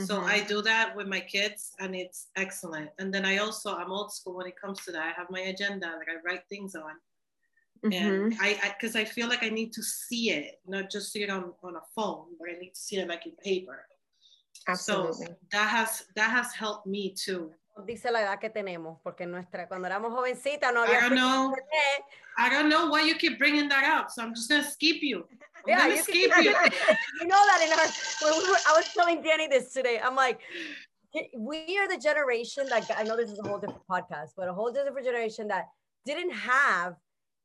So 0.09 0.15
Mhm. 0.21 0.31
I 0.35 0.37
do 0.53 0.63
that 0.63 0.97
with 0.97 1.07
my 1.07 1.21
kids 1.21 1.61
and 1.79 1.95
it's 1.95 2.21
excellent. 2.45 2.91
And 2.99 3.09
then 3.15 3.25
I 3.33 3.35
also 3.45 3.69
I'm 3.81 3.93
old 3.93 4.11
school 4.13 4.37
when 4.39 4.49
it 4.53 4.61
comes 4.63 4.79
to 4.85 4.93
that. 4.93 5.07
I 5.11 5.13
have 5.21 5.31
my 5.31 5.45
agenda, 5.53 5.89
like 5.99 6.11
I 6.15 6.17
write 6.27 6.45
things 6.49 6.75
on. 6.75 6.95
Mhm. 7.85 7.93
And 8.01 8.35
I 8.41 8.49
because 8.75 8.97
I, 8.97 9.05
feel 9.05 9.29
like 9.29 9.45
I 9.49 9.51
need 9.61 9.73
to 9.79 9.83
see 9.83 10.25
it, 10.31 10.61
not 10.67 10.91
just 10.95 11.13
see 11.13 11.23
it 11.27 11.31
on, 11.31 11.45
on 11.63 11.77
a 11.77 11.85
phone, 11.95 12.27
but 12.39 12.49
I 12.51 12.55
need 12.63 12.75
to 12.79 12.81
see 12.87 12.97
it 12.97 13.09
like 13.09 13.27
in 13.27 13.37
paper. 13.51 13.79
Absolutely. 14.69 15.27
So 15.27 15.35
that 15.53 15.69
has 15.69 16.05
that 16.17 16.31
has 16.31 16.53
helped 16.55 16.87
me 16.87 17.15
too. 17.15 17.51
Dice 17.87 18.11
la 18.11 18.21
edad 18.21 18.39
que 18.39 18.51
tenemos, 18.51 18.99
porque 19.03 19.27
nuestra, 19.27 19.67
cuando 19.67 19.89
éramos 19.89 20.13
jovencitas 20.13 20.75
no 20.75 20.85
I 20.85 20.89
había 20.89 21.01
don't 21.01 21.15
know. 21.15 21.55
I 22.37 22.51
don't 22.51 22.69
know 22.69 22.89
why 22.91 23.03
you 23.03 23.15
keep 23.17 23.39
bringing 23.39 23.69
that 23.71 23.85
up. 23.85 24.11
So 24.11 24.23
I'm 24.23 24.35
just 24.35 24.51
gonna 24.51 24.63
skip 24.63 25.03
you. 25.03 25.27
I'm 25.31 25.39
Yeah, 25.67 25.79
gonna 25.81 25.95
you 25.95 26.03
skip 26.03 26.31
can, 26.33 26.45
you. 26.45 26.51
you 27.21 27.27
know 27.27 27.43
that 27.47 27.63
in 27.65 27.73
our, 27.73 28.31
when 28.31 28.43
we 28.43 28.51
were, 28.51 28.59
I 28.69 28.77
was 28.77 28.93
telling 28.93 29.23
Danny 29.23 29.49
this 29.49 29.73
today. 29.73 29.99
I'm 30.03 30.15
like, 30.17 30.41
we 31.37 31.79
are 31.79 31.89
the 31.89 31.99
generation 31.99 32.67
that 32.69 32.91
I 32.97 33.05
know 33.05 33.17
this 33.17 33.31
is 33.31 33.39
a 33.39 33.49
whole 33.49 33.59
different 33.59 33.87
podcast, 33.91 34.31
but 34.37 34.49
a 34.49 34.53
whole 34.53 34.71
different 34.73 35.05
generation 35.07 35.49
that 35.49 35.67
didn't 36.05 36.33
have 36.33 36.97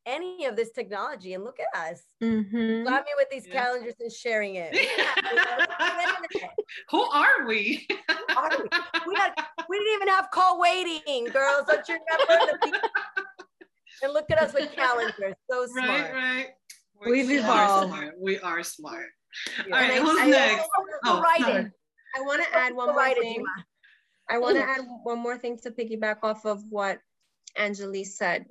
any 0.07 0.45
of 0.45 0.55
this 0.55 0.71
technology. 0.71 1.33
And 1.33 1.43
look 1.43 1.57
at 1.59 1.77
us, 1.79 2.01
Mhm. 2.23 2.85
got 2.85 3.03
me 3.05 3.11
with 3.17 3.29
these 3.29 3.45
Yeah. 3.45 3.53
calendars 3.61 3.95
and 3.99 4.11
sharing 4.11 4.55
it. 4.55 4.71
We 4.73 4.79
didn't 4.79 6.27
we. 6.33 6.49
Who 6.89 7.01
are 7.03 7.45
we? 7.45 7.87
We? 7.89 8.69
We 9.07 9.15
had, 9.15 9.33
we 9.69 9.77
didn't 9.77 9.93
even 9.95 10.07
have 10.07 10.29
call 10.31 10.59
waiting, 10.59 11.25
girls. 11.25 11.65
Don't 11.67 11.87
you 11.87 11.97
remember? 11.99 12.51
The 12.53 12.57
people- 12.63 12.89
and 14.03 14.13
look 14.13 14.29
at 14.31 14.39
us 14.39 14.53
with 14.53 14.71
calendars. 14.73 15.33
So 15.49 15.65
smart. 15.67 15.89
right, 15.89 16.13
right. 16.13 16.47
We've 17.05 17.27
we 17.27 17.37
are 17.37 17.41
evolved. 17.41 17.87
smart. 17.93 18.13
We 18.19 18.39
are 18.39 18.63
smart. 18.63 19.07
Yeah. 19.67 19.75
All 19.75 19.81
right, 19.81 19.91
I- 19.91 19.99
who's 20.03 20.19
I 20.21 20.27
next? 20.27 20.69
Also, 20.77 20.91
Oh, 21.05 21.21
write 21.21 21.41
no. 21.41 21.55
it. 21.57 21.71
I 22.15 22.21
want 22.21 22.43
to 22.43 22.55
add 22.57 22.73
one 22.73 22.87
Go 22.87 22.93
more 22.93 23.13
thing. 23.15 23.43
I 24.29 24.37
want 24.37 24.57
to 24.57 24.63
add 24.63 24.81
one 25.03 25.19
more 25.19 25.37
thing 25.37 25.57
to 25.59 25.71
piggyback 25.71 26.17
off 26.23 26.45
of 26.45 26.63
what 26.69 26.99
Angelique 27.57 28.07
said, 28.07 28.45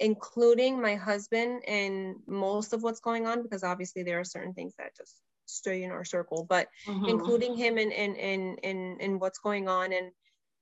including 0.00 0.80
my 0.80 0.94
husband 0.96 1.62
in 1.66 2.20
most 2.26 2.72
of 2.72 2.82
what's 2.82 3.00
going 3.00 3.26
on, 3.26 3.42
because 3.42 3.64
obviously 3.64 4.02
there 4.02 4.20
are 4.20 4.24
certain 4.24 4.54
things 4.54 4.74
that 4.78 4.96
just 4.96 5.20
stay 5.46 5.82
in 5.82 5.90
our 5.90 6.04
circle, 6.04 6.46
but 6.48 6.68
Mhm. 6.86 7.08
including 7.08 7.56
him 7.56 7.78
in, 7.78 7.90
in, 7.90 8.14
in, 8.16 8.56
in, 8.58 8.96
in 9.00 9.18
what's 9.18 9.38
going 9.38 9.68
on 9.68 9.92
and 9.92 10.12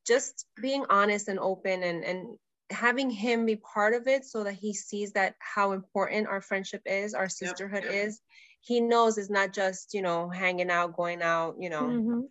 just 0.07 0.47
being 0.61 0.85
honest 0.89 1.29
and 1.29 1.39
open 1.39 1.83
and, 1.83 2.05
and 2.05 2.39
having 2.71 3.11
him 3.11 3.47
be 3.47 3.57
part 3.57 3.95
of 3.95 4.07
it 4.07 4.25
so 4.25 4.45
that 4.45 4.55
he 4.55 4.73
sees 4.73 5.13
that 5.13 5.35
how 5.39 5.73
important 5.73 6.29
our 6.29 6.41
friendship 6.41 6.83
is, 6.87 7.15
our 7.15 7.29
sisterhood 7.29 7.85
yep. 7.85 7.95
is. 7.95 8.21
He 8.61 8.81
knows 8.81 9.19
it's 9.19 9.31
not 9.31 9.53
just, 9.53 9.95
you 9.95 10.03
know, 10.03 10.29
hanging 10.29 10.71
out, 10.71 10.97
going 10.97 11.23
out, 11.23 11.57
you 11.61 11.71
know, 11.71 11.89
Mhm. 11.89 12.29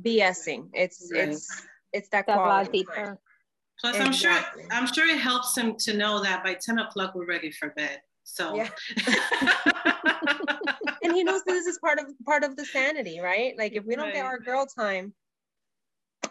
BSing. 0.00 0.70
It's 0.74 1.10
Right. 1.12 1.28
it's 1.28 1.66
it's 1.92 2.08
that 2.10 2.28
lot 2.28 2.36
quality 2.42 2.84
time. 2.84 3.18
Deeper. 3.82 3.94
Plus, 3.96 4.06
I'm 4.06 4.12
sure 4.12 4.38
I'm 4.70 4.86
sure 4.92 5.06
it 5.08 5.18
helps 5.18 5.56
him 5.56 5.76
to 5.76 5.96
know 5.96 6.22
that 6.22 6.42
by 6.44 6.54
10 6.54 6.78
o'clock 6.78 7.14
we're 7.14 7.26
ready 7.26 7.50
for 7.50 7.70
bed. 7.70 8.00
So 8.24 8.54
Yeah. 8.54 8.68
And 11.02 11.12
he 11.12 11.22
knows 11.22 11.42
this 11.44 11.66
is 11.66 11.78
part 11.80 11.98
of 11.98 12.06
part 12.24 12.44
of 12.44 12.56
the 12.56 12.64
sanity, 12.64 13.20
right? 13.20 13.54
Like 13.58 13.74
if 13.74 13.84
we 13.84 13.94
don't 13.94 14.12
get 14.14 14.24
our 14.24 14.38
girl 14.38 14.64
time, 14.66 15.12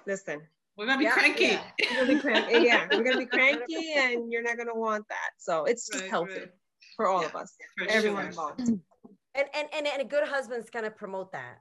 listen, 0.07 0.41
we're 0.75 0.87
gonna 0.87 0.97
be 0.97 1.03
Yeah, 1.03 1.13
cranky. 1.13 1.43
yeah. 1.45 1.61
we're 1.91 1.95
gonna 1.99 2.13
be 2.15 2.19
cranky. 2.19 2.53
Eh, 2.55 2.57
yeah, 2.63 2.87
we're 2.91 3.03
gonna 3.03 3.19
be 3.19 3.25
cranky, 3.37 3.93
and 3.95 4.31
you're 4.31 4.41
not 4.41 4.57
gonna 4.57 4.73
want 4.75 5.07
that. 5.09 5.29
So 5.37 5.65
it's 5.65 5.87
just 5.87 6.01
Right, 6.01 6.09
healthy 6.09 6.31
right. 6.39 6.49
for 6.95 7.07
all 7.07 7.21
Yeah, 7.21 7.27
of 7.27 7.35
us, 7.35 7.55
everyone 7.87 8.23
sure. 8.23 8.29
involved. 8.29 8.59
And, 8.61 8.81
and, 9.35 9.67
and, 9.75 9.85
and 9.87 10.01
a 10.01 10.05
good 10.05 10.27
husband's 10.27 10.71
gonna 10.71 10.89
promote 10.91 11.31
that. 11.33 11.59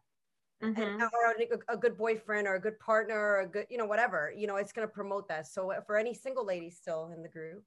Mhm. 0.63 0.79
and 0.79 1.03
or 1.03 1.35
a, 1.69 1.75
a 1.75 1.77
good 1.77 1.97
boyfriend 1.99 2.47
or 2.47 2.55
a 2.55 2.61
good 2.61 2.79
partner 2.79 3.19
or 3.19 3.41
a 3.41 3.47
good 3.47 3.67
you 3.69 3.77
know 3.79 3.85
whatever 3.87 4.33
you 4.37 4.47
know 4.47 4.57
it's 4.57 4.73
going 4.73 4.87
to 4.87 4.93
promote 4.93 5.27
that 5.29 5.47
so 5.47 5.73
for 5.87 5.97
any 5.97 6.15
single 6.15 6.45
ladies 6.47 6.77
still 6.77 7.11
in 7.15 7.23
the 7.23 7.29
group 7.29 7.65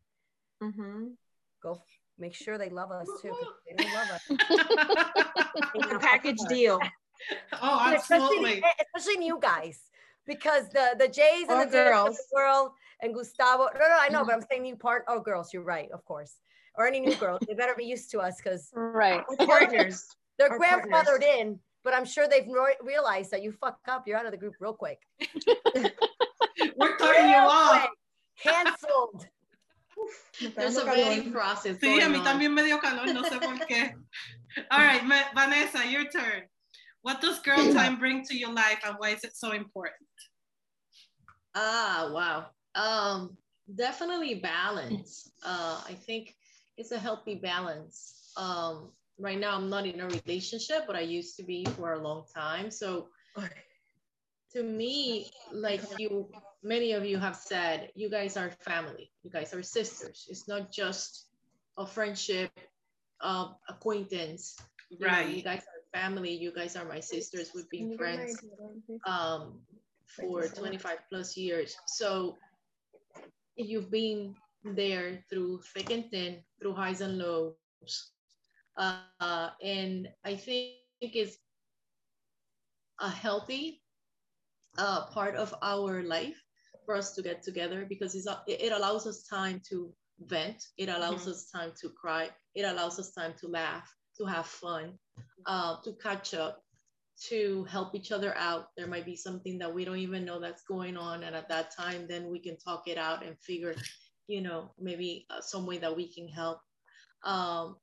Mhm. 0.64 1.16
go 1.62 1.74
f- 1.74 2.00
make 2.18 2.34
sure 2.34 2.58
they 2.58 2.70
love 2.70 2.92
us 2.92 3.10
too 3.22 3.36
if 3.42 3.48
they 3.78 3.84
don't 3.84 3.94
love 3.94 4.10
us 4.12 4.24
The 5.92 6.00
package 6.00 6.40
deal. 6.48 6.80
oh, 7.62 7.82
And 7.86 7.96
especially, 7.96 8.28
absolutely. 8.38 8.64
especially 8.86 9.18
new 9.18 9.38
guys 9.40 9.80
because 10.26 10.70
the 10.70 10.96
the 10.98 11.08
Jays 11.08 11.48
and 11.50 11.60
Or 11.62 11.66
the 11.66 11.72
Days 11.72 11.88
of 11.88 11.94
girls. 11.94 12.18
the 12.18 12.24
world 12.34 12.72
and 13.02 13.14
Gustavo. 13.14 13.68
No, 13.74 13.80
no, 13.80 13.98
I 14.00 14.10
know, 14.10 14.24
but 14.24 14.34
I'm 14.34 14.42
saying 14.50 14.64
new 14.64 14.76
part. 14.76 15.04
Oh, 15.08 15.20
girls, 15.20 15.54
you're 15.54 15.64
right, 15.64 15.90
of 15.92 16.04
course. 16.06 16.36
Or 16.76 16.88
any 16.88 17.00
new 17.00 17.16
girls, 17.16 17.40
they 17.48 17.54
better 17.54 17.76
be 17.76 17.86
used 17.86 18.12
to 18.12 18.20
us 18.20 18.38
because 18.38 18.70
Right. 18.74 19.24
Partners. 19.46 20.06
they're 20.38 20.52
Or 20.54 20.60
grandfathered 20.60 20.92
partners. 20.92 21.24
in. 21.40 21.60
But 21.86 21.94
I'm 21.94 22.04
sure 22.04 22.28
they've 22.28 22.48
ro- 22.48 22.82
realized 22.82 23.30
that 23.32 23.44
you 23.44 23.52
fuck 23.54 23.78
up, 23.88 24.08
you're 24.08 24.18
out 24.18 24.26
of 24.26 24.32
the 24.32 24.38
group 24.38 24.56
real 24.60 24.74
quick. 24.74 24.98
We're 26.76 26.98
cutting 26.98 27.30
you 27.30 27.36
off. 27.38 27.88
Canceled. 28.42 29.28
There's 30.58 30.76
a 30.78 30.84
Dando 30.84 30.92
vetting 30.94 31.22
calor. 31.22 31.32
process 31.32 31.78
Sí, 31.78 31.96
a 31.98 32.00
going 32.00 32.12
mí 32.14 32.20
on. 32.20 32.26
también 32.26 32.54
me 32.54 32.64
dio 32.64 32.80
calor, 32.80 33.06
no 33.14 33.22
sé 33.24 33.40
por 33.40 33.56
qué. 33.68 33.94
All 34.72 34.80
right, 34.80 35.06
Ma- 35.06 35.30
Vanessa, 35.36 35.86
your 35.88 36.06
turn. 36.06 36.44
What 37.04 37.22
does 37.22 37.40
girl 37.40 37.64
time 37.72 38.00
bring 38.00 38.26
to 38.26 38.36
your 38.36 38.52
life 38.52 38.80
and 38.84 38.96
why 38.98 39.12
is 39.12 39.24
it 39.24 39.38
so 39.38 39.52
important? 39.52 40.10
Ah, 41.54 42.10
wow. 42.12 42.48
Um, 42.74 43.38
definitely 43.74 44.36
balance. 44.36 45.32
Uh, 45.46 45.82
I 45.88 45.94
think 45.94 46.36
it's 46.78 46.92
a 46.92 46.98
healthy 47.00 47.36
balance. 47.36 48.32
Um, 48.36 48.92
right 49.20 49.40
now 49.40 49.56
I'm 49.56 49.70
not 49.70 49.86
in 49.86 50.00
a 50.00 50.08
relationship, 50.08 50.86
but 50.88 50.96
I 50.96 51.02
used 51.02 51.38
to 51.38 51.44
be 51.44 51.66
for 51.66 51.94
a 51.94 52.02
long 52.02 52.26
time. 52.34 52.72
So 52.72 53.10
to 54.54 54.64
me, 54.64 55.32
like 55.52 55.82
you, 56.00 56.30
many 56.64 56.94
of 56.94 57.06
you 57.06 57.18
have 57.18 57.36
said, 57.36 57.92
you 57.96 58.10
guys 58.10 58.38
are 58.38 58.52
family. 58.62 59.12
You 59.24 59.30
guys 59.30 59.54
are 59.54 59.64
sisters. 59.64 60.28
It's 60.30 60.48
not 60.48 60.72
just 60.72 61.28
a 61.78 61.86
friendship, 61.86 62.52
uh, 63.22 63.50
acquaintance. 63.70 64.58
You 64.90 65.00
know, 65.00 65.20
you 65.20 65.42
guys 65.44 65.62
are 65.62 66.00
family. 66.00 66.32
You 66.34 66.52
guys 66.54 66.76
are 66.76 66.86
my 66.86 67.00
sisters. 67.00 67.52
We've 67.54 67.70
been 67.70 67.98
friends 67.98 68.42
um, 69.06 69.60
for 70.06 70.48
25 70.48 71.00
plus 71.10 71.36
years. 71.36 71.76
So 71.88 72.38
you've 73.58 73.92
been 73.92 74.36
there 74.64 75.20
through 75.30 75.62
thick 75.74 75.92
and 75.92 76.10
thin, 76.12 76.44
through 76.62 76.74
highs 76.76 77.02
and 77.02 77.18
lows. 77.18 77.56
Uh, 78.78 79.12
and 79.62 80.08
I 80.24 80.36
think 80.36 80.64
it's 80.64 80.96
a 83.00 83.10
healthy 83.10 83.82
uh, 84.78 85.06
part 85.08 85.36
of 85.36 85.54
our 85.62 86.04
life 86.04 86.42
for 86.86 86.96
us 86.96 87.14
to 87.16 87.22
get 87.22 87.42
together 87.44 87.86
because 87.88 88.16
it's 88.16 88.28
it 88.48 88.72
allows 88.72 89.06
us 89.08 89.24
time 89.24 89.62
to 89.70 89.94
vent. 90.20 90.64
It 90.78 90.90
allows 90.90 91.28
Mhm. 91.28 91.28
us 91.28 91.50
time 91.52 91.72
to 91.82 91.90
cry. 91.90 92.30
It 92.56 92.64
allows 92.64 93.00
us 93.00 93.12
time 93.12 93.34
to 93.42 93.48
laugh, 93.48 93.90
to 94.18 94.26
have 94.26 94.46
fun, 94.46 94.98
uh, 95.46 95.78
to 95.84 95.94
catch 96.02 96.34
up, 96.34 96.64
to 97.30 97.64
help 97.66 97.96
each 97.96 98.12
other 98.12 98.34
out. 98.38 98.68
There 98.78 98.88
might 98.88 99.06
be 99.06 99.16
something 99.16 99.60
that 99.60 99.74
we 99.74 99.86
don't 99.86 99.98
even 100.00 100.26
know 100.26 100.40
that's 100.40 100.64
going 100.64 100.98
on, 100.98 101.24
and 101.24 101.36
at 101.36 101.50
that 101.50 101.72
time, 101.76 102.08
then 102.08 102.30
we 102.30 102.40
can 102.40 102.58
talk 102.58 102.88
it 102.88 102.98
out 102.98 103.26
and 103.26 103.38
figure, 103.40 103.76
you 104.28 104.42
know, 104.42 104.72
maybe 104.80 105.26
uh, 105.30 105.42
some 105.42 105.66
way 105.66 105.78
that 105.80 105.96
we 105.96 106.12
can 106.14 106.28
help. 106.28 106.60
Um, 107.24 107.78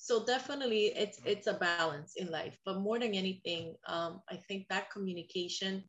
so 0.00 0.24
definitely, 0.24 0.86
it's 0.96 1.20
it's 1.26 1.46
a 1.48 1.54
balance 1.54 2.06
in 2.08 2.22
life. 2.22 2.50
But 2.58 2.70
more 2.72 2.90
than 2.90 3.06
anything, 3.06 3.68
um, 3.80 4.20
I 4.28 4.36
think 4.36 4.66
that 4.68 4.90
communication, 4.90 5.84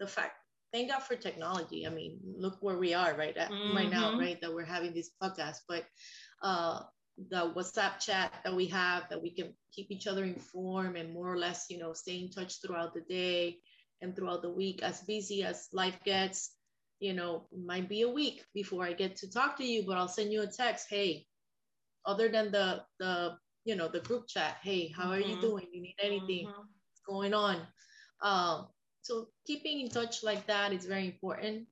the 0.00 0.06
fact. 0.06 0.32
Thank 0.72 0.90
God 0.90 1.02
for 1.02 1.16
technology. 1.16 1.86
I 1.86 1.90
mean, 1.90 2.18
look 2.36 2.56
where 2.60 2.78
we 2.78 2.94
are 2.94 3.14
right 3.16 3.36
at, 3.36 3.52
right 3.66 3.90
now, 3.90 4.12
Mhm. 4.12 4.18
right? 4.18 4.40
That 4.40 4.52
we're 4.52 4.64
having 4.64 4.94
this 4.94 5.10
podcast, 5.22 5.58
but 5.68 5.84
uh, 6.42 6.82
the 7.30 7.52
WhatsApp 7.54 8.00
chat 8.00 8.32
that 8.38 8.48
we 8.48 8.60
have 8.62 9.00
that 9.02 9.16
we 9.16 9.30
can 9.30 9.48
keep 9.72 9.90
each 9.90 10.06
other 10.06 10.24
informed 10.24 10.96
and 10.96 11.12
more 11.12 11.32
or 11.32 11.38
less, 11.38 11.66
you 11.70 11.78
know, 11.78 11.92
stay 11.92 12.18
in 12.20 12.30
touch 12.30 12.60
throughout 12.60 12.94
the 12.94 13.02
day 13.02 13.60
and 14.00 14.14
throughout 14.16 14.42
the 14.42 14.50
week. 14.50 14.82
As 14.82 15.02
busy 15.02 15.42
as 15.44 15.68
life 15.72 15.98
gets, 16.04 16.56
you 17.00 17.12
know, 17.14 17.46
might 17.52 17.88
be 17.88 18.02
a 18.02 18.08
week 18.08 18.44
before 18.54 18.84
I 18.84 18.92
get 18.94 19.16
to 19.18 19.30
talk 19.30 19.56
to 19.58 19.64
you, 19.64 19.84
but 19.86 19.96
I'll 19.96 20.08
send 20.08 20.32
you 20.32 20.42
a 20.42 20.46
text. 20.46 20.88
Hey, 20.90 21.26
other 22.06 22.28
than 22.28 22.50
the 22.52 22.84
the 22.98 23.36
you 23.64 23.74
know 23.76 23.88
the 23.88 24.00
group 24.00 24.26
chat, 24.28 24.58
hey, 24.62 24.88
how 24.88 25.10
are 25.10 25.20
you 25.20 25.36
Mhm. 25.36 25.40
doing? 25.40 25.66
You 25.72 25.80
need 25.82 25.96
anything? 26.00 26.46
Mhm. 26.48 26.56
What's 26.68 27.00
going 27.06 27.34
on? 27.34 27.66
Um, 28.22 28.68
so 29.02 29.28
keeping 29.46 29.80
in 29.80 29.88
touch 29.88 30.22
like 30.22 30.46
that 30.46 30.72
is 30.72 30.86
very 30.86 31.06
important. 31.06 31.68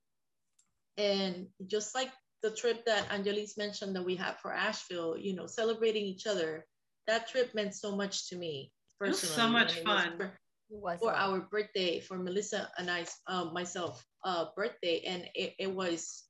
And 0.99 1.49
just 1.67 1.95
like 1.95 2.13
the 2.43 2.51
trip 2.51 2.85
that 2.87 3.09
Angelis 3.11 3.57
mentioned 3.57 3.97
that 3.97 4.05
we 4.05 4.17
had 4.17 4.39
for 4.41 4.53
Asheville, 4.53 5.17
you 5.17 5.35
know, 5.35 5.47
celebrating 5.47 6.05
each 6.05 6.27
other, 6.27 6.67
that 7.07 7.29
trip 7.29 7.55
meant 7.55 7.75
so 7.75 7.97
much 7.97 8.29
to 8.29 8.37
me 8.37 8.73
It 9.01 9.09
was 9.09 9.21
personally. 9.21 9.35
so 9.37 9.49
much 9.49 9.77
it 9.79 9.85
fun. 9.85 10.17
for- 10.19 10.39
was 10.71 10.99
for 11.01 11.13
our 11.13 11.41
birthday, 11.41 12.01
for 12.01 12.17
Melissa 12.19 12.71
and 12.79 12.91
I, 12.91 13.05
uh, 13.27 13.45
myself, 13.53 14.03
uh, 14.25 14.47
birthday, 14.57 15.01
and 15.03 15.29
it, 15.35 15.55
it 15.59 15.67
was, 15.71 16.25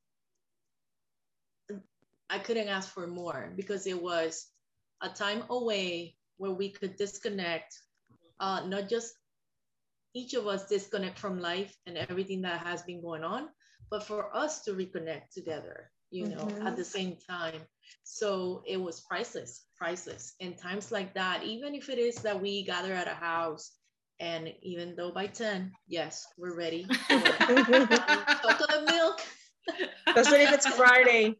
I 2.32 2.38
couldn't 2.38 2.68
ask 2.68 2.88
for 2.88 3.06
more 3.06 3.52
because 3.56 3.86
it 3.86 4.02
was 4.02 4.46
a 5.02 5.10
time 5.10 5.44
away 5.50 6.16
where 6.38 6.52
we 6.52 6.70
could 6.70 6.96
disconnect, 6.96 7.78
uh, 8.40 8.64
not 8.66 8.88
just 8.88 9.14
each 10.14 10.32
of 10.34 10.46
us 10.46 10.66
disconnect 10.66 11.18
from 11.18 11.40
life 11.40 11.76
and 11.86 11.98
everything 11.98 12.42
that 12.42 12.66
has 12.66 12.82
been 12.82 13.02
going 13.02 13.22
on, 13.24 13.48
but 13.90 14.02
for 14.02 14.34
us 14.34 14.62
to 14.62 14.72
reconnect 14.72 15.30
together, 15.34 15.90
you 16.10 16.26
know, 16.26 16.48
at 16.64 16.76
the 16.76 16.84
same 16.84 17.16
time. 17.28 17.60
So 18.04 18.62
it 18.66 18.80
was 18.80 19.00
priceless, 19.02 19.66
priceless. 19.76 20.34
And 20.40 20.56
times 20.56 20.90
like 20.90 21.14
that, 21.14 21.44
even 21.44 21.74
if 21.74 21.90
it 21.90 21.98
is 21.98 22.16
that 22.16 22.40
we 22.40 22.64
gather 22.64 22.94
at 22.94 23.08
a 23.08 23.14
house, 23.14 23.72
and 24.20 24.52
even 24.62 24.94
though 24.96 25.10
by 25.10 25.26
10, 25.26 25.72
yes, 25.88 26.26
we're 26.38 26.56
ready. 26.56 26.86
chocolate 27.10 28.84
milk, 28.86 29.20
Especially 30.06 30.42
if 30.42 30.52
it's 30.52 30.66
Friday. 30.66 31.36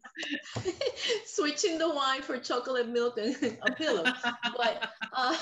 switching 1.25 1.77
the 1.77 1.89
wine 1.89 2.21
for 2.21 2.37
chocolate 2.37 2.89
milk 2.89 3.17
and 3.17 3.57
a 3.67 3.71
pillow. 3.73 4.03
But 4.57 4.89
uh, 5.13 5.37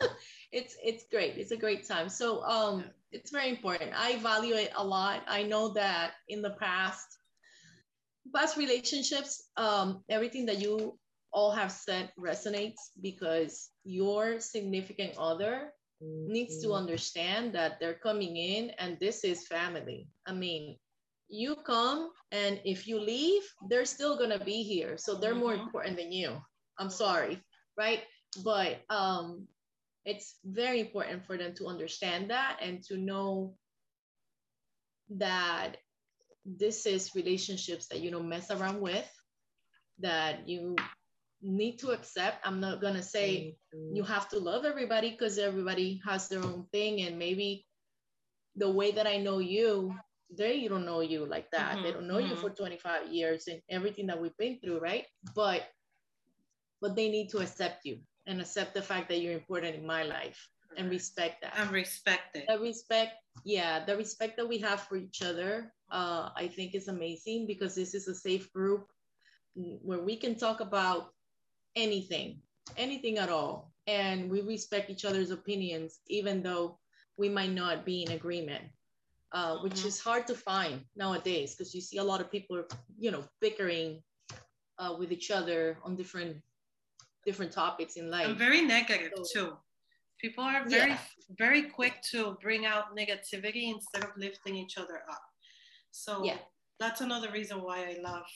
it's 0.52 0.76
it's 0.82 1.04
great. 1.10 1.36
It's 1.36 1.50
a 1.50 1.56
great 1.56 1.86
time. 1.86 2.08
So 2.08 2.42
um, 2.44 2.84
it's 3.10 3.30
very 3.30 3.50
important. 3.50 3.92
I 3.96 4.16
value 4.18 4.54
it 4.54 4.72
a 4.76 4.84
lot. 4.84 5.22
I 5.28 5.42
know 5.42 5.68
that 5.74 6.12
in 6.28 6.42
the 6.42 6.56
past, 6.60 7.06
past 8.34 8.56
relationships, 8.56 9.42
um, 9.56 10.02
everything 10.08 10.46
that 10.46 10.58
you 10.58 10.98
all 11.32 11.50
have 11.50 11.72
said 11.72 12.12
resonates 12.18 12.90
because 13.00 13.70
your 13.84 14.38
significant 14.40 15.14
other 15.18 15.72
needs 16.00 16.60
to 16.62 16.72
understand 16.72 17.54
that 17.54 17.78
they're 17.78 17.94
coming 17.94 18.36
in 18.36 18.70
and 18.78 18.98
this 18.98 19.24
is 19.24 19.46
family. 19.46 20.08
I 20.26 20.32
mean, 20.32 20.76
you 21.32 21.56
come 21.56 22.10
and 22.30 22.60
if 22.64 22.86
you 22.86 23.00
leave, 23.00 23.42
they're 23.68 23.86
still 23.86 24.18
gonna 24.18 24.38
be 24.38 24.62
here. 24.62 24.98
So 24.98 25.14
they're 25.14 25.34
more 25.34 25.54
Mhm. 25.56 25.62
important 25.62 25.96
than 25.96 26.12
you. 26.12 26.40
I'm 26.78 26.90
sorry, 26.90 27.42
right? 27.76 28.04
But 28.44 28.84
um, 28.90 29.48
it's 30.04 30.38
very 30.44 30.80
important 30.80 31.24
for 31.24 31.36
them 31.38 31.54
to 31.54 31.66
understand 31.66 32.30
that 32.30 32.58
and 32.60 32.82
to 32.84 32.96
know 32.96 33.56
that 35.10 35.78
this 36.44 36.86
is 36.86 37.14
relationships 37.14 37.86
that 37.88 38.00
you 38.00 38.10
don't 38.10 38.28
mess 38.28 38.50
around 38.50 38.80
with, 38.80 39.08
that 40.00 40.48
you 40.48 40.76
need 41.40 41.78
to 41.78 41.90
accept. 41.90 42.46
I'm 42.46 42.60
not 42.60 42.80
gonna 42.80 43.02
say 43.02 43.56
you 43.72 44.02
have 44.04 44.28
to 44.30 44.38
love 44.38 44.64
everybody 44.64 45.10
because 45.10 45.38
everybody 45.38 46.00
has 46.04 46.28
their 46.28 46.42
own 46.44 46.66
thing 46.72 47.00
and 47.02 47.18
maybe 47.18 47.66
the 48.56 48.70
way 48.70 48.92
that 48.92 49.06
i 49.06 49.16
know 49.16 49.38
you 49.38 49.94
they 50.36 50.66
don't 50.68 50.84
know 50.86 51.00
you 51.00 51.26
like 51.26 51.50
that. 51.52 51.82
They 51.82 51.90
Mhm, 51.90 51.94
don't 51.94 52.08
know 52.08 52.18
you 52.18 52.34
mhm. 52.34 52.40
for 52.40 52.50
25 52.50 53.12
years 53.12 53.48
and 53.48 53.60
everything 53.68 54.06
that 54.08 54.20
we've 54.20 54.36
been 54.38 54.58
through 54.60 54.80
right? 54.80 55.06
But 55.34 55.62
but 56.80 56.96
they 56.96 57.08
need 57.08 57.28
to 57.30 57.38
accept 57.38 57.84
you 57.84 57.98
and 58.26 58.40
accept 58.40 58.74
the 58.74 58.82
fact 58.82 59.08
that 59.08 59.20
you're 59.20 59.32
important 59.34 59.76
in 59.76 59.86
my 59.86 60.02
life 60.02 60.48
and 60.76 60.90
respect 60.90 61.42
that. 61.42 61.54
And 61.56 61.70
respect 61.70 62.36
it. 62.36 62.46
the 62.48 62.58
respect 62.58 63.14
yeah 63.44 63.84
the 63.84 63.96
respect 63.96 64.36
that 64.36 64.48
we 64.48 64.58
have 64.58 64.80
for 64.80 64.96
each 64.96 65.22
other 65.22 65.72
uh, 65.90 66.30
i 66.36 66.48
think 66.48 66.74
is 66.74 66.88
amazing 66.88 67.46
because 67.46 67.74
this 67.74 67.94
is 67.94 68.08
a 68.08 68.14
safe 68.14 68.50
group 68.52 68.88
where 69.54 70.00
we 70.00 70.16
can 70.16 70.34
talk 70.34 70.60
about 70.60 71.14
anything 71.76 72.40
anything 72.76 73.18
at 73.18 73.28
all. 73.28 73.72
And 73.86 74.30
we 74.30 74.40
respect 74.42 74.90
each 74.90 75.04
other's 75.04 75.30
opinions 75.30 75.98
even 76.08 76.42
though 76.42 76.78
we 77.18 77.28
might 77.28 77.52
not 77.52 77.84
be 77.84 78.04
in 78.04 78.12
agreement 78.12 78.64
uh, 79.32 79.58
which 79.58 79.74
Mhm. 79.80 79.86
is 79.86 80.00
hard 80.00 80.26
to 80.26 80.34
find 80.34 80.84
nowadays 80.94 81.54
because 81.54 81.74
you 81.74 81.80
see 81.80 81.96
a 81.98 82.04
lot 82.04 82.20
of 82.20 82.30
people 82.30 82.64
you 82.98 83.10
know 83.10 83.24
bickering 83.40 84.02
uh, 84.78 84.94
with 84.98 85.10
each 85.12 85.30
other 85.30 85.78
on 85.84 85.96
different 85.96 86.42
different 87.24 87.52
topics 87.52 87.96
in 87.96 88.10
life 88.10 88.26
And 88.28 88.36
very 88.36 88.62
negative 88.62 89.12
So- 89.24 89.32
too. 89.34 89.58
People 90.18 90.44
are 90.44 90.64
very, 90.68 90.90
Yeah. 90.92 91.04
very 91.44 91.62
quick 91.78 92.00
to 92.12 92.34
bring 92.40 92.64
out 92.64 92.94
negativity 92.96 93.64
instead 93.74 94.04
of 94.04 94.16
lifting 94.16 94.54
each 94.56 94.78
other 94.78 94.98
up. 95.10 95.24
So 95.90 96.24
Yeah. 96.24 96.38
that's 96.78 97.00
another 97.00 97.30
reason 97.32 97.60
why 97.62 97.78
I 97.92 97.94
love 98.00 98.26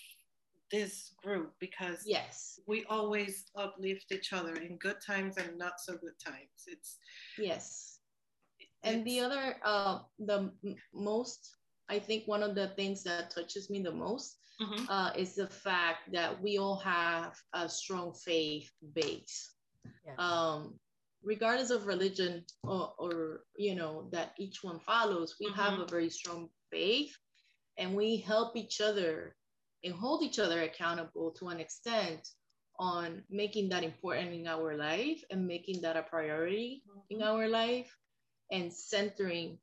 this 0.72 1.10
group 1.22 1.54
because 1.60 2.04
yes 2.04 2.58
we 2.66 2.84
always 2.86 3.44
uplift 3.54 4.10
each 4.10 4.32
other 4.32 4.54
in 4.56 4.76
good 4.78 5.00
times 5.00 5.36
and 5.36 5.56
not 5.56 5.80
so 5.80 5.96
good 5.96 6.18
times. 6.18 6.64
It's 6.66 6.98
yes 7.38 7.95
And 8.82 9.04
the 9.04 9.20
other, 9.20 9.56
uh, 9.64 10.00
the 10.18 10.52
most, 10.94 11.56
I 11.88 11.98
think 11.98 12.26
one 12.26 12.42
of 12.42 12.54
the 12.54 12.68
things 12.68 13.02
that 13.04 13.30
touches 13.30 13.70
me 13.70 13.82
the 13.82 13.92
most 13.92 14.38
Mhm. 14.60 14.86
uh, 14.88 15.12
is 15.16 15.34
the 15.34 15.46
fact 15.48 16.12
that 16.12 16.40
we 16.42 16.56
all 16.58 16.76
have 16.76 17.36
a 17.52 17.68
strong 17.68 18.14
faith 18.14 18.70
base. 18.94 19.54
Yes. 20.04 20.18
Um, 20.18 20.80
regardless 21.22 21.70
of 21.70 21.86
religion 21.86 22.44
or, 22.62 22.94
or 22.98 23.44
you 23.56 23.74
know 23.74 24.08
that 24.12 24.32
each 24.38 24.62
one 24.62 24.80
follows, 24.80 25.36
we 25.40 25.46
have 25.52 25.78
a 25.78 25.86
very 25.86 26.10
strong 26.10 26.48
faith, 26.70 27.14
and 27.76 27.94
we 27.96 28.16
help 28.16 28.56
each 28.56 28.80
other 28.80 29.36
and 29.84 29.94
hold 29.94 30.22
each 30.22 30.38
other 30.38 30.62
accountable 30.62 31.30
to 31.32 31.48
an 31.48 31.60
extent 31.60 32.26
on 32.78 33.24
making 33.30 33.68
that 33.70 33.84
important 33.84 34.32
in 34.32 34.46
our 34.46 34.76
life 34.76 35.22
and 35.30 35.46
making 35.46 35.80
that 35.82 35.96
a 35.96 36.02
priority 36.02 36.82
in 37.10 37.22
our 37.22 37.48
life 37.48 37.90
and 38.50 38.72
centering 38.72 39.58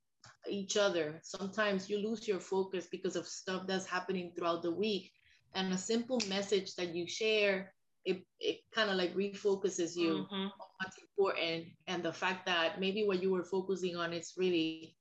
each 0.49 0.77
other. 0.77 1.19
Sometimes 1.23 1.89
you 1.89 1.97
lose 1.99 2.27
your 2.27 2.39
focus 2.39 2.87
because 2.91 3.15
of 3.15 3.27
stuff 3.27 3.65
that's 3.67 3.85
happening 3.85 4.31
throughout 4.35 4.61
the 4.61 4.71
week. 4.71 5.11
And 5.55 5.73
a 5.73 5.77
simple 5.77 6.19
message 6.27 6.75
that 6.75 6.93
you 6.95 7.07
share, 7.07 7.73
it, 8.05 8.25
it 8.39 8.59
kind 8.73 8.89
of 8.89 8.97
like 8.97 9.13
refocuses 9.15 9.95
you 9.95 10.27
Mhm. 10.29 10.51
on 10.51 10.51
what's 10.79 10.97
important 10.97 11.67
and 11.87 12.03
the 12.03 12.11
fact 12.11 12.45
that 12.45 12.79
maybe 12.79 13.05
what 13.05 13.21
you 13.21 13.31
were 13.31 13.43
focusing 13.45 13.95
on 13.95 14.11
is 14.13 14.33
really 14.35 14.97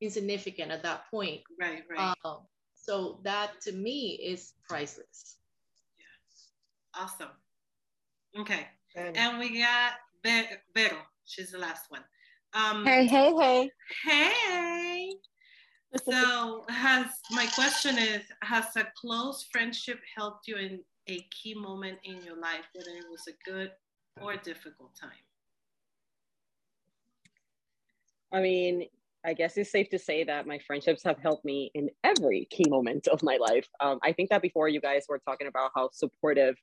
insignificant 0.00 0.70
at 0.70 0.82
that 0.82 1.10
point. 1.10 1.42
Right, 1.58 1.82
right. 1.90 2.14
Um, 2.24 2.46
so 2.74 3.20
that 3.24 3.60
to 3.62 3.72
me 3.72 4.20
is 4.22 4.52
priceless. 4.68 5.38
Yeah. 5.98 7.02
Awesome. 7.02 7.30
Okay. 8.36 8.68
Good. 8.94 9.16
And 9.16 9.38
we 9.38 9.58
got 9.58 9.94
Ve- 10.22 10.58
Vero. 10.74 10.98
She's 11.24 11.50
the 11.50 11.58
last 11.58 11.90
one. 11.90 12.04
Um, 12.54 12.84
Hey, 12.84 13.06
hey, 13.06 13.32
hey. 13.38 13.70
Hey. 14.04 15.12
So 16.08 16.64
has 16.68 17.06
my 17.30 17.46
question 17.46 17.98
is 17.98 18.22
has 18.42 18.76
a 18.76 18.86
close 19.00 19.46
friendship 19.52 20.00
helped 20.16 20.48
you 20.48 20.56
in 20.56 20.80
a 21.08 21.24
key 21.30 21.54
moment 21.54 21.98
in 22.04 22.22
your 22.22 22.36
life, 22.36 22.64
whether 22.74 22.90
it 22.90 23.04
was 23.10 23.28
a 23.28 23.50
good 23.50 23.70
or 24.20 24.36
difficult 24.36 24.94
time? 25.00 25.10
I 28.32 28.40
mean, 28.40 28.86
I 29.24 29.34
guess 29.34 29.56
it's 29.56 29.70
safe 29.70 29.88
to 29.90 29.98
say 29.98 30.24
that 30.24 30.46
my 30.46 30.58
friendships 30.66 31.02
have 31.04 31.18
helped 31.18 31.44
me 31.44 31.70
in 31.74 31.90
every 32.02 32.46
key 32.50 32.64
moment 32.68 33.06
of 33.08 33.22
my 33.22 33.36
life. 33.36 33.68
Um, 33.80 33.98
I 34.02 34.12
think 34.12 34.30
that 34.30 34.42
before 34.42 34.68
you 34.68 34.80
guys 34.80 35.06
were 35.08 35.20
talking 35.20 35.46
about 35.46 35.70
how 35.74 35.90
supportive 35.92 36.56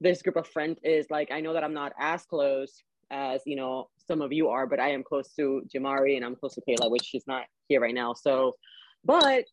this 0.00 0.22
group 0.22 0.36
of 0.36 0.46
friends 0.46 0.78
is, 0.82 1.06
like 1.10 1.30
I 1.30 1.40
know 1.40 1.54
that 1.54 1.64
I'm 1.64 1.74
not 1.74 1.92
as 1.98 2.24
close 2.24 2.82
as 3.14 3.42
you 3.46 3.56
know 3.56 3.88
some 3.96 4.20
of 4.20 4.32
you 4.32 4.48
are, 4.48 4.66
but 4.66 4.80
I 4.80 4.90
am 4.90 5.02
close 5.02 5.32
to 5.34 5.62
Jamari 5.72 6.16
and 6.16 6.24
I'm 6.24 6.36
close 6.36 6.54
to 6.54 6.62
Kayla, 6.68 6.90
which 6.90 7.04
she's 7.04 7.26
not 7.26 7.44
here 7.68 7.80
right 7.80 7.94
now. 7.94 8.12
So, 8.12 8.56
but 9.04 9.44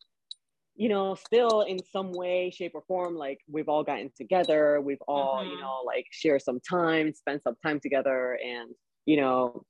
you 0.74 0.88
know, 0.88 1.14
still 1.14 1.62
in 1.62 1.78
some 1.92 2.12
way, 2.12 2.50
shape, 2.50 2.72
or 2.74 2.82
form, 2.88 3.14
like 3.14 3.38
we've 3.48 3.68
all 3.68 3.84
gotten 3.84 4.10
together, 4.16 4.80
we've 4.80 5.02
all, 5.06 5.44
you 5.44 5.56
Mhm. 5.56 5.60
know, 5.60 5.82
like 5.84 6.06
share 6.10 6.38
some 6.38 6.60
time, 6.60 7.12
spend 7.12 7.42
some 7.42 7.56
time 7.64 7.78
together, 7.80 8.38
and 8.44 8.74
you 9.06 9.16
know, 9.16 9.64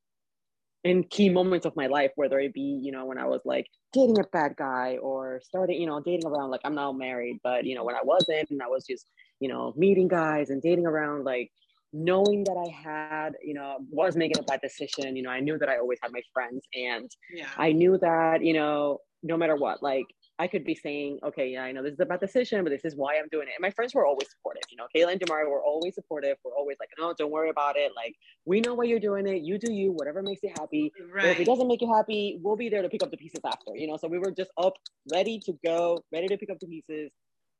in 0.84 1.04
key 1.04 1.28
moments 1.28 1.66
of 1.66 1.76
my 1.76 1.86
life, 1.86 2.12
whether 2.16 2.38
it 2.40 2.52
be, 2.52 2.80
you 2.82 2.92
know, 2.92 3.04
when 3.06 3.18
I 3.18 3.26
was 3.26 3.40
like 3.44 3.66
dating 3.92 4.18
a 4.18 4.24
bad 4.32 4.56
guy 4.56 4.96
or 5.00 5.40
starting, 5.44 5.80
you 5.80 5.86
know, 5.86 6.00
dating 6.00 6.26
around, 6.26 6.50
like 6.50 6.60
I'm 6.64 6.74
now 6.74 6.92
married, 6.92 7.38
but 7.42 7.64
you 7.64 7.74
know, 7.74 7.84
when 7.84 7.94
I 7.94 8.02
wasn't 8.02 8.50
and 8.50 8.62
I 8.62 8.68
was 8.68 8.84
just, 8.86 9.06
you 9.40 9.48
know, 9.48 9.72
meeting 9.76 10.08
guys 10.08 10.50
and 10.50 10.60
dating 10.62 10.86
around, 10.86 11.24
like 11.24 11.50
knowing 11.92 12.44
that 12.44 12.56
I 12.56 12.68
had, 12.68 13.34
you 13.42 13.54
know, 13.54 13.78
was 13.90 14.16
making 14.16 14.38
a 14.38 14.42
bad 14.42 14.60
decision, 14.60 15.14
you 15.16 15.22
know, 15.22 15.30
I 15.30 15.40
knew 15.40 15.58
that 15.58 15.68
I 15.68 15.78
always 15.78 15.98
had 16.02 16.12
my 16.12 16.22
friends 16.32 16.66
and 16.74 17.10
Yeah. 17.32 17.48
I 17.56 17.72
knew 17.72 17.98
that, 17.98 18.44
you 18.44 18.54
know, 18.54 19.00
no 19.22 19.36
matter 19.36 19.56
what, 19.56 19.82
like 19.82 20.06
I 20.38 20.46
could 20.48 20.64
be 20.64 20.74
saying, 20.74 21.20
okay, 21.22 21.48
yeah, 21.50 21.62
I 21.62 21.72
know 21.72 21.82
this 21.82 21.92
is 21.92 22.00
a 22.00 22.06
bad 22.06 22.20
decision, 22.20 22.64
but 22.64 22.70
this 22.70 22.84
is 22.84 22.96
why 22.96 23.16
I'm 23.16 23.28
doing 23.30 23.46
it. 23.46 23.52
And 23.56 23.62
my 23.62 23.70
friends 23.70 23.94
were 23.94 24.06
always 24.06 24.28
supportive, 24.30 24.62
you 24.70 24.76
know, 24.76 24.86
Kayla 24.96 25.12
and 25.12 25.20
Jamari 25.20 25.48
were 25.48 25.62
always 25.62 25.94
supportive. 25.94 26.36
We're 26.42 26.56
always 26.56 26.78
like, 26.80 26.88
no, 26.98 27.14
don't 27.16 27.30
worry 27.30 27.50
about 27.50 27.76
it. 27.76 27.92
Like, 27.94 28.14
we 28.46 28.60
know 28.60 28.74
why 28.74 28.84
you're 28.84 28.98
doing 28.98 29.26
it. 29.28 29.42
You 29.42 29.58
do 29.58 29.72
you, 29.72 29.92
whatever 29.92 30.22
makes 30.22 30.42
you 30.42 30.50
happy. 30.58 30.92
Or 31.22 31.30
if 31.30 31.38
it 31.38 31.44
doesn't 31.44 31.68
make 31.68 31.82
you 31.82 31.92
happy, 31.92 32.40
we'll 32.42 32.56
be 32.56 32.68
there 32.70 32.82
to 32.82 32.88
pick 32.88 33.02
up 33.02 33.10
the 33.10 33.16
pieces 33.18 33.40
after, 33.44 33.72
you 33.74 33.86
know? 33.86 33.96
So 33.98 34.08
we 34.08 34.18
were 34.18 34.32
just 34.32 34.50
up, 34.56 34.72
ready 35.12 35.38
to 35.40 35.52
go, 35.64 36.02
ready 36.10 36.26
to 36.26 36.36
pick 36.38 36.50
up 36.50 36.58
the 36.58 36.66
pieces 36.66 37.12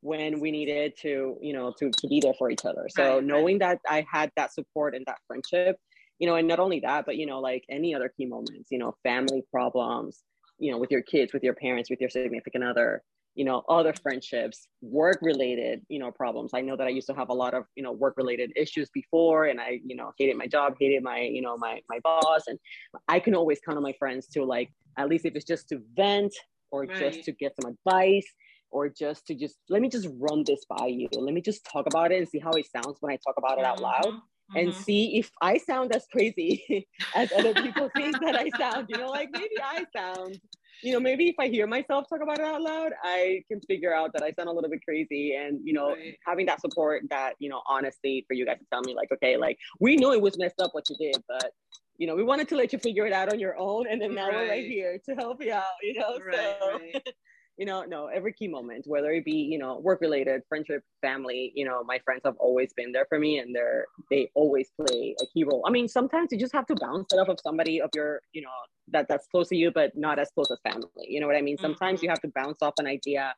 when 0.03 0.39
we 0.39 0.51
needed 0.51 0.95
to, 1.01 1.37
you 1.41 1.53
know, 1.53 1.73
to, 1.79 1.91
to 1.91 2.07
be 2.07 2.19
there 2.21 2.33
for 2.37 2.51
each 2.51 2.65
other. 2.65 2.87
So 2.89 3.19
Right, 3.19 3.23
right. 3.31 3.47
knowing 3.47 3.59
that 3.59 3.79
I 3.87 4.05
had 4.11 4.31
that 4.37 4.53
support 4.53 4.95
and 4.95 5.05
that 5.07 5.19
friendship, 5.27 5.77
you 6.19 6.27
know, 6.27 6.35
and 6.35 6.47
not 6.47 6.59
only 6.59 6.81
that, 6.81 7.05
but, 7.05 7.17
you 7.17 7.25
know, 7.25 7.39
like 7.39 7.63
any 7.69 7.95
other 7.95 8.09
key 8.15 8.25
moments, 8.25 8.69
you 8.71 8.79
know, 8.79 8.95
family 9.03 9.43
problems, 9.51 10.23
you 10.59 10.71
know, 10.71 10.77
with 10.77 10.91
your 10.91 11.01
kids, 11.01 11.33
with 11.33 11.43
your 11.43 11.55
parents, 11.55 11.89
with 11.89 12.01
your 12.01 12.09
significant 12.09 12.63
other, 12.65 13.03
you 13.35 13.45
know, 13.45 13.63
other 13.69 13.93
friendships, 13.93 14.67
work 14.81 15.19
related, 15.21 15.81
you 15.89 15.99
know, 15.99 16.11
problems. 16.11 16.51
I 16.53 16.61
know 16.61 16.77
that 16.77 16.87
I 16.87 16.91
used 16.91 17.07
to 17.07 17.15
have 17.15 17.29
a 17.29 17.33
lot 17.33 17.55
of, 17.55 17.65
you 17.75 17.83
know, 17.83 17.93
work 17.93 18.15
related 18.17 18.51
issues 18.55 18.89
before 18.93 19.45
and 19.45 19.61
I, 19.61 19.79
you 19.85 19.95
know, 19.95 20.11
hated 20.19 20.37
my 20.37 20.47
job, 20.47 20.75
hated 20.79 21.03
my, 21.03 21.21
you 21.21 21.41
know, 21.41 21.57
my 21.57 21.81
my 21.89 21.99
boss 22.03 22.47
and 22.47 22.59
I 23.07 23.19
can 23.19 23.35
always 23.35 23.59
count 23.65 23.77
on 23.77 23.83
my 23.83 23.93
friends 23.97 24.27
to 24.33 24.43
like 24.43 24.69
at 24.97 25.09
least 25.09 25.25
if 25.25 25.35
it's 25.35 25.45
just 25.45 25.69
to 25.69 25.81
vent 25.95 26.33
or 26.71 26.87
Right. 26.87 26.99
just 26.99 27.23
to 27.23 27.31
get 27.31 27.55
some 27.55 27.71
advice 27.71 28.27
or 28.73 28.89
just 28.89 29.27
to 29.27 29.35
just 29.35 29.59
let 29.69 29.81
me 29.81 29.89
just 29.89 30.09
run 30.19 30.45
this 30.45 30.65
by 30.69 30.87
you. 30.87 31.09
Let 31.13 31.33
me 31.33 31.41
just 31.41 31.65
talk 31.65 31.87
about 31.87 32.11
it 32.11 32.17
and 32.19 32.27
see 32.29 32.39
how 32.39 32.55
it 32.55 32.67
sounds 32.67 32.97
when 33.01 33.13
I 33.13 33.17
talk 33.25 33.35
about 33.37 33.59
it 33.59 33.65
out 33.65 33.81
loud 33.81 34.13
Mhm, 34.47 34.55
and 34.55 34.75
see 34.75 35.17
if 35.19 35.31
I 35.41 35.57
sound 35.57 35.93
as 35.93 36.05
crazy 36.11 36.87
as 37.15 37.29
other 37.35 37.55
people 37.55 37.91
think 37.95 38.21
that 38.21 38.35
I 38.35 38.49
sound. 38.51 38.87
You 38.89 38.97
know, 38.97 39.09
like 39.09 39.29
maybe 39.31 39.55
I 39.63 39.85
sound, 39.95 40.41
you 40.81 40.93
know, 40.93 40.99
maybe 40.99 41.29
if 41.29 41.35
I 41.39 41.47
hear 41.47 41.67
myself 41.67 42.05
talk 42.09 42.21
about 42.21 42.39
it 42.39 42.45
out 42.45 42.61
loud, 42.61 42.91
I 43.03 43.43
can 43.49 43.61
figure 43.67 43.93
out 43.95 44.11
that 44.13 44.23
I 44.23 44.31
sound 44.33 44.49
a 44.49 44.51
little 44.51 44.69
bit 44.69 44.81
crazy. 44.87 45.35
And, 45.35 45.61
you 45.63 45.73
know, 45.73 45.95
Right. 45.95 46.19
having 46.27 46.45
that 46.47 46.61
support, 46.61 47.03
that, 47.09 47.35
you 47.39 47.49
know, 47.49 47.61
honesty 47.67 48.25
for 48.27 48.33
you 48.33 48.45
guys 48.45 48.59
to 48.59 48.65
tell 48.71 48.83
me, 48.83 48.95
like, 48.95 49.11
okay, 49.13 49.37
like 49.37 49.57
we 49.79 49.97
know 49.97 50.11
it 50.11 50.21
was 50.21 50.37
messed 50.37 50.59
up 50.59 50.71
what 50.73 50.89
you 50.89 50.97
did, 50.99 51.23
but, 51.27 51.51
you 51.97 52.07
know, 52.07 52.15
we 52.15 52.23
wanted 52.23 52.49
to 52.49 52.55
let 52.55 52.73
you 52.73 52.79
figure 52.79 53.05
it 53.05 53.13
out 53.13 53.29
on 53.29 53.39
your 53.39 53.57
own. 53.57 53.87
And 53.87 54.01
then 54.01 54.13
now 54.13 54.33
we're 54.33 54.45
right 54.47 54.65
Right. 54.65 54.67
here 54.67 54.99
to 55.09 55.15
help 55.15 55.41
you 55.43 55.53
out, 55.53 55.63
you 55.81 55.93
know? 55.99 56.19
Right, 56.19 56.57
so, 56.61 56.79
right. 56.79 56.95
you 57.57 57.65
know, 57.65 57.83
no, 57.83 58.07
every 58.07 58.33
key 58.33 58.47
moment, 58.47 58.85
whether 58.87 59.11
it 59.11 59.25
be, 59.25 59.35
you 59.35 59.59
know, 59.59 59.77
work 59.77 60.01
related, 60.01 60.41
friendship, 60.49 60.83
family, 61.01 61.51
you 61.55 61.65
know, 61.65 61.83
my 61.83 61.99
friends 62.03 62.21
have 62.25 62.35
always 62.37 62.73
been 62.73 62.91
there 62.91 63.05
for 63.07 63.19
me 63.19 63.37
and 63.37 63.55
they're, 63.55 63.85
they 64.09 64.29
always 64.33 64.71
play 64.75 65.15
a 65.21 65.25
key 65.27 65.43
role. 65.43 65.63
I 65.67 65.69
mean, 65.69 65.87
sometimes 65.87 66.29
you 66.31 66.39
just 66.39 66.53
have 66.53 66.65
to 66.67 66.75
bounce 66.75 67.13
it 67.13 67.17
off 67.17 67.29
of 67.29 67.39
somebody 67.43 67.79
of 67.79 67.91
your, 67.93 68.21
you 68.33 68.41
know, 68.41 68.49
that 68.87 69.07
that's 69.07 69.27
close 69.27 69.49
to 69.49 69.55
you, 69.55 69.71
but 69.71 69.95
not 69.95 70.17
as 70.17 70.31
close 70.31 70.49
as 70.51 70.59
family. 70.63 71.05
You 71.07 71.19
know 71.19 71.27
what 71.27 71.35
I 71.35 71.41
mean? 71.41 71.57
Mm-hmm. 71.57 71.65
Sometimes 71.65 72.01
you 72.01 72.09
have 72.09 72.21
to 72.21 72.31
bounce 72.33 72.63
off 72.63 72.73
an 72.79 72.87
idea 72.87 73.35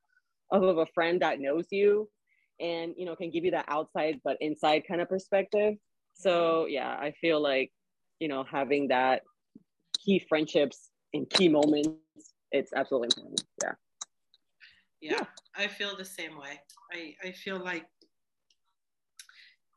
of, 0.50 0.64
of 0.64 0.78
a 0.78 0.86
friend 0.86 1.22
that 1.22 1.42
knows 1.42 1.68
you 1.72 2.10
and, 2.62 2.94
you 2.98 3.06
know, 3.06 3.18
can 3.18 3.32
give 3.32 3.44
you 3.44 3.52
that 3.52 3.66
outside 3.68 4.22
but 4.24 4.38
inside 4.40 4.84
kind 4.88 5.02
of 5.02 5.10
perspective. 5.10 5.74
So 6.14 6.64
mm-hmm. 6.64 6.74
yeah, 6.74 6.90
I 6.90 7.14
feel 7.20 7.42
like, 7.42 7.74
you 8.20 8.30
know, 8.30 8.46
having 8.50 8.88
that 8.88 9.24
key 10.06 10.26
friendships 10.30 10.90
in 11.12 11.26
key 11.26 11.50
moments, 11.50 12.00
it's 12.52 12.72
absolutely 12.74 13.10
important. 13.18 13.44
Yeah. 13.62 13.74
Yeah, 15.12 15.26
I 15.56 15.68
feel 15.68 15.96
the 15.96 16.06
same 16.06 16.38
way. 16.38 16.60
I, 16.92 17.16
I 17.24 17.32
feel 17.32 17.60
like. 17.60 17.86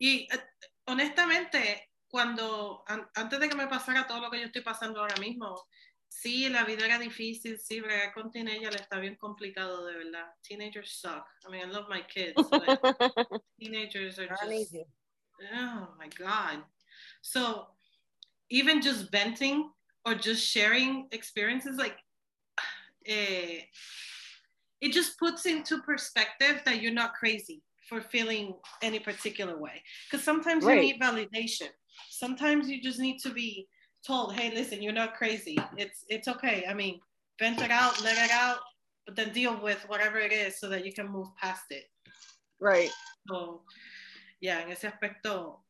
Y 0.01 0.29
eh, 0.31 0.41
honestamente, 0.87 1.91
cuando 2.09 2.83
an- 2.89 3.09
antes 3.17 3.39
de 3.41 3.49
que 3.49 3.57
me 3.57 3.67
pasara 3.67 4.07
todo 4.07 4.21
lo 4.21 4.31
que 4.31 4.39
yo 4.41 4.47
estoy 4.47 4.63
pasando 4.63 5.01
ahora 5.01 5.17
mismo, 5.21 5.67
sí, 6.09 6.49
la 6.49 6.65
vida 6.65 6.87
era 6.87 6.99
difícil, 6.99 7.59
sí, 7.59 7.81
bregar 7.81 8.13
con 8.15 8.31
teenagers 8.31 8.77
está 8.81 8.99
bien 9.01 9.17
complicado, 9.17 9.85
de 9.87 9.95
verdad. 9.97 10.33
Teenagers 10.43 10.99
suck. 11.01 11.27
I 11.47 11.51
mean, 11.51 11.63
I 11.69 11.71
love 11.71 11.89
my 11.89 12.03
kids, 12.03 12.35
but 12.51 12.81
teenagers 13.61 14.19
are 14.19 14.29
just. 14.29 14.75
Oh 15.53 15.95
my 15.99 16.09
God. 16.19 16.65
So 17.23 17.69
even 18.51 18.81
just 18.81 19.11
venting 19.13 19.71
or 20.05 20.15
just 20.15 20.43
sharing 20.45 21.07
experiences, 21.13 21.77
like 21.77 21.97
eh, 23.07 23.67
it 24.81 24.93
just 24.93 25.19
puts 25.19 25.47
into 25.47 25.83
perspective 25.83 26.63
that 26.65 26.81
you're 26.83 26.93
not 26.93 27.15
crazy 27.15 27.63
for 27.89 28.01
feeling 28.01 28.55
any 28.83 29.01
particular 29.01 29.59
way. 29.59 29.83
Because 30.11 30.25
sometimes 30.25 30.65
Right. 30.65 30.77
you 30.77 30.93
need 30.93 31.01
validation. 31.01 31.69
Sometimes 32.11 32.69
you 32.69 32.81
just 32.83 33.01
need 33.01 33.19
to 33.21 33.31
be 33.31 33.67
told, 34.07 34.35
hey, 34.35 34.55
listen, 34.55 34.83
you're 34.83 34.93
not 34.93 35.15
crazy. 35.17 35.59
It's 35.77 36.05
it's 36.09 36.29
okay. 36.29 36.65
I 36.69 36.75
mean, 36.75 37.01
vent 37.39 37.61
it 37.61 37.71
out, 37.71 38.01
let 38.03 38.17
it 38.19 38.31
out, 38.31 38.59
but 39.07 39.17
then 39.17 39.33
deal 39.33 39.57
with 39.61 39.83
whatever 39.89 40.19
it 40.19 40.33
is 40.33 40.61
so 40.61 40.69
that 40.69 40.85
you 40.85 40.93
can 40.93 41.09
move 41.09 41.29
past 41.37 41.65
it. 41.71 41.85
right. 42.61 42.91
So, 43.29 43.63
yeah, 44.41 44.61
en 44.61 44.71
ese 44.71 44.85
aspecto, 44.85 45.61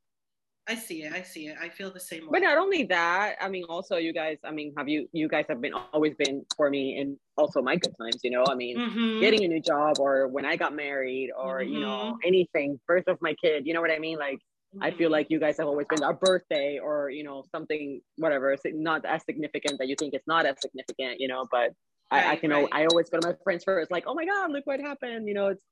I 0.69 0.75
see 0.75 1.03
it. 1.05 1.13
I 1.13 1.23
see 1.23 1.47
it. 1.49 1.57
I 1.61 1.69
feel 1.69 1.91
the 1.91 2.01
same 2.01 2.23
way. 2.23 2.29
But 2.33 2.43
not 2.43 2.59
only 2.59 2.85
that, 2.85 3.37
I 3.41 3.49
mean, 3.49 3.65
also 3.69 3.97
you 3.97 4.13
guys, 4.13 4.39
I 4.45 4.51
mean, 4.51 4.75
have 4.77 4.89
you, 4.89 5.09
you 5.13 5.29
guys 5.29 5.47
have 5.49 5.61
been 5.61 5.73
always 5.73 6.15
been 6.15 6.45
for 6.57 6.69
me 6.71 6.99
and 6.99 7.17
also 7.37 7.63
my 7.63 7.77
good 7.77 7.95
times, 8.01 8.21
you 8.23 8.31
know, 8.31 8.45
I 8.49 8.55
mean, 8.55 8.77
Mhm. 8.79 9.21
getting 9.21 9.45
a 9.45 9.49
new 9.49 9.61
job 9.61 9.99
or 9.99 10.29
when 10.29 10.45
I 10.45 10.57
got 10.57 10.75
married 10.75 11.31
or, 11.37 11.63
you 11.63 11.81
know, 11.81 12.19
anything, 12.25 12.79
birth 12.87 13.09
of 13.09 13.19
my 13.23 13.35
kid, 13.35 13.67
you 13.67 13.73
know 13.75 13.81
what 13.81 13.91
I 13.91 13.99
mean? 13.99 14.19
Like 14.19 14.39
I 14.81 14.91
feel 14.91 15.11
like 15.11 15.27
you 15.31 15.41
guys 15.41 15.57
have 15.59 15.67
always 15.67 15.87
been 15.89 16.03
a 16.03 16.13
birthday 16.13 16.79
or 16.79 17.11
you 17.11 17.25
know 17.25 17.45
something 17.51 18.01
whatever. 18.17 18.53
It's 18.53 18.63
not 18.67 19.05
as 19.07 19.25
significant 19.25 19.79
that 19.79 19.89
you 19.89 19.97
think 19.99 20.15
it's 20.15 20.27
not 20.29 20.47
as 20.47 20.57
significant, 20.61 21.21
you 21.21 21.29
know. 21.29 21.47
But 21.51 21.73
I, 22.11 22.33
I 22.33 22.37
can 22.37 22.51
right. 22.51 22.69
I 22.73 22.87
always 22.87 23.09
go 23.11 23.19
to 23.19 23.29
my 23.29 23.35
friends 23.43 23.65
first, 23.65 23.91
like, 23.91 24.05
oh 24.07 24.15
my 24.15 24.25
god, 24.27 24.53
look 24.53 24.67
what 24.67 24.81
happened, 24.81 25.27
you 25.27 25.35
know. 25.35 25.49
It's 25.49 25.65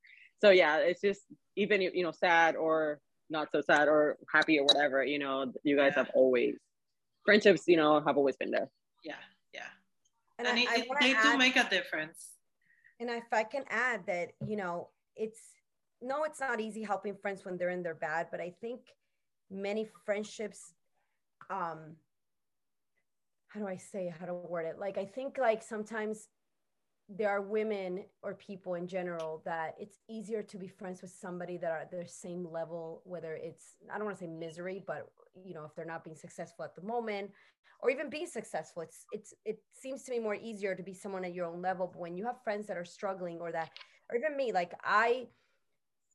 so 0.42 0.50
yeah, 0.50 0.78
it's 0.78 1.00
just 1.00 1.22
even 1.56 1.80
you 1.82 2.02
know 2.02 2.10
sad 2.12 2.56
or 2.56 2.98
not 3.30 3.50
so 3.52 3.60
sad 3.60 3.88
or 3.88 4.16
happy 4.32 4.58
or 4.58 4.64
whatever, 4.64 5.04
you 5.04 5.18
know. 5.18 5.52
You 5.62 5.76
guys 5.76 5.92
Yeah. 5.96 6.04
have 6.04 6.10
always 6.14 6.56
friendships, 7.24 7.64
you 7.66 7.76
know, 7.76 8.00
have 8.00 8.16
always 8.16 8.36
been 8.36 8.50
there. 8.50 8.70
Yeah, 9.02 9.16
yeah. 9.52 9.68
And, 10.38 10.46
And, 10.48 10.58
I, 10.58 10.62
it, 10.62 10.68
I 10.68 10.74
it- 10.82 10.88
wanna 10.88 11.22
do 11.22 11.38
make 11.38 11.56
a 11.56 11.68
difference. 11.68 12.32
And 13.00 13.10
if 13.10 13.24
I 13.32 13.44
can 13.44 13.64
add 13.68 14.06
that, 14.06 14.32
you 14.46 14.56
know, 14.56 14.90
it's 15.16 15.40
no, 16.02 16.24
it's 16.24 16.40
not 16.40 16.60
easy 16.60 16.82
helping 16.82 17.16
friends 17.16 17.44
when 17.44 17.56
they're 17.56 17.70
in 17.70 17.82
their 17.82 17.94
bad, 17.94 18.28
but 18.30 18.40
I 18.40 18.50
think 18.60 18.80
many 19.50 19.88
friendships, 20.04 20.74
um, 21.50 21.96
how 23.48 23.60
do 23.60 23.66
I 23.66 23.76
say 23.76 24.12
how 24.18 24.26
to 24.26 24.34
word 24.34 24.66
it? 24.66 24.78
Like 24.78 24.98
I 24.98 25.06
think 25.06 25.38
like 25.38 25.62
sometimes 25.62 26.28
there 27.08 27.28
are 27.30 27.40
women 27.40 28.04
or 28.22 28.34
people 28.34 28.74
in 28.74 28.88
general 28.88 29.40
that 29.44 29.74
it's 29.78 29.98
easier 30.08 30.42
to 30.42 30.58
be 30.58 30.66
friends 30.66 31.02
with 31.02 31.10
somebody 31.12 31.56
that 31.56 31.70
are 31.70 31.78
at 31.78 31.90
their 31.90 32.06
same 32.06 32.44
level, 32.50 33.02
whether 33.04 33.34
it's 33.34 33.76
I 33.92 33.96
don't 33.96 34.06
want 34.06 34.18
to 34.18 34.24
say 34.24 34.28
misery, 34.30 34.82
but 34.86 35.08
you 35.44 35.54
know, 35.54 35.64
if 35.64 35.74
they're 35.74 35.84
not 35.84 36.02
being 36.04 36.16
successful 36.16 36.64
at 36.64 36.74
the 36.74 36.82
moment 36.82 37.30
or 37.80 37.90
even 37.90 38.08
being 38.08 38.26
successful 38.26 38.82
it's 38.82 39.04
it's 39.12 39.34
it 39.44 39.58
seems 39.74 40.02
to 40.02 40.10
me 40.10 40.18
more 40.18 40.34
easier 40.34 40.74
to 40.74 40.82
be 40.82 40.94
someone 40.94 41.24
at 41.24 41.34
your 41.34 41.46
own 41.46 41.62
level. 41.62 41.86
But 41.92 42.00
when 42.00 42.16
you 42.16 42.24
have 42.26 42.42
friends 42.42 42.66
that 42.66 42.76
are 42.76 42.84
struggling 42.84 43.38
or 43.40 43.52
that 43.52 43.70
or 44.10 44.16
even 44.16 44.36
me 44.36 44.52
like 44.52 44.72
i 44.84 45.26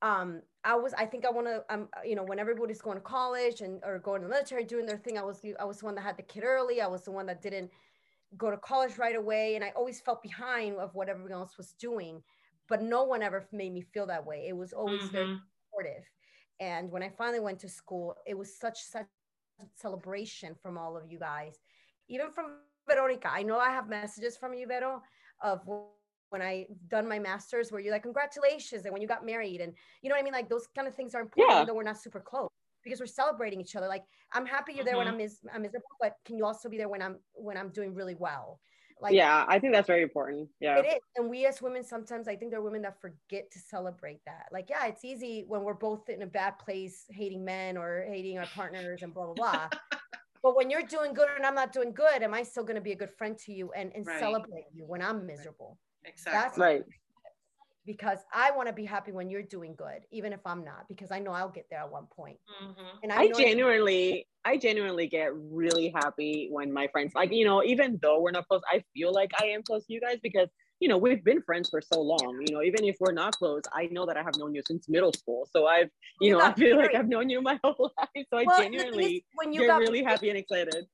um 0.01 0.41
i 0.63 0.75
was 0.75 0.93
i 0.95 1.05
think 1.05 1.25
i 1.25 1.29
want 1.29 1.45
to 1.47 1.63
um 1.69 1.87
you 2.03 2.15
know 2.15 2.23
when 2.23 2.39
everybody's 2.39 2.81
going 2.81 2.97
to 2.97 3.01
college 3.01 3.61
and 3.61 3.79
or 3.83 3.99
going 3.99 4.21
to 4.21 4.27
the 4.27 4.33
military 4.33 4.63
doing 4.63 4.85
their 4.85 4.97
thing 4.97 5.17
i 5.17 5.23
was 5.23 5.39
the- 5.41 5.55
i 5.59 5.63
was 5.63 5.79
the 5.79 5.85
one 5.85 5.95
that 5.95 6.01
had 6.01 6.17
the 6.17 6.23
kid 6.23 6.43
early. 6.43 6.81
I 6.81 6.87
was 6.87 7.03
the 7.03 7.11
one 7.11 7.25
that 7.27 7.41
didn't 7.41 7.69
go 8.37 8.49
to 8.51 8.57
college 8.57 8.97
right 8.97 9.15
away 9.15 9.55
and 9.55 9.63
i 9.63 9.69
always 9.71 9.99
felt 10.01 10.21
behind 10.23 10.77
of 10.77 10.95
what 10.95 11.09
everyone 11.09 11.31
else 11.33 11.57
was 11.57 11.73
doing 11.73 12.23
but 12.69 12.81
no 12.81 13.03
one 13.03 13.21
ever 13.21 13.47
made 13.51 13.73
me 13.73 13.81
feel 13.81 14.05
that 14.07 14.25
way 14.25 14.47
it 14.47 14.55
was 14.55 14.73
always 14.73 15.09
very 15.09 15.25
Mhm. 15.27 15.41
supportive. 15.71 16.03
And 16.59 16.91
when 16.91 17.03
I 17.03 17.09
finally 17.09 17.39
went 17.39 17.59
to 17.61 17.69
school, 17.69 18.15
it 18.25 18.37
was 18.37 18.57
such 18.57 18.79
such 18.83 19.07
celebration 19.75 20.55
from 20.55 20.77
all 20.77 20.95
of 20.97 21.11
you 21.11 21.19
guys, 21.19 21.59
even 22.07 22.31
from 22.31 22.59
Veronica. 22.89 23.29
I 23.31 23.43
know 23.43 23.59
I 23.59 23.69
have 23.71 23.89
messages 23.89 24.37
from 24.37 24.53
you, 24.53 24.67
Vero, 24.67 25.01
of 25.41 25.67
when 25.67 26.41
I 26.41 26.67
done 26.87 27.07
my 27.07 27.19
masters, 27.19 27.71
where 27.71 27.81
you're 27.81 27.91
like, 27.93 28.03
congratulations, 28.03 28.85
and 28.85 28.93
when 28.93 29.01
you 29.01 29.07
got 29.07 29.25
married, 29.25 29.61
and 29.61 29.75
you 30.01 30.09
know 30.09 30.15
what 30.15 30.21
I 30.21 30.23
mean. 30.23 30.33
Like 30.33 30.49
those 30.49 30.67
kind 30.75 30.87
of 30.87 30.95
things 30.95 31.15
are 31.15 31.21
important, 31.21 31.51
Yeah. 31.51 31.55
even 31.57 31.67
though 31.67 31.73
we're 31.75 31.83
not 31.83 31.97
super 31.97 32.21
close, 32.21 32.49
because 32.83 32.99
we're 32.99 33.05
celebrating 33.05 33.61
each 33.61 33.75
other. 33.75 33.87
Like 33.87 34.03
I'm 34.33 34.45
happy 34.45 34.73
you're 34.73 34.85
there 34.85 34.97
when 34.97 35.07
mm-hmm. 35.07 35.13
I'm, 35.13 35.17
mis- 35.17 35.39
I'm 35.53 35.61
miserable, 35.61 35.87
but 35.99 36.15
can 36.25 36.37
you 36.37 36.45
also 36.45 36.69
be 36.69 36.77
there 36.77 36.89
when 36.89 37.01
I'm 37.01 37.17
when 37.33 37.57
I'm 37.57 37.69
doing 37.69 37.93
really 37.93 38.15
well? 38.15 38.59
Like 39.01 39.13
yeah, 39.13 39.45
I 39.47 39.57
think 39.57 39.73
that's 39.73 39.87
very 39.87 40.03
important. 40.03 40.47
Yeah. 40.59 40.77
it 40.77 40.85
is. 40.85 40.99
And 41.17 41.27
we 41.27 41.47
as 41.47 41.59
women, 41.61 41.83
sometimes 41.83 42.27
I 42.27 42.35
think 42.35 42.51
there 42.51 42.59
are 42.59 42.63
women 42.63 42.83
that 42.83 43.01
forget 43.01 43.49
to 43.51 43.59
celebrate 43.59 44.19
that. 44.25 44.45
Like, 44.51 44.69
yeah, 44.69 44.85
it's 44.85 45.03
easy 45.03 45.43
when 45.47 45.63
we're 45.63 45.73
both 45.73 46.07
in 46.07 46.21
a 46.21 46.27
bad 46.27 46.59
place, 46.59 47.05
hating 47.09 47.43
men 47.43 47.77
or 47.77 48.05
hating 48.07 48.37
our 48.37 48.45
partners 48.45 49.01
and 49.01 49.11
blah, 49.11 49.25
blah, 49.25 49.33
blah. 49.33 49.69
but 50.43 50.55
when 50.55 50.69
you're 50.69 50.83
doing 50.83 51.15
good 51.15 51.29
and 51.35 51.45
I'm 51.47 51.55
not 51.55 51.73
doing 51.73 51.93
good, 51.93 52.21
am 52.21 52.35
I 52.35 52.43
still 52.43 52.63
going 52.63 52.75
to 52.75 52.81
be 52.81 52.91
a 52.91 52.95
good 52.95 53.09
friend 53.17 53.35
to 53.39 53.51
you 53.51 53.71
and, 53.75 53.91
and 53.95 54.05
Right. 54.05 54.19
celebrate 54.19 54.65
you 54.71 54.85
when 54.85 55.01
I'm 55.01 55.25
miserable? 55.25 55.79
Exactly. 56.05 56.63
Right. 56.63 56.83
Because 57.85 58.19
I 58.31 58.51
want 58.51 58.67
to 58.67 58.73
be 58.73 58.85
happy 58.85 59.11
when 59.11 59.29
you're 59.29 59.41
doing 59.41 59.73
good, 59.75 60.01
even 60.11 60.33
if 60.33 60.39
I'm 60.45 60.63
not, 60.63 60.87
because 60.87 61.09
I 61.11 61.17
know 61.19 61.31
I'll 61.31 61.49
get 61.49 61.65
there 61.71 61.79
at 61.79 61.91
one 61.91 62.05
point. 62.15 62.37
Mhm. 62.63 62.75
And 63.01 63.11
I 63.11 63.25
know 63.25 63.37
genuinely, 63.37 64.27
I 64.45 64.57
genuinely 64.57 65.07
get 65.07 65.31
really 65.33 65.89
happy 65.89 66.47
when 66.51 66.71
my 66.71 66.87
friends, 66.89 67.13
like, 67.15 67.31
you 67.31 67.43
know, 67.43 67.63
even 67.63 67.97
though 68.01 68.19
we're 68.21 68.31
not 68.31 68.47
close, 68.47 68.61
I 68.71 68.83
feel 68.93 69.11
like 69.11 69.31
I 69.41 69.47
am 69.47 69.63
close 69.63 69.85
to 69.87 69.93
you 69.93 69.99
guys 69.99 70.19
because, 70.21 70.47
you 70.79 70.89
know, 70.89 70.97
we've 70.99 71.23
been 71.23 71.41
friends 71.41 71.69
for 71.69 71.81
so 71.81 71.99
long. 72.01 72.43
You 72.47 72.53
know, 72.55 72.61
even 72.61 72.83
if 72.85 72.97
we're 72.99 73.13
not 73.13 73.33
close, 73.35 73.63
I 73.73 73.87
know 73.87 74.05
that 74.05 74.15
I 74.17 74.21
have 74.21 74.35
known 74.37 74.53
you 74.53 74.61
since 74.67 74.87
middle 74.87 75.13
school. 75.13 75.47
So 75.51 75.65
I've, 75.65 75.89
you 76.19 76.27
You 76.27 76.31
know, 76.33 76.39
I 76.39 76.47
got 76.49 76.59
feel 76.59 76.77
like. 76.77 76.93
I've 76.93 77.07
known 77.07 77.29
you 77.29 77.41
my 77.41 77.59
whole 77.63 77.91
life. 77.97 78.25
So 78.29 78.37
I 78.37 78.43
Well, 78.43 78.57
the 78.57 78.63
thing 78.63 78.73
is, 78.75 78.81
genuinely 78.83 79.25
when 79.35 79.53
you 79.53 79.61
get 79.61 79.67
got 79.67 79.79
really 79.79 80.01
married- 80.03 80.11
happy 80.11 80.29
and 80.29 80.37
excited. 80.37 80.85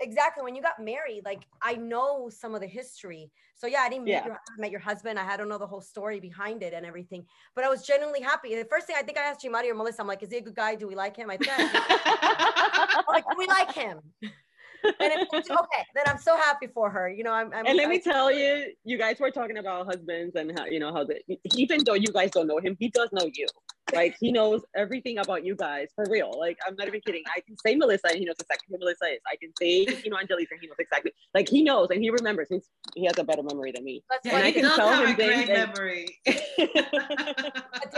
Exactly 0.00 0.42
when 0.42 0.54
you 0.54 0.62
got 0.62 0.78
married 0.78 1.22
like 1.24 1.46
i 1.62 1.74
know 1.74 2.28
some 2.28 2.54
of 2.54 2.60
the 2.60 2.66
history. 2.66 3.30
So 3.54 3.66
yeah 3.66 3.80
i 3.80 3.88
didn't 3.88 4.04
meet 4.04 4.12
Yeah. 4.12 4.26
your 4.26 4.34
I 4.34 4.60
met 4.60 4.70
your 4.70 4.80
husband. 4.80 5.18
I 5.18 5.24
had 5.24 5.38
to 5.38 5.46
know 5.46 5.58
the 5.58 5.66
whole 5.66 5.80
story 5.80 6.20
behind 6.20 6.62
it 6.62 6.72
and 6.74 6.84
everything 6.84 7.24
but 7.54 7.64
i 7.64 7.68
was 7.68 7.86
genuinely 7.86 8.20
happy. 8.20 8.54
The 8.54 8.64
first 8.64 8.86
thing 8.86 8.96
i 8.98 9.02
think 9.02 9.18
i 9.18 9.22
asked 9.22 9.44
you 9.44 9.50
Mari 9.50 9.70
or 9.70 9.74
melissa 9.74 10.02
i'm 10.02 10.08
like 10.08 10.22
is 10.22 10.30
he 10.30 10.38
a 10.38 10.40
good 10.42 10.54
guy? 10.54 10.74
Do 10.74 10.86
we 10.88 10.94
like 10.94 11.16
him? 11.16 11.30
I 11.30 11.36
think 11.36 11.48
like 13.08 13.38
we 13.38 13.46
like 13.46 13.72
him. 13.72 13.98
And 14.22 15.12
if 15.12 15.28
it's 15.32 15.50
okay 15.50 15.82
then 15.94 16.04
i'm 16.06 16.18
so 16.18 16.36
happy 16.36 16.66
for 16.66 16.90
her 16.90 17.08
you 17.08 17.24
know 17.24 17.32
i'm, 17.32 17.52
I'm 17.54 17.66
and 17.66 17.76
let 17.76 17.88
me 17.88 17.98
tell 17.98 18.30
you, 18.30 18.72
you 18.84 18.98
guys 18.98 19.18
were 19.18 19.30
talking 19.30 19.58
about 19.58 19.86
husbands 19.86 20.36
and 20.36 20.56
how, 20.58 20.66
you 20.66 20.78
know, 20.78 20.92
how 20.92 21.04
the, 21.04 21.20
even 21.56 21.82
though 21.84 21.94
you 21.94 22.08
guys 22.08 22.30
don't 22.30 22.46
know 22.46 22.58
him, 22.58 22.76
he 22.78 22.88
does 22.88 23.08
know 23.12 23.26
you. 23.32 23.46
Like 23.94 24.16
he 24.20 24.32
knows 24.32 24.62
everything 24.74 25.18
about 25.18 25.44
you 25.44 25.56
guys 25.56 25.88
for 25.94 26.04
real. 26.08 26.32
Like 26.38 26.58
I'm 26.66 26.76
not 26.76 26.88
even 26.88 27.00
kidding. 27.00 27.22
I 27.34 27.40
can 27.40 27.56
say 27.58 27.74
Melissa 27.74 28.08
and 28.08 28.18
he 28.18 28.24
knows 28.24 28.36
exactly 28.40 28.66
who 28.70 28.78
Melissa 28.78 29.06
is. 29.06 29.20
I 29.26 29.36
can 29.36 29.52
say, 29.58 29.86
you 30.04 30.10
know, 30.10 30.18
Angelica 30.18 30.52
and 30.52 30.60
he 30.60 30.66
knows 30.66 30.76
exactly. 30.78 31.12
Like 31.34 31.48
he 31.48 31.62
knows 31.62 31.88
and 31.90 32.02
he 32.02 32.10
remembers. 32.10 32.48
He's, 32.50 32.68
he 32.94 33.04
has 33.06 33.18
a 33.18 33.24
better 33.24 33.42
memory 33.42 33.72
than 33.72 33.84
me. 33.84 34.04
that's 34.10 34.26
And 34.26 34.44
I 34.44 34.52
can 34.52 34.62
tell 34.62 35.06
him 35.06 35.16
things 35.16 35.48
memory. 35.48 36.18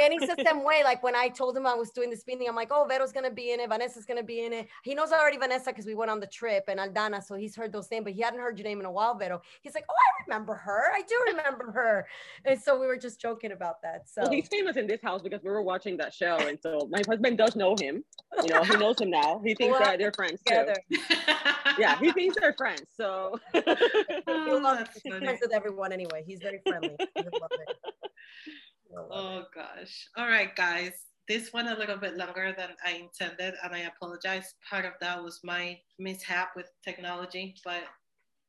But 0.07 0.19
Danny's 0.19 0.37
the 0.37 0.45
same 0.45 0.65
way. 0.65 0.83
Like 0.85 1.03
when 1.03 1.15
I 1.15 1.29
told 1.29 1.57
him 1.57 1.67
I 1.67 1.75
was 1.75 1.91
doing 1.91 2.11
the 2.11 2.17
speaking, 2.17 2.49
I'm 2.49 2.55
like, 2.55 2.69
oh, 2.71 2.87
Vero's 2.89 3.13
gonna 3.13 3.31
be 3.31 3.53
in 3.53 3.61
it, 3.61 3.69
Vanessa's 3.69 4.05
gonna 4.05 4.23
be 4.23 4.45
in 4.45 4.53
it. 4.53 4.69
He 4.83 4.95
knows 4.95 5.13
already 5.13 5.39
Vanessa 5.39 5.71
because 5.71 5.87
we 5.87 5.95
went 5.95 6.11
on 6.11 6.21
the 6.21 6.27
trip 6.27 6.65
and 6.69 6.79
Aldana, 6.79 7.23
so 7.23 7.35
he's 7.35 7.57
heard 7.57 7.73
those 7.73 7.91
names, 7.91 8.05
but 8.05 8.13
he 8.13 8.23
hadn't 8.23 8.41
heard 8.41 8.59
your 8.59 8.67
name 8.67 8.81
in 8.81 8.87
a 8.87 8.91
while, 8.91 9.17
Vero. 9.17 9.41
He's 9.63 9.75
like, 9.75 9.85
oh, 9.89 9.95
I 9.95 10.25
remember 10.27 10.55
her. 10.55 10.93
I 10.95 11.03
do 11.03 11.25
remember 11.29 11.71
her. 11.73 12.07
And 12.45 12.61
so 12.61 12.79
we 12.79 12.87
were 12.87 12.97
just 12.97 13.21
joking 13.21 13.53
about 13.53 13.83
that. 13.83 14.09
So 14.09 14.23
Well, 14.23 14.31
he's 14.31 14.49
famous 14.49 14.77
in 14.77 14.87
this 14.87 15.03
house 15.03 15.23
because 15.23 15.43
we 15.43 15.51
were 15.51 15.63
watching 15.63 15.97
that 15.99 16.15
show, 16.15 16.37
and 16.37 16.59
so 16.61 16.89
my 16.91 17.03
husband 17.09 17.39
does 17.39 17.57
know 17.57 17.75
him. 17.77 18.05
You 18.43 18.49
know, 18.51 18.63
he 18.63 18.77
knows 18.77 19.01
him 19.01 19.11
now. 19.11 19.41
He 19.45 19.55
thinks 19.55 19.79
Well, 19.79 19.89
that 19.89 19.99
they're 19.99 20.13
friends 20.13 20.41
too. 20.47 20.67
Yeah, 21.79 21.99
he 21.99 22.11
thinks 22.13 22.37
they're 22.41 22.55
friends. 22.55 22.87
So 22.97 23.39
He 23.55 23.61
Oh, 24.29 24.61
loves 24.63 24.79
that's 24.79 25.01
friends 25.19 25.41
with 25.43 25.53
everyone 25.53 25.93
anyway. 25.93 26.25
He's 26.27 26.41
very 26.41 26.61
friendly. 26.67 26.97
I 27.19 27.23
love 27.23 27.25
it. 27.25 27.29
I 27.29 27.39
love 27.39 27.51
it. 27.67 28.86
Oh 28.97 29.45
gosh. 29.55 30.09
All 30.17 30.27
right, 30.27 30.55
guys. 30.55 30.93
This 31.29 31.53
went 31.53 31.69
a 31.69 31.75
little 31.75 31.97
bit 31.97 32.17
longer 32.17 32.55
than 32.57 32.71
I 32.85 32.93
intended, 32.93 33.55
and 33.63 33.75
I 33.75 33.91
apologize. 33.91 34.55
Part 34.69 34.85
of 34.85 34.93
that 35.01 35.23
was 35.23 35.41
my 35.43 35.79
mishap 35.99 36.51
with 36.55 36.71
technology, 36.85 37.57
but 37.65 37.83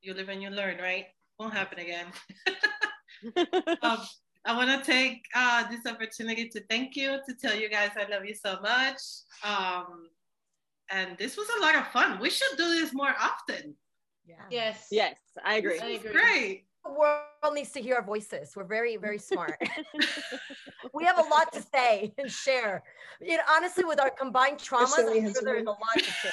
you 0.01 0.13
live 0.13 0.29
and 0.29 0.41
you 0.41 0.49
learn, 0.51 0.77
right? 0.77 1.05
Won't 1.39 1.53
happen 1.53 1.79
again. 1.79 2.05
um, 3.81 3.99
I 4.45 4.55
want 4.55 4.69
to 4.69 4.89
take 4.89 5.25
uh, 5.35 5.67
this 5.69 5.91
opportunity 5.91 6.49
to 6.49 6.63
thank 6.69 6.95
you, 6.95 7.19
to 7.27 7.35
tell 7.35 7.55
you 7.55 7.69
guys 7.69 7.89
I 7.97 8.09
love 8.09 8.25
you 8.25 8.35
so 8.35 8.59
much. 8.61 9.01
Um, 9.43 10.09
and 10.91 11.17
this 11.17 11.35
was 11.35 11.47
a 11.57 11.61
lot 11.61 11.75
of 11.75 11.87
fun. 11.87 12.19
We 12.19 12.29
should 12.29 12.57
do 12.57 12.79
this 12.79 12.93
more 12.93 13.13
often. 13.19 13.75
Yeah. 14.25 14.35
Yes. 14.51 14.87
yes, 14.91 15.17
I 15.43 15.55
agree. 15.55 15.79
I 15.79 15.87
agree. 15.87 16.11
great. 16.11 16.66
The 16.87 16.93
world 16.93 17.53
needs 17.53 17.71
to 17.71 17.81
hear 17.81 17.95
our 17.95 18.03
voices. 18.03 18.53
We're 18.55 18.63
very, 18.63 18.97
very 18.97 19.17
smart. 19.17 19.61
we 20.93 21.03
have 21.05 21.17
a 21.17 21.29
lot 21.29 21.51
to 21.53 21.61
say 21.73 22.13
and 22.17 22.31
share. 22.31 22.83
You 23.19 23.37
know, 23.37 23.43
honestly, 23.49 23.83
with 23.83 23.99
our 23.99 24.09
combined 24.09 24.57
traumas, 24.57 24.83
Especially 24.85 25.19
I'm 25.19 25.33
sure 25.33 25.41
there's 25.43 25.65
a 25.65 25.69
lot 25.69 25.79
to 25.97 26.03
share. 26.03 26.31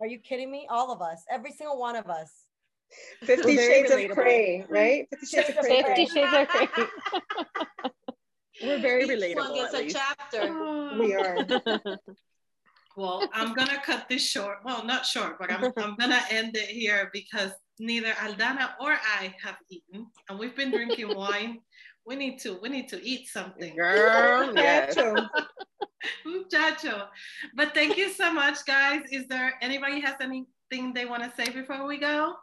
Are 0.00 0.06
you 0.06 0.18
kidding 0.18 0.50
me? 0.50 0.66
All 0.70 0.92
of 0.92 1.00
us, 1.02 1.24
every 1.30 1.52
single 1.52 1.78
one 1.78 1.96
of 1.96 2.08
us. 2.08 2.30
Fifty 3.22 3.56
Very 3.56 3.82
Shades 3.82 3.90
of 3.92 3.98
relatable. 3.98 4.14
Grey, 4.14 4.64
right? 4.68 5.02
Mm-hmm. 5.04 5.20
Fifty 5.20 5.26
Shades 5.26 5.48
of 5.50 5.56
Grey. 5.64 5.82
Fifty 5.82 6.06
Shades 6.06 6.32
of 6.34 6.48
Grey. 6.74 6.86
We're 8.62 8.80
very 8.80 9.04
Each 9.04 9.36
one 9.36 9.52
relatable. 9.52 9.54
gets 9.54 9.74
a 9.74 9.78
least. 9.78 9.96
chapter. 9.96 10.98
We 10.98 11.14
are. 11.14 11.98
Well, 12.96 13.28
I'm 13.32 13.54
gonna 13.54 13.80
cut 13.84 14.08
this 14.08 14.26
short. 14.26 14.58
Well, 14.64 14.84
not 14.84 15.06
short, 15.06 15.38
but 15.38 15.52
I'm, 15.52 15.72
I'm 15.76 15.94
gonna 15.96 16.20
end 16.30 16.56
it 16.56 16.68
here 16.68 17.08
because 17.12 17.52
neither 17.80 18.12
Aldana 18.12 18.70
or 18.80 18.92
I 18.92 19.34
have 19.42 19.56
eaten, 19.70 20.06
and 20.28 20.38
we've 20.38 20.54
been 20.54 20.70
drinking 20.70 21.16
wine. 21.16 21.58
We 22.06 22.16
need 22.16 22.38
to 22.40 22.58
we 22.62 22.68
need 22.68 22.88
to 22.90 23.02
eat 23.02 23.28
something. 23.28 23.74
Girl, 23.74 24.52
yes. 24.56 24.96
Muchacho. 26.24 27.08
But 27.54 27.74
thank 27.74 27.96
you 27.96 28.10
so 28.10 28.32
much, 28.32 28.64
guys. 28.66 29.02
Is 29.10 29.26
there 29.28 29.54
anybody 29.60 30.00
has 30.00 30.14
anything 30.20 30.92
they 30.94 31.04
want 31.04 31.22
to 31.24 31.32
say 31.36 31.50
before 31.50 31.86
we 31.86 31.98
go? 31.98 32.34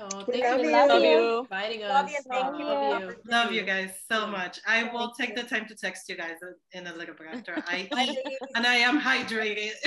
Oh, 0.00 0.08
thank 0.30 0.44
love 0.44 0.60
you 0.60 0.70
you. 0.70 0.76
for 0.78 0.86
Love 0.88 1.02
you. 1.02 1.38
inviting 1.40 1.82
us. 1.82 1.90
Love 1.90 2.08
you. 2.10 2.18
Thank 2.30 2.58
you. 2.58 2.64
Love 2.64 3.02
you. 3.02 3.16
Love 3.26 3.52
you 3.52 3.62
guys 3.62 3.90
so 4.10 4.26
much. 4.28 4.60
I 4.66 4.84
will 4.92 5.12
Thank 5.18 5.30
take 5.30 5.36
you. 5.36 5.42
the 5.42 5.48
time 5.48 5.66
to 5.66 5.74
text 5.74 6.08
you 6.08 6.16
guys 6.16 6.36
in 6.72 6.86
a 6.86 6.92
little 6.94 7.14
bit 7.16 7.26
after 7.32 7.54
I 7.66 7.88
Bye, 7.90 8.04
eat 8.04 8.16
ladies. 8.24 8.38
and 8.54 8.66
I 8.66 8.76
am 8.76 9.00
hydrated. 9.00 9.72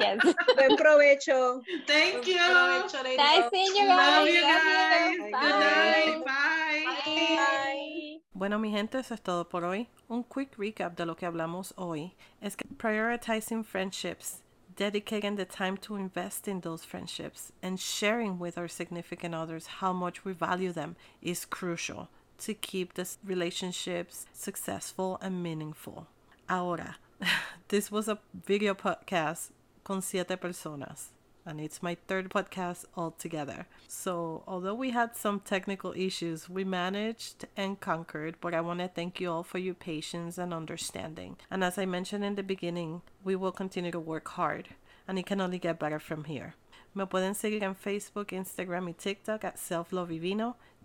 Yes. 0.00 0.18
Buen 0.56 0.76
provecho. 0.76 1.60
Thank 1.86 2.26
you. 2.26 2.38
Provecho, 2.38 3.04
ladies. 3.04 3.18
Nice 3.18 3.44
seeing 3.52 3.76
you 3.76 3.86
Love 3.86 4.26
guys. 4.26 4.34
you 4.34 4.42
Love 4.42 4.62
guys. 4.64 5.12
you. 5.12 5.22
Good 5.22 5.30
Bye. 5.32 5.48
night. 5.48 6.24
Bye. 6.26 6.84
Bye. 7.06 7.36
Bye. 7.36 8.20
Bueno, 8.34 8.58
mi 8.58 8.72
gente, 8.72 8.98
eso 8.98 9.14
es 9.14 9.20
todo 9.22 9.48
por 9.48 9.64
hoy. 9.64 9.88
Un 10.08 10.24
quick 10.24 10.58
recap 10.58 10.96
de 10.96 11.06
lo 11.06 11.14
que 11.14 11.24
hablamos 11.24 11.72
hoy 11.76 12.16
es 12.40 12.56
que 12.56 12.64
prioritizing 12.76 13.62
friendships, 13.64 14.42
dedicating 14.76 15.36
the 15.36 15.44
time 15.44 15.76
to 15.78 15.96
invest 15.96 16.46
in 16.46 16.60
those 16.60 16.84
friendships, 16.84 17.52
and 17.62 17.80
sharing 17.80 18.38
with 18.38 18.58
our 18.58 18.68
significant 18.68 19.34
others 19.34 19.66
how 19.66 19.92
much 19.92 20.24
we 20.24 20.32
value 20.32 20.72
them 20.72 20.96
is 21.22 21.44
crucial 21.44 22.08
to 22.38 22.54
keep 22.54 22.94
the 22.94 23.08
relationships 23.24 24.26
successful 24.32 25.18
and 25.22 25.42
meaningful. 25.42 26.06
Ahora, 26.48 26.96
this 27.68 27.90
was 27.90 28.08
a 28.08 28.18
video 28.46 28.74
podcast 28.74 29.50
con 29.82 30.02
siete 30.02 30.36
personas 30.36 31.15
and 31.46 31.60
it's 31.60 31.82
my 31.82 31.96
third 32.06 32.28
podcast 32.28 32.84
altogether. 32.96 33.66
So, 33.86 34.42
although 34.46 34.74
we 34.74 34.90
had 34.90 35.16
some 35.16 35.40
technical 35.40 35.94
issues, 35.96 36.50
we 36.50 36.64
managed 36.64 37.46
and 37.56 37.80
conquered, 37.80 38.36
but 38.40 38.52
I 38.52 38.60
want 38.60 38.80
to 38.80 38.88
thank 38.88 39.20
you 39.20 39.30
all 39.30 39.44
for 39.44 39.58
your 39.58 39.74
patience 39.74 40.36
and 40.36 40.52
understanding. 40.52 41.36
And 41.50 41.62
as 41.62 41.78
I 41.78 41.86
mentioned 41.86 42.24
in 42.24 42.34
the 42.34 42.42
beginning, 42.42 43.02
we 43.24 43.36
will 43.36 43.52
continue 43.52 43.92
to 43.92 44.00
work 44.00 44.28
hard, 44.28 44.70
and 45.06 45.18
it 45.18 45.26
can 45.26 45.40
only 45.40 45.58
get 45.58 45.78
better 45.78 46.00
from 46.00 46.24
here. 46.24 46.54
Me 46.94 47.04
pueden 47.04 47.34
seguir 47.34 47.62
en 47.62 47.74
Facebook, 47.74 48.32
Instagram 48.32 48.88
y 48.88 48.92
TikTok 48.92 49.44
at 49.44 49.58
Self. 49.58 49.92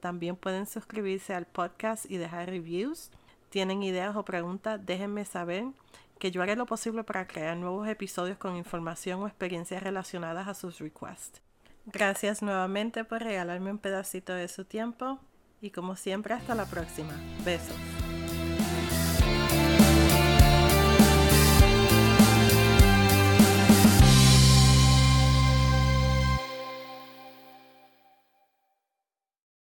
También 0.01 0.35
pueden 0.35 0.65
suscribirse 0.65 1.33
al 1.33 1.45
podcast 1.45 2.05
y 2.09 2.17
dejar 2.17 2.49
reviews. 2.49 3.11
¿Tienen 3.49 3.83
ideas 3.83 4.15
o 4.15 4.23
preguntas? 4.23 4.79
Déjenme 4.83 5.25
saber 5.25 5.65
que 6.21 6.29
yo 6.29 6.43
haré 6.43 6.55
lo 6.55 6.67
posible 6.67 7.03
para 7.03 7.25
crear 7.25 7.57
nuevos 7.57 7.87
episodios 7.87 8.37
con 8.37 8.55
información 8.55 9.23
o 9.23 9.27
experiencias 9.27 9.81
relacionadas 9.81 10.47
a 10.47 10.53
sus 10.53 10.77
requests. 10.77 11.41
Gracias 11.87 12.43
nuevamente 12.43 13.03
por 13.03 13.23
regalarme 13.23 13.71
un 13.71 13.79
pedacito 13.79 14.31
de 14.31 14.47
su 14.47 14.63
tiempo 14.63 15.19
y 15.61 15.71
como 15.71 15.95
siempre 15.95 16.35
hasta 16.35 16.53
la 16.53 16.67
próxima. 16.67 17.19
Besos. 17.43 17.75